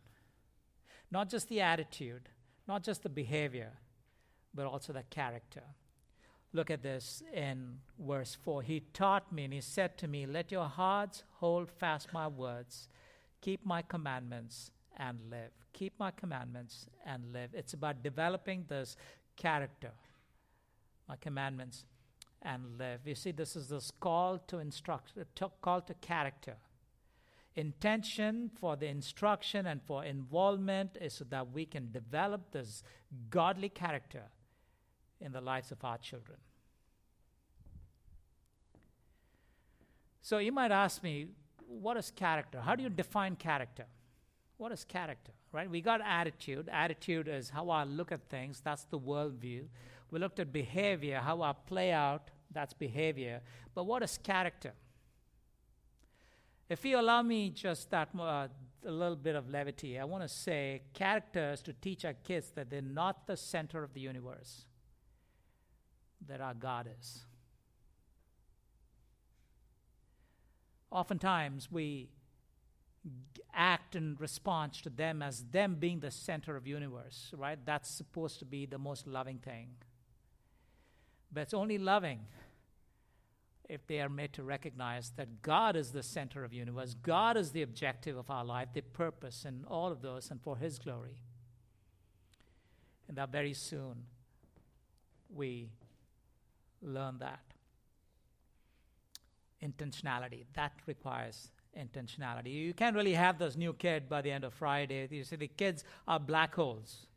Not 1.11 1.29
just 1.29 1.47
the 1.47 1.61
attitude, 1.61 2.27
not 2.67 2.83
just 2.83 3.03
the 3.03 3.07
behavior, 3.07 3.71
but 4.53 4.65
also 4.65 4.91
the 4.91 5.03
character. 5.03 5.63
Look 6.51 6.69
at 6.69 6.83
this 6.83 7.23
in 7.33 7.77
verse 7.97 8.35
4. 8.43 8.63
He 8.63 8.81
taught 8.91 9.31
me 9.31 9.45
and 9.45 9.53
he 9.53 9.61
said 9.61 9.97
to 9.99 10.09
me, 10.09 10.25
Let 10.25 10.51
your 10.51 10.65
hearts 10.65 11.23
hold 11.35 11.71
fast 11.71 12.11
my 12.11 12.27
words, 12.27 12.89
keep 13.39 13.65
my 13.65 13.81
commandments, 13.81 14.71
and 14.97 15.17
live. 15.29 15.51
Keep 15.71 15.93
my 15.97 16.11
commandments 16.11 16.87
and 17.05 17.31
live. 17.31 17.51
It's 17.53 17.75
about 17.75 18.03
developing 18.03 18.65
this 18.67 18.97
character, 19.37 19.93
my 21.07 21.15
commandments 21.15 21.85
and 22.41 22.77
live. 22.77 22.99
You 23.05 23.15
see, 23.15 23.31
this 23.31 23.55
is 23.55 23.69
this 23.69 23.89
call 24.01 24.39
to 24.47 24.59
instruct, 24.59 25.13
call 25.61 25.79
to 25.79 25.93
character. 25.93 26.57
Intention 27.55 28.51
for 28.59 28.75
the 28.75 28.87
instruction 28.87 29.65
and 29.65 29.81
for 29.81 30.03
involvement 30.03 30.97
is 30.99 31.13
so 31.13 31.25
that 31.29 31.51
we 31.51 31.65
can 31.65 31.91
develop 31.91 32.51
this 32.51 32.83
godly 33.29 33.69
character 33.69 34.23
in 35.21 35.31
the 35.31 35.39
lives 35.39 35.71
of 35.71 35.83
our 35.83 35.97
children. 35.97 36.37
So 40.21 40.39
you 40.39 40.51
might 40.51 40.71
ask 40.71 41.01
me, 41.01 41.27
what 41.67 41.97
is 41.97 42.11
character? 42.11 42.59
How 42.59 42.75
do 42.75 42.83
you 42.83 42.89
define 42.89 43.35
character? 43.35 43.85
What 44.57 44.71
is 44.71 44.83
character? 44.83 45.31
Right? 45.51 45.69
We 45.69 45.81
got 45.81 46.01
attitude. 46.01 46.67
Attitude 46.71 47.27
is 47.27 47.49
how 47.49 47.69
I 47.69 47.85
look 47.85 48.11
at 48.11 48.27
things. 48.29 48.59
That's 48.59 48.83
the 48.85 48.99
worldview. 48.99 49.65
We 50.11 50.19
looked 50.19 50.39
at 50.39 50.51
behavior, 50.51 51.19
how 51.19 51.41
I 51.41 51.53
play 51.53 51.91
out. 51.91 52.31
That's 52.51 52.73
behavior. 52.73 53.41
But 53.73 53.85
what 53.85 54.03
is 54.03 54.17
character? 54.17 54.73
If 56.67 56.83
you 56.83 56.99
allow 56.99 57.21
me 57.21 57.51
just 57.51 57.91
that 57.91 58.09
uh, 58.17 58.47
a 58.85 58.91
little 58.91 59.15
bit 59.15 59.35
of 59.35 59.49
levity, 59.49 59.99
I 59.99 60.05
want 60.05 60.23
to 60.23 60.29
say 60.29 60.81
characters 60.93 61.61
to 61.63 61.73
teach 61.73 62.05
our 62.05 62.13
kids 62.13 62.51
that 62.55 62.69
they're 62.69 62.81
not 62.81 63.27
the 63.27 63.37
center 63.37 63.83
of 63.83 63.93
the 63.93 64.01
universe, 64.01 64.65
that 66.27 66.41
our 66.41 66.53
God 66.55 66.89
is. 66.99 67.25
Oftentimes, 70.91 71.71
we 71.71 72.09
act 73.53 73.95
in 73.95 74.15
response 74.19 74.81
to 74.81 74.89
them 74.89 75.21
as 75.21 75.43
them 75.51 75.75
being 75.75 75.99
the 75.99 76.09
center 76.09 76.55
of 76.55 76.65
universe, 76.65 77.31
right? 77.37 77.59
That's 77.63 77.89
supposed 77.89 78.39
to 78.39 78.45
be 78.45 78.65
the 78.65 78.77
most 78.79 79.05
loving 79.05 79.37
thing. 79.37 79.69
But 81.31 81.41
it's 81.41 81.53
only 81.53 81.77
loving 81.77 82.21
if 83.69 83.85
they 83.87 83.99
are 83.99 84.09
made 84.09 84.33
to 84.33 84.43
recognize 84.43 85.11
that 85.17 85.41
God 85.41 85.75
is 85.75 85.91
the 85.91 86.03
center 86.03 86.43
of 86.43 86.53
universe, 86.53 86.95
God 87.01 87.37
is 87.37 87.51
the 87.51 87.61
objective 87.61 88.17
of 88.17 88.29
our 88.29 88.45
life, 88.45 88.69
the 88.73 88.81
purpose, 88.81 89.45
and 89.45 89.65
all 89.65 89.91
of 89.91 90.01
those, 90.01 90.29
and 90.31 90.41
for 90.41 90.57
His 90.57 90.77
glory. 90.79 91.21
And 93.07 93.17
that 93.17 93.31
very 93.31 93.53
soon 93.53 94.05
we 95.33 95.69
learn 96.81 97.17
that. 97.19 97.41
Intentionality, 99.63 100.45
that 100.53 100.73
requires 100.85 101.49
intentionality. 101.77 102.53
You 102.53 102.73
can't 102.73 102.95
really 102.95 103.13
have 103.13 103.39
this 103.39 103.55
new 103.55 103.73
kid 103.73 104.07
by 104.07 104.21
the 104.21 104.31
end 104.31 104.43
of 104.43 104.53
Friday. 104.53 105.07
You 105.09 105.23
see, 105.23 105.35
the 105.35 105.47
kids 105.47 105.83
are 106.07 106.19
black 106.19 106.55
holes. 106.55 107.07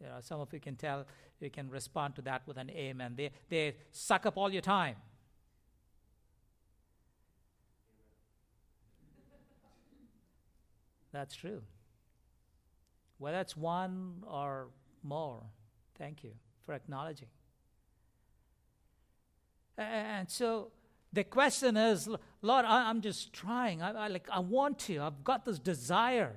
You 0.00 0.06
know, 0.06 0.16
some 0.20 0.40
of 0.40 0.52
you 0.52 0.60
can 0.60 0.76
tell, 0.76 1.06
you 1.40 1.50
can 1.50 1.70
respond 1.70 2.16
to 2.16 2.22
that 2.22 2.42
with 2.46 2.56
an 2.56 2.70
amen. 2.70 3.14
They, 3.16 3.30
they 3.48 3.76
suck 3.92 4.26
up 4.26 4.36
all 4.36 4.52
your 4.52 4.62
time. 4.62 4.96
That's 11.14 11.36
true. 11.36 11.62
Whether 13.18 13.38
it's 13.38 13.56
one 13.56 14.24
or 14.26 14.66
more, 15.04 15.44
thank 15.96 16.24
you 16.24 16.32
for 16.66 16.74
acknowledging. 16.74 17.28
And 19.78 20.28
so 20.28 20.72
the 21.12 21.22
question 21.22 21.76
is, 21.76 22.08
Lord, 22.42 22.64
I, 22.64 22.90
am 22.90 23.00
just 23.00 23.32
trying. 23.32 23.80
I, 23.80 23.92
I, 23.92 24.08
like 24.08 24.28
I 24.28 24.40
want 24.40 24.80
to. 24.80 25.00
I've 25.00 25.22
got 25.22 25.44
this 25.44 25.60
desire. 25.60 26.36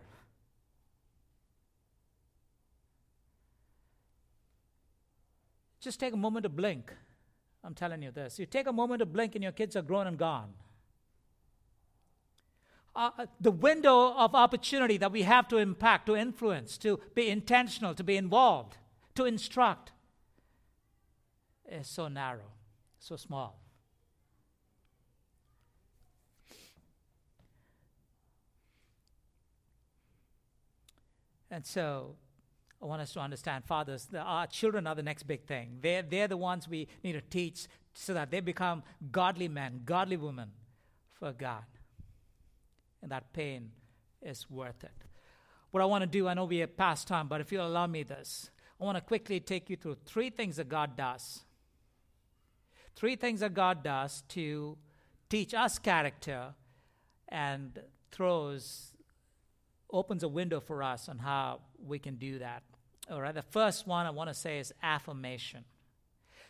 Just 5.81 5.99
take 5.99 6.13
a 6.13 6.17
moment 6.17 6.43
to 6.43 6.49
blink. 6.49 6.93
I'm 7.63 7.73
telling 7.73 8.03
you 8.03 8.11
this. 8.11 8.37
You 8.37 8.45
take 8.45 8.67
a 8.67 8.73
moment 8.73 8.99
to 8.99 9.07
blink, 9.07 9.33
and 9.33 9.43
your 9.43 9.51
kids 9.51 9.75
are 9.75 9.81
grown 9.81 10.05
and 10.05 10.19
gone. 10.19 10.53
Uh, 12.97 13.27
the 13.39 13.51
window 13.51 14.11
of 14.15 14.33
opportunity 14.33 14.97
that 14.97 15.11
we 15.11 15.21
have 15.21 15.47
to 15.47 15.57
impact, 15.57 16.07
to 16.07 16.15
influence, 16.15 16.79
to 16.79 16.99
be 17.13 17.29
intentional, 17.29 17.93
to 17.93 18.03
be 18.03 18.17
involved, 18.17 18.75
to 19.13 19.25
instruct 19.25 19.91
is 21.71 21.87
so 21.87 22.07
narrow, 22.07 22.53
so 22.97 23.15
small. 23.15 23.61
And 31.51 31.63
so 31.63 32.15
I 32.81 32.85
want 32.87 33.03
us 33.03 33.13
to 33.13 33.19
understand, 33.19 33.65
fathers, 33.65 34.05
the, 34.05 34.21
our 34.21 34.47
children 34.47 34.87
are 34.87 34.95
the 34.95 35.03
next 35.03 35.27
big 35.27 35.45
thing. 35.45 35.77
They're, 35.81 36.01
they're 36.01 36.27
the 36.27 36.35
ones 36.35 36.67
we 36.67 36.87
need 37.03 37.13
to 37.13 37.21
teach 37.21 37.67
so 37.93 38.15
that 38.15 38.31
they 38.31 38.39
become 38.39 38.81
godly 39.11 39.47
men, 39.47 39.81
godly 39.85 40.17
women 40.17 40.49
for 41.13 41.31
God. 41.31 41.63
And 43.01 43.11
that 43.11 43.33
pain 43.33 43.71
is 44.21 44.49
worth 44.49 44.83
it. 44.83 44.91
What 45.71 45.83
I 45.83 45.85
want 45.85 46.01
to 46.01 46.07
do, 46.07 46.27
I 46.27 46.33
know 46.33 46.45
we 46.45 46.57
have 46.59 46.77
past 46.77 47.07
time, 47.07 47.27
but 47.27 47.41
if 47.41 47.51
you'll 47.51 47.67
allow 47.67 47.87
me 47.87 48.03
this, 48.03 48.49
I 48.79 48.85
want 48.85 48.97
to 48.97 49.01
quickly 49.01 49.39
take 49.39 49.69
you 49.69 49.75
through 49.75 49.97
three 50.05 50.29
things 50.29 50.57
that 50.57 50.69
God 50.69 50.95
does. 50.95 51.41
Three 52.95 53.15
things 53.15 53.41
that 53.41 53.53
God 53.53 53.83
does 53.83 54.23
to 54.29 54.77
teach 55.29 55.53
us 55.53 55.77
character 55.77 56.53
and 57.29 57.79
throws 58.11 58.93
opens 59.91 60.23
a 60.23 60.27
window 60.27 60.59
for 60.59 60.83
us 60.83 61.07
on 61.09 61.19
how 61.19 61.61
we 61.85 61.99
can 61.99 62.15
do 62.15 62.39
that. 62.39 62.63
All 63.09 63.21
right, 63.21 63.33
the 63.33 63.41
first 63.41 63.87
one 63.87 64.05
I 64.05 64.09
want 64.09 64.29
to 64.29 64.33
say 64.33 64.59
is 64.59 64.73
affirmation. 64.83 65.63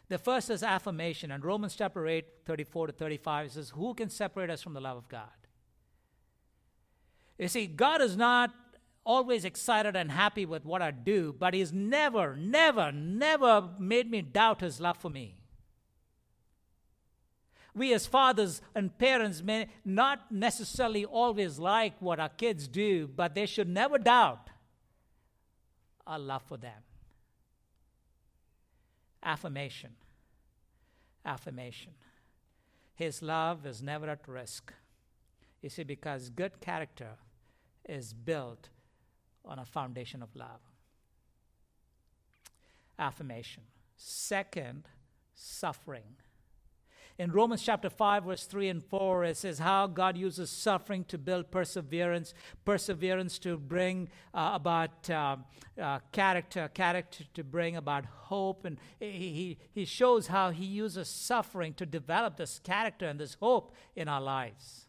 The 0.09 0.17
first 0.17 0.49
is 0.49 0.63
affirmation. 0.63 1.31
In 1.31 1.41
Romans 1.41 1.75
chapter 1.75 2.07
8, 2.07 2.25
34 2.45 2.87
to 2.87 2.93
35, 2.93 3.45
it 3.45 3.51
says, 3.51 3.69
Who 3.71 3.93
can 3.93 4.09
separate 4.09 4.49
us 4.49 4.61
from 4.61 4.73
the 4.73 4.81
love 4.81 4.97
of 4.97 5.09
God? 5.09 5.29
You 7.37 7.47
see, 7.47 7.67
God 7.67 8.01
is 8.01 8.17
not 8.17 8.53
always 9.05 9.45
excited 9.45 9.95
and 9.95 10.11
happy 10.11 10.45
with 10.45 10.65
what 10.65 10.81
I 10.81 10.91
do, 10.91 11.35
but 11.37 11.53
He's 11.53 11.71
never, 11.71 12.35
never, 12.35 12.91
never 12.91 13.69
made 13.79 14.09
me 14.09 14.21
doubt 14.21 14.61
His 14.61 14.79
love 14.79 14.97
for 14.97 15.09
me 15.09 15.37
we 17.77 17.93
as 17.93 18.07
fathers 18.07 18.61
and 18.73 18.97
parents 18.97 19.43
may 19.43 19.67
not 19.85 20.31
necessarily 20.31 21.05
always 21.05 21.59
like 21.59 21.93
what 22.01 22.19
our 22.19 22.29
kids 22.29 22.67
do, 22.67 23.07
but 23.07 23.35
they 23.35 23.45
should 23.45 23.69
never 23.69 23.97
doubt 23.97 24.49
our 26.05 26.17
love 26.17 26.41
for 26.43 26.57
them. 26.57 26.81
Affirmation. 29.21 29.91
Affirmation. 31.23 31.91
His 32.95 33.21
love 33.21 33.65
is 33.65 33.81
never 33.81 34.09
at 34.09 34.27
risk. 34.27 34.73
You 35.61 35.69
see, 35.69 35.83
because 35.83 36.29
good 36.29 36.59
character 36.59 37.17
is 37.87 38.13
built 38.13 38.69
on 39.45 39.59
a 39.59 39.65
foundation 39.65 40.21
of 40.21 40.35
love. 40.35 40.61
Affirmation. 42.99 43.63
Second, 43.95 44.87
suffering 45.33 46.17
in 47.19 47.31
Romans 47.31 47.63
chapter 47.63 47.89
5, 47.89 48.25
verse 48.25 48.45
3 48.45 48.69
and 48.69 48.83
4, 48.83 49.23
it 49.23 49.37
says 49.37 49.57
how 49.57 49.87
God 49.87 50.15
uses 50.15 50.51
suffering 50.51 51.03
to 51.05 51.17
build 51.17 51.49
perseverance, 51.49 52.35
perseverance 52.63 53.39
to 53.39 53.57
bring 53.57 54.09
uh, 54.35 54.51
about 54.53 55.09
uh, 55.09 55.37
uh, 55.81 55.99
character, 56.11 56.69
character 56.73 57.23
to 57.33 57.43
bring 57.43 57.75
about 57.75 58.05
hope. 58.05 58.65
And 58.65 58.77
he, 58.99 59.57
he 59.71 59.85
shows 59.85 60.27
how 60.27 60.51
he 60.51 60.65
uses 60.65 61.09
suffering 61.09 61.73
to 61.75 61.87
develop 61.87 62.37
this 62.37 62.59
character 62.59 63.07
and 63.07 63.19
this 63.19 63.35
hope 63.39 63.73
in 63.95 64.07
our 64.07 64.21
lives. 64.21 64.86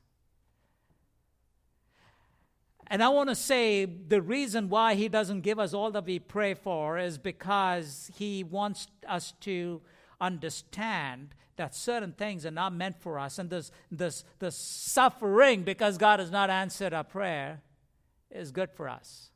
And 2.90 3.02
I 3.02 3.08
want 3.10 3.28
to 3.28 3.34
say 3.34 3.84
the 3.84 4.22
reason 4.22 4.68
why 4.68 4.94
he 4.94 5.08
doesn't 5.08 5.42
give 5.42 5.58
us 5.58 5.74
all 5.74 5.90
that 5.90 6.06
we 6.06 6.18
pray 6.18 6.54
for 6.54 6.98
is 6.98 7.18
because 7.18 8.10
he 8.16 8.44
wants 8.44 8.88
us 9.06 9.34
to 9.42 9.82
understand 10.20 11.34
that 11.56 11.74
certain 11.74 12.12
things 12.12 12.46
are 12.46 12.52
not 12.52 12.72
meant 12.72 13.00
for 13.00 13.18
us, 13.18 13.38
and 13.38 13.50
this, 13.50 13.72
this, 13.90 14.24
suffering 14.54 15.64
because 15.64 15.98
God 15.98 16.20
has 16.20 16.30
not 16.30 16.50
answered 16.50 16.94
our 16.94 17.04
prayer 17.04 17.60
is 18.30 18.52
good 18.52 18.70
for 18.70 18.88
us. 18.88 19.30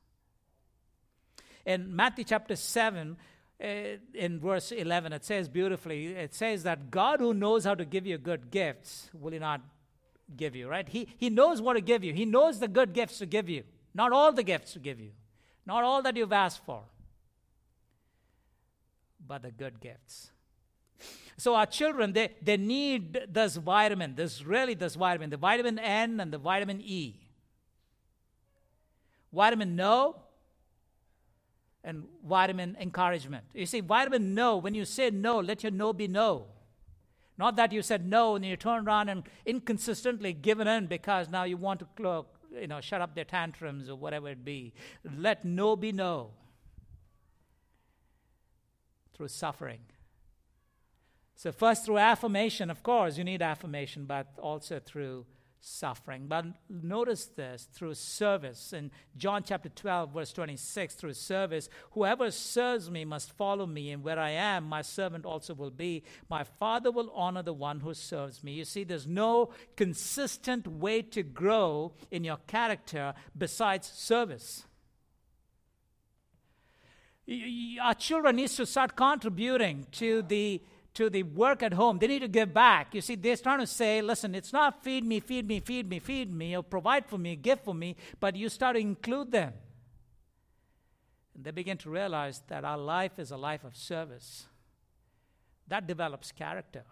In 1.66 1.94
Matthew 1.94 2.24
chapter 2.24 2.56
7, 2.56 3.16
eh, 3.60 3.96
in 4.14 4.38
verse 4.38 4.70
11, 4.70 5.12
it 5.12 5.24
says 5.24 5.48
beautifully, 5.48 6.06
it 6.06 6.34
says 6.34 6.62
that 6.62 6.90
God 6.90 7.20
who 7.20 7.34
knows 7.34 7.64
how 7.64 7.74
to 7.74 7.84
give 7.84 8.06
you 8.06 8.18
good 8.18 8.50
gifts, 8.50 9.10
will 9.12 9.32
he 9.32 9.38
not 9.38 9.60
give 10.36 10.56
you, 10.56 10.68
right? 10.68 10.88
He, 10.88 11.08
he 11.16 11.30
knows 11.30 11.60
what 11.60 11.74
to 11.74 11.80
give 11.80 12.02
you. 12.04 12.12
He 12.12 12.24
knows 12.24 12.58
the 12.58 12.68
good 12.68 12.92
gifts 12.92 13.18
to 13.18 13.26
give 13.26 13.48
you. 13.48 13.64
Not 13.94 14.12
all 14.12 14.32
the 14.32 14.42
gifts 14.42 14.72
to 14.72 14.78
give 14.78 15.00
you. 15.00 15.10
Not 15.66 15.84
all 15.84 16.02
that 16.02 16.16
you've 16.16 16.32
asked 16.32 16.64
for. 16.64 16.82
But 19.26 19.42
the 19.42 19.50
good 19.50 19.80
gifts. 19.80 20.30
So 21.36 21.54
our 21.54 21.66
children, 21.66 22.12
they, 22.12 22.30
they 22.42 22.56
need 22.56 23.26
this 23.28 23.56
vitamin, 23.56 24.14
this 24.14 24.44
really 24.44 24.74
this 24.74 24.94
vitamin, 24.94 25.30
the 25.30 25.36
vitamin 25.36 25.78
N 25.78 26.20
and 26.20 26.32
the 26.32 26.38
vitamin 26.38 26.80
E. 26.80 27.16
vitamin 29.32 29.74
no, 29.74 30.16
and 31.84 32.04
vitamin 32.24 32.76
encouragement. 32.80 33.44
You 33.54 33.66
see, 33.66 33.80
vitamin 33.80 34.34
no, 34.34 34.56
when 34.56 34.74
you 34.74 34.84
say 34.84 35.10
no, 35.10 35.40
let 35.40 35.62
your 35.62 35.72
no 35.72 35.92
be 35.92 36.06
no. 36.06 36.46
Not 37.38 37.56
that 37.56 37.72
you 37.72 37.82
said 37.82 38.06
no 38.06 38.36
and 38.36 38.44
you 38.44 38.56
turn 38.56 38.86
around 38.86 39.08
and 39.08 39.24
inconsistently 39.46 40.32
given 40.32 40.68
in 40.68 40.86
because 40.86 41.28
now 41.28 41.44
you 41.44 41.56
want 41.56 41.80
to 41.80 42.26
you 42.54 42.66
know, 42.66 42.80
shut 42.80 43.00
up 43.00 43.14
their 43.14 43.24
tantrums 43.24 43.88
or 43.88 43.96
whatever 43.96 44.28
it 44.28 44.44
be. 44.44 44.74
Let 45.16 45.44
no 45.44 45.76
be 45.76 45.92
no 45.92 46.32
through 49.14 49.28
suffering. 49.28 49.80
So, 51.34 51.50
first 51.50 51.86
through 51.86 51.98
affirmation, 51.98 52.70
of 52.70 52.82
course, 52.82 53.18
you 53.18 53.24
need 53.24 53.42
affirmation, 53.42 54.04
but 54.04 54.28
also 54.40 54.78
through 54.78 55.26
suffering. 55.62 56.26
But 56.26 56.46
notice 56.68 57.26
this 57.26 57.68
through 57.72 57.94
service. 57.94 58.72
In 58.72 58.90
John 59.16 59.44
chapter 59.44 59.68
12, 59.68 60.12
verse 60.12 60.32
26, 60.32 60.94
through 60.94 61.14
service, 61.14 61.68
whoever 61.92 62.30
serves 62.30 62.90
me 62.90 63.04
must 63.04 63.32
follow 63.32 63.66
me, 63.66 63.92
and 63.92 64.02
where 64.02 64.18
I 64.18 64.30
am, 64.30 64.64
my 64.64 64.82
servant 64.82 65.24
also 65.24 65.54
will 65.54 65.70
be. 65.70 66.02
My 66.28 66.44
Father 66.44 66.90
will 66.90 67.10
honor 67.14 67.42
the 67.42 67.52
one 67.52 67.80
who 67.80 67.94
serves 67.94 68.42
me. 68.42 68.52
You 68.52 68.64
see, 68.64 68.84
there's 68.84 69.06
no 69.06 69.50
consistent 69.76 70.66
way 70.66 71.00
to 71.02 71.22
grow 71.22 71.92
in 72.10 72.24
your 72.24 72.38
character 72.48 73.14
besides 73.38 73.86
service. 73.86 74.66
Our 77.80 77.94
children 77.94 78.36
need 78.36 78.48
to 78.48 78.66
start 78.66 78.96
contributing 78.96 79.86
to 79.92 80.22
the 80.22 80.60
to 80.94 81.08
the 81.08 81.22
work 81.22 81.62
at 81.62 81.72
home. 81.72 81.98
They 81.98 82.06
need 82.06 82.20
to 82.20 82.28
give 82.28 82.52
back. 82.52 82.94
You 82.94 83.00
see, 83.00 83.14
they're 83.14 83.36
trying 83.36 83.60
to 83.60 83.66
say, 83.66 84.02
listen, 84.02 84.34
it's 84.34 84.52
not 84.52 84.82
feed 84.84 85.04
me, 85.04 85.20
feed 85.20 85.46
me, 85.48 85.60
feed 85.60 85.88
me, 85.88 85.98
feed 85.98 86.32
me, 86.32 86.56
or 86.56 86.62
provide 86.62 87.06
for 87.06 87.18
me, 87.18 87.36
give 87.36 87.60
for 87.60 87.74
me, 87.74 87.96
but 88.20 88.36
you 88.36 88.48
start 88.48 88.76
to 88.76 88.80
include 88.80 89.32
them. 89.32 89.54
And 91.34 91.44
they 91.44 91.50
begin 91.50 91.78
to 91.78 91.90
realize 91.90 92.42
that 92.48 92.64
our 92.64 92.76
life 92.76 93.18
is 93.18 93.30
a 93.30 93.36
life 93.36 93.64
of 93.64 93.74
service. 93.74 94.46
That 95.68 95.86
develops 95.86 96.30
character. 96.30 96.84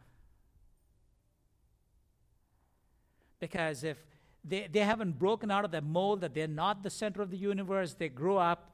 Because 3.38 3.84
if 3.84 3.98
they, 4.42 4.66
they 4.70 4.80
haven't 4.80 5.18
broken 5.18 5.50
out 5.50 5.66
of 5.66 5.70
that 5.72 5.84
mold 5.84 6.22
that 6.22 6.34
they're 6.34 6.48
not 6.48 6.82
the 6.82 6.90
center 6.90 7.20
of 7.20 7.30
the 7.30 7.36
universe, 7.36 7.94
they 7.94 8.08
grow 8.08 8.38
up 8.38 8.72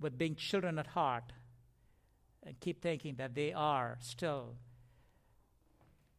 with 0.00 0.16
being 0.16 0.34
children 0.34 0.78
at 0.78 0.88
heart 0.88 1.32
and 2.48 2.58
keep 2.60 2.80
thinking 2.80 3.14
that 3.16 3.34
they 3.34 3.52
are 3.52 3.98
still 4.00 4.54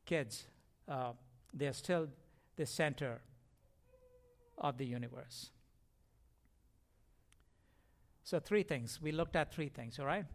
kids. 0.06 0.46
Uh, 0.88 1.14
they're 1.52 1.74
still 1.74 2.08
the 2.56 2.68
center 2.68 3.20
of 4.56 4.78
the 4.78 4.86
universe. 4.86 5.50
So, 8.24 8.40
three 8.40 8.62
things. 8.62 9.00
We 9.02 9.12
looked 9.12 9.36
at 9.36 9.52
three 9.52 9.70
things, 9.70 9.98
all 9.98 10.06
right? 10.06 10.26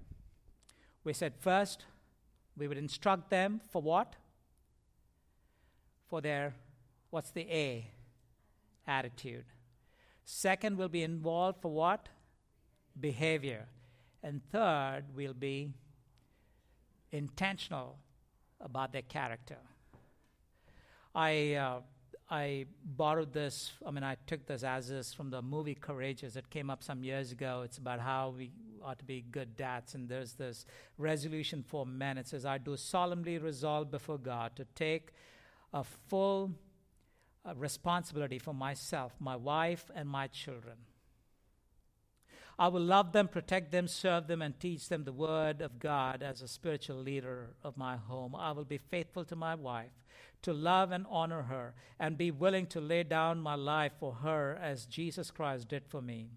We 1.04 1.12
said 1.12 1.34
first, 1.38 1.84
we 2.56 2.66
would 2.66 2.78
instruct 2.78 3.30
them 3.30 3.60
for 3.70 3.80
what? 3.80 4.16
For 6.08 6.20
their, 6.20 6.56
what's 7.10 7.30
the 7.30 7.42
A? 7.42 7.88
Attitude. 8.88 9.44
Second, 10.24 10.76
we'll 10.76 10.88
be 10.88 11.04
involved 11.04 11.62
for 11.62 11.70
what? 11.70 12.08
Behavior. 12.98 13.66
And 14.24 14.40
third, 14.50 15.04
we'll 15.14 15.34
be 15.34 15.74
intentional 17.14 17.98
about 18.60 18.92
their 18.92 19.02
character. 19.02 19.58
I, 21.14 21.54
uh, 21.54 21.80
I 22.28 22.66
borrowed 22.84 23.32
this, 23.32 23.72
I 23.86 23.90
mean, 23.92 24.02
I 24.02 24.16
took 24.26 24.46
this 24.46 24.64
as 24.64 24.90
is 24.90 25.14
from 25.14 25.30
the 25.30 25.40
movie 25.40 25.76
Courageous. 25.76 26.34
It 26.34 26.50
came 26.50 26.70
up 26.70 26.82
some 26.82 27.04
years 27.04 27.30
ago. 27.30 27.62
It's 27.64 27.78
about 27.78 28.00
how 28.00 28.34
we 28.36 28.50
ought 28.82 28.98
to 28.98 29.04
be 29.04 29.24
good 29.30 29.56
dads. 29.56 29.94
And 29.94 30.08
there's 30.08 30.32
this 30.32 30.66
resolution 30.98 31.62
for 31.62 31.86
men. 31.86 32.18
It 32.18 32.26
says, 32.26 32.44
I 32.44 32.58
do 32.58 32.76
solemnly 32.76 33.38
resolve 33.38 33.90
before 33.90 34.18
God 34.18 34.56
to 34.56 34.64
take 34.74 35.12
a 35.72 35.84
full 35.84 36.52
uh, 37.46 37.54
responsibility 37.54 38.38
for 38.38 38.54
myself, 38.54 39.12
my 39.20 39.36
wife, 39.36 39.90
and 39.94 40.08
my 40.08 40.26
children 40.26 40.76
I 42.58 42.68
will 42.68 42.80
love 42.80 43.12
them, 43.12 43.28
protect 43.28 43.72
them, 43.72 43.88
serve 43.88 44.26
them, 44.28 44.40
and 44.40 44.58
teach 44.58 44.88
them 44.88 45.04
the 45.04 45.12
word 45.12 45.60
of 45.60 45.78
God 45.80 46.22
as 46.22 46.40
a 46.40 46.48
spiritual 46.48 46.96
leader 46.96 47.50
of 47.64 47.76
my 47.76 47.96
home. 47.96 48.36
I 48.36 48.52
will 48.52 48.64
be 48.64 48.78
faithful 48.78 49.24
to 49.24 49.36
my 49.36 49.54
wife, 49.54 49.90
to 50.42 50.52
love 50.52 50.92
and 50.92 51.04
honor 51.10 51.42
her, 51.42 51.74
and 51.98 52.16
be 52.16 52.30
willing 52.30 52.66
to 52.68 52.80
lay 52.80 53.02
down 53.02 53.40
my 53.40 53.56
life 53.56 53.92
for 53.98 54.12
her 54.14 54.58
as 54.62 54.86
Jesus 54.86 55.30
Christ 55.30 55.68
did 55.68 55.86
for 55.88 56.00
me. 56.00 56.28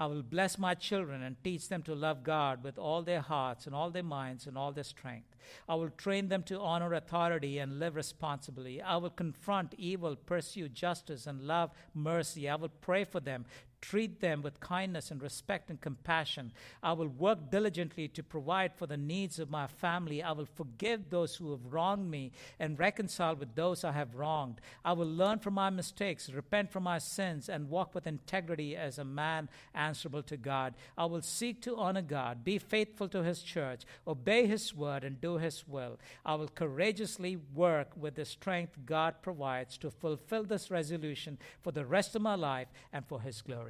I 0.00 0.06
will 0.06 0.22
bless 0.22 0.58
my 0.58 0.74
children 0.74 1.22
and 1.22 1.36
teach 1.44 1.68
them 1.68 1.82
to 1.82 1.94
love 1.94 2.24
God 2.24 2.64
with 2.64 2.78
all 2.78 3.02
their 3.02 3.20
hearts 3.20 3.66
and 3.66 3.74
all 3.74 3.90
their 3.90 4.02
minds 4.02 4.46
and 4.46 4.56
all 4.56 4.72
their 4.72 4.82
strength. 4.82 5.36
I 5.68 5.74
will 5.74 5.90
train 5.90 6.28
them 6.28 6.42
to 6.44 6.58
honor 6.58 6.94
authority 6.94 7.58
and 7.58 7.78
live 7.78 7.96
responsibly. 7.96 8.80
I 8.80 8.96
will 8.96 9.10
confront 9.10 9.74
evil, 9.76 10.16
pursue 10.16 10.70
justice, 10.70 11.26
and 11.26 11.42
love 11.42 11.70
mercy. 11.92 12.48
I 12.48 12.54
will 12.54 12.70
pray 12.70 13.04
for 13.04 13.20
them, 13.20 13.44
treat 13.80 14.20
them 14.20 14.42
with 14.42 14.60
kindness 14.60 15.10
and 15.10 15.22
respect 15.22 15.70
and 15.70 15.80
compassion. 15.80 16.52
I 16.82 16.92
will 16.92 17.08
work 17.08 17.50
diligently 17.50 18.08
to 18.08 18.22
provide 18.22 18.74
for 18.74 18.86
the 18.86 18.96
needs 18.96 19.38
of 19.38 19.50
my 19.50 19.66
family. 19.66 20.22
I 20.22 20.32
will 20.32 20.48
forgive 20.54 21.10
those 21.10 21.36
who 21.36 21.50
have 21.52 21.72
wronged 21.72 22.10
me 22.10 22.32
and 22.58 22.78
reconcile 22.78 23.36
with 23.36 23.54
those 23.54 23.84
I 23.84 23.92
have 23.92 24.14
wronged. 24.14 24.60
I 24.84 24.92
will 24.92 25.08
learn 25.08 25.38
from 25.38 25.54
my 25.54 25.70
mistakes, 25.70 26.30
repent 26.30 26.70
from 26.70 26.84
my 26.84 26.98
sins, 26.98 27.48
and 27.48 27.70
walk 27.70 27.94
with 27.94 28.06
integrity 28.06 28.76
as 28.76 28.98
a 28.98 29.04
man 29.04 29.48
answerable 29.74 30.22
to 30.24 30.36
God. 30.36 30.74
I 30.96 31.06
will 31.06 31.22
seek 31.22 31.62
to 31.62 31.76
honor 31.76 32.02
God, 32.02 32.44
be 32.44 32.58
faithful 32.58 33.08
to 33.08 33.22
his 33.22 33.42
church, 33.42 33.82
obey 34.06 34.46
his 34.46 34.74
word, 34.74 35.04
and 35.04 35.20
do 35.20 35.38
his 35.38 35.66
will. 35.66 35.98
I 36.24 36.34
will 36.34 36.48
courageously 36.48 37.38
work 37.54 37.88
with 37.96 38.14
the 38.14 38.24
strength 38.24 38.76
God 38.84 39.22
provides 39.22 39.78
to 39.78 39.90
fulfill 39.90 40.44
this 40.44 40.70
resolution 40.70 41.38
for 41.62 41.72
the 41.72 41.86
rest 41.86 42.14
of 42.16 42.22
my 42.22 42.34
life 42.34 42.68
and 42.92 43.06
for 43.06 43.20
his 43.20 43.40
glory. 43.42 43.69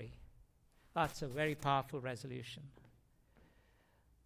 That's 0.95 1.23
a 1.23 1.27
very 1.27 1.55
powerful 1.55 2.01
resolution. 2.01 2.63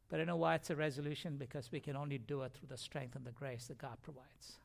But 0.09 0.21
I 0.21 0.25
know 0.25 0.37
why 0.37 0.55
it's 0.55 0.71
a 0.71 0.77
resolution? 0.77 1.37
Because 1.37 1.71
we 1.73 1.81
can 1.81 1.97
only 1.97 2.19
do 2.19 2.43
it 2.43 2.53
through 2.55 2.69
the 2.69 2.77
strength 2.77 3.17
and 3.17 3.25
the 3.25 3.33
grace 3.33 3.67
that 3.67 3.79
God 3.79 3.97
provides. 4.03 4.59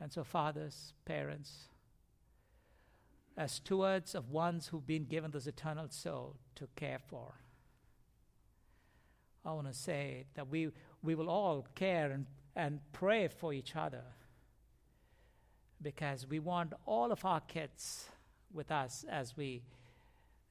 And 0.00 0.12
so, 0.12 0.24
fathers, 0.24 0.92
parents, 1.04 1.68
as 3.36 3.52
stewards 3.52 4.14
of 4.14 4.30
ones 4.30 4.68
who've 4.68 4.86
been 4.86 5.04
given 5.04 5.30
this 5.30 5.46
eternal 5.46 5.88
soul 5.88 6.36
to 6.56 6.68
care 6.76 6.98
for, 7.06 7.34
I 9.44 9.52
want 9.52 9.66
to 9.66 9.74
say 9.74 10.26
that 10.34 10.48
we, 10.48 10.70
we 11.02 11.14
will 11.14 11.28
all 11.28 11.66
care 11.74 12.10
and, 12.10 12.26
and 12.56 12.80
pray 12.92 13.28
for 13.28 13.52
each 13.52 13.76
other 13.76 14.04
because 15.82 16.26
we 16.26 16.38
want 16.38 16.72
all 16.86 17.12
of 17.12 17.24
our 17.24 17.40
kids 17.40 18.08
with 18.52 18.70
us 18.70 19.04
as 19.08 19.36
we 19.36 19.62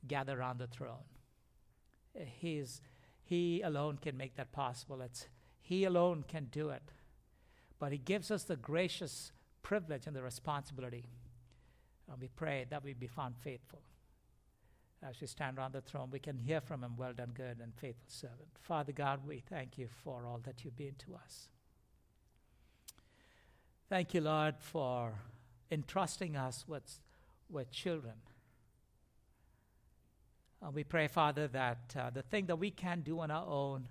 gather 0.08 0.40
around 0.40 0.60
the 0.60 0.68
throne. 0.68 1.06
Uh, 2.16 2.24
He's, 2.40 2.82
he 3.24 3.62
alone 3.62 3.98
can 4.02 4.18
make 4.18 4.36
that 4.36 4.52
possible. 4.52 5.02
It's, 5.02 5.28
he 5.62 5.86
alone 5.86 6.24
can 6.28 6.48
do 6.52 6.70
it. 6.70 6.84
But 7.80 7.92
He 7.92 7.98
gives 7.98 8.32
us 8.32 8.44
the 8.44 8.56
gracious 8.56 9.32
privilege 9.62 10.08
and 10.08 10.16
the 10.16 10.24
responsibility. 10.24 11.06
And 12.12 12.20
we 12.20 12.28
pray 12.28 12.66
that 12.70 12.84
we 12.84 12.94
be 12.94 13.08
found 13.08 13.36
faithful. 13.38 13.82
As 15.02 15.20
we 15.20 15.28
stand 15.28 15.58
around 15.58 15.74
the 15.74 15.82
throne, 15.82 16.10
we 16.12 16.20
can 16.20 16.38
hear 16.38 16.62
from 16.62 16.84
Him, 16.84 16.96
well 16.98 17.14
done, 17.14 17.32
good 17.34 17.60
and 17.62 17.74
faithful 17.76 18.08
servant. 18.08 18.50
Father 18.62 18.92
God, 18.92 19.22
we 19.28 19.40
thank 19.50 19.78
you 19.78 19.88
for 20.04 20.26
all 20.26 20.40
that 20.44 20.64
you've 20.64 20.78
been 20.78 20.96
to 21.00 21.16
us. 21.16 21.50
Thank 23.90 24.14
you, 24.14 24.22
Lord, 24.22 24.56
for 24.60 25.14
entrusting 25.70 26.36
us 26.38 26.66
with, 26.68 27.00
with 27.50 27.70
children 27.70 28.14
uh, 30.64 30.72
we 30.72 30.84
pray, 30.84 31.08
Father, 31.08 31.48
that 31.50 31.96
uh, 31.98 32.10
the 32.10 32.22
thing 32.22 32.46
that 32.46 32.56
we 32.56 32.72
can't 32.72 33.04
do 33.04 33.20
on 33.20 33.32
our 33.32 33.46
own, 33.46 33.88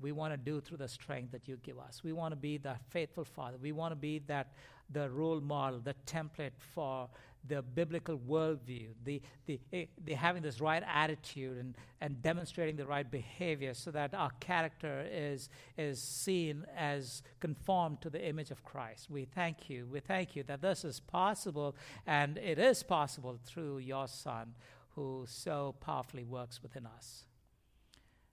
we 0.00 0.12
want 0.12 0.32
to 0.32 0.36
do 0.36 0.60
through 0.60 0.78
the 0.78 0.88
strength 0.88 1.32
that 1.32 1.46
you 1.46 1.58
give 1.62 1.78
us. 1.78 2.02
We 2.02 2.12
want 2.12 2.32
to 2.32 2.36
be 2.36 2.56
the 2.56 2.74
faithful 2.88 3.24
Father. 3.24 3.58
We 3.60 3.72
want 3.72 3.92
to 3.92 3.96
be 3.96 4.20
that 4.26 4.52
the 4.92 5.08
role 5.10 5.40
model, 5.40 5.78
the 5.78 5.94
template 6.06 6.52
for 6.58 7.08
the 7.46 7.62
biblical 7.62 8.18
worldview, 8.18 8.88
the, 9.04 9.22
the, 9.46 9.60
eh, 9.72 9.84
the 10.04 10.14
having 10.14 10.42
this 10.42 10.60
right 10.60 10.82
attitude 10.86 11.58
and, 11.58 11.76
and 12.00 12.20
demonstrating 12.22 12.76
the 12.76 12.86
right 12.86 13.10
behavior 13.10 13.72
so 13.72 13.90
that 13.90 14.14
our 14.14 14.30
character 14.40 15.06
is, 15.10 15.48
is 15.78 16.02
seen 16.02 16.66
as 16.76 17.22
conformed 17.38 18.00
to 18.00 18.10
the 18.10 18.22
image 18.26 18.50
of 18.50 18.64
Christ. 18.64 19.10
We 19.10 19.26
thank 19.26 19.70
you. 19.70 19.86
We 19.90 20.00
thank 20.00 20.34
you 20.34 20.42
that 20.44 20.60
this 20.60 20.84
is 20.84 20.98
possible, 21.00 21.76
and 22.06 22.36
it 22.36 22.58
is 22.58 22.82
possible 22.82 23.38
through 23.44 23.78
your 23.78 24.08
Son 24.08 24.54
who 24.94 25.24
so 25.28 25.74
powerfully 25.80 26.24
works 26.24 26.62
within 26.62 26.86
us. 26.86 27.24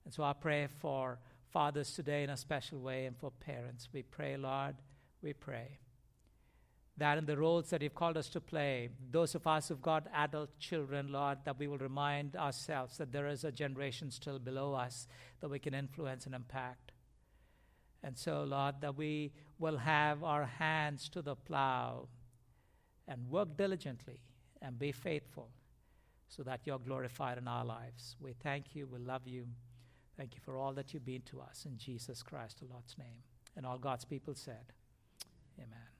And 0.05 0.13
so 0.13 0.23
I 0.23 0.33
pray 0.33 0.67
for 0.79 1.19
fathers 1.51 1.93
today 1.93 2.23
in 2.23 2.29
a 2.29 2.37
special 2.37 2.79
way 2.79 3.05
and 3.05 3.17
for 3.17 3.31
parents. 3.31 3.89
We 3.93 4.03
pray, 4.03 4.37
Lord, 4.37 4.75
we 5.21 5.33
pray 5.33 5.79
that 6.97 7.19
in 7.19 7.25
the 7.25 7.37
roles 7.37 7.69
that 7.69 7.81
you've 7.81 7.93
called 7.93 8.17
us 8.17 8.27
to 8.29 8.41
play, 8.41 8.89
those 9.11 9.35
of 9.35 9.45
us 9.45 9.67
who've 9.67 9.81
got 9.81 10.07
adult 10.13 10.57
children, 10.59 11.11
Lord, 11.11 11.37
that 11.45 11.59
we 11.59 11.67
will 11.67 11.77
remind 11.77 12.35
ourselves 12.35 12.97
that 12.97 13.11
there 13.11 13.27
is 13.27 13.43
a 13.43 13.51
generation 13.51 14.09
still 14.09 14.39
below 14.39 14.73
us 14.73 15.07
that 15.39 15.49
we 15.49 15.59
can 15.59 15.75
influence 15.75 16.25
and 16.25 16.33
impact. 16.33 16.91
And 18.03 18.17
so, 18.17 18.43
Lord, 18.43 18.75
that 18.81 18.97
we 18.97 19.31
will 19.59 19.77
have 19.77 20.23
our 20.23 20.45
hands 20.45 21.07
to 21.09 21.21
the 21.21 21.35
plow 21.35 22.07
and 23.07 23.29
work 23.29 23.55
diligently 23.55 24.21
and 24.61 24.79
be 24.79 24.91
faithful 24.91 25.49
so 26.27 26.43
that 26.43 26.61
you're 26.65 26.79
glorified 26.79 27.37
in 27.37 27.47
our 27.47 27.65
lives. 27.65 28.15
We 28.19 28.33
thank 28.33 28.75
you. 28.75 28.87
We 28.87 28.99
love 28.99 29.27
you. 29.27 29.45
Thank 30.17 30.35
you 30.35 30.41
for 30.43 30.57
all 30.57 30.73
that 30.73 30.93
you've 30.93 31.05
been 31.05 31.21
to 31.23 31.41
us. 31.41 31.65
In 31.65 31.77
Jesus 31.77 32.23
Christ, 32.23 32.59
the 32.59 32.65
Lord's 32.65 32.97
name. 32.97 33.23
And 33.55 33.65
all 33.65 33.77
God's 33.77 34.05
people 34.05 34.35
said, 34.35 34.73
Amen. 35.57 35.96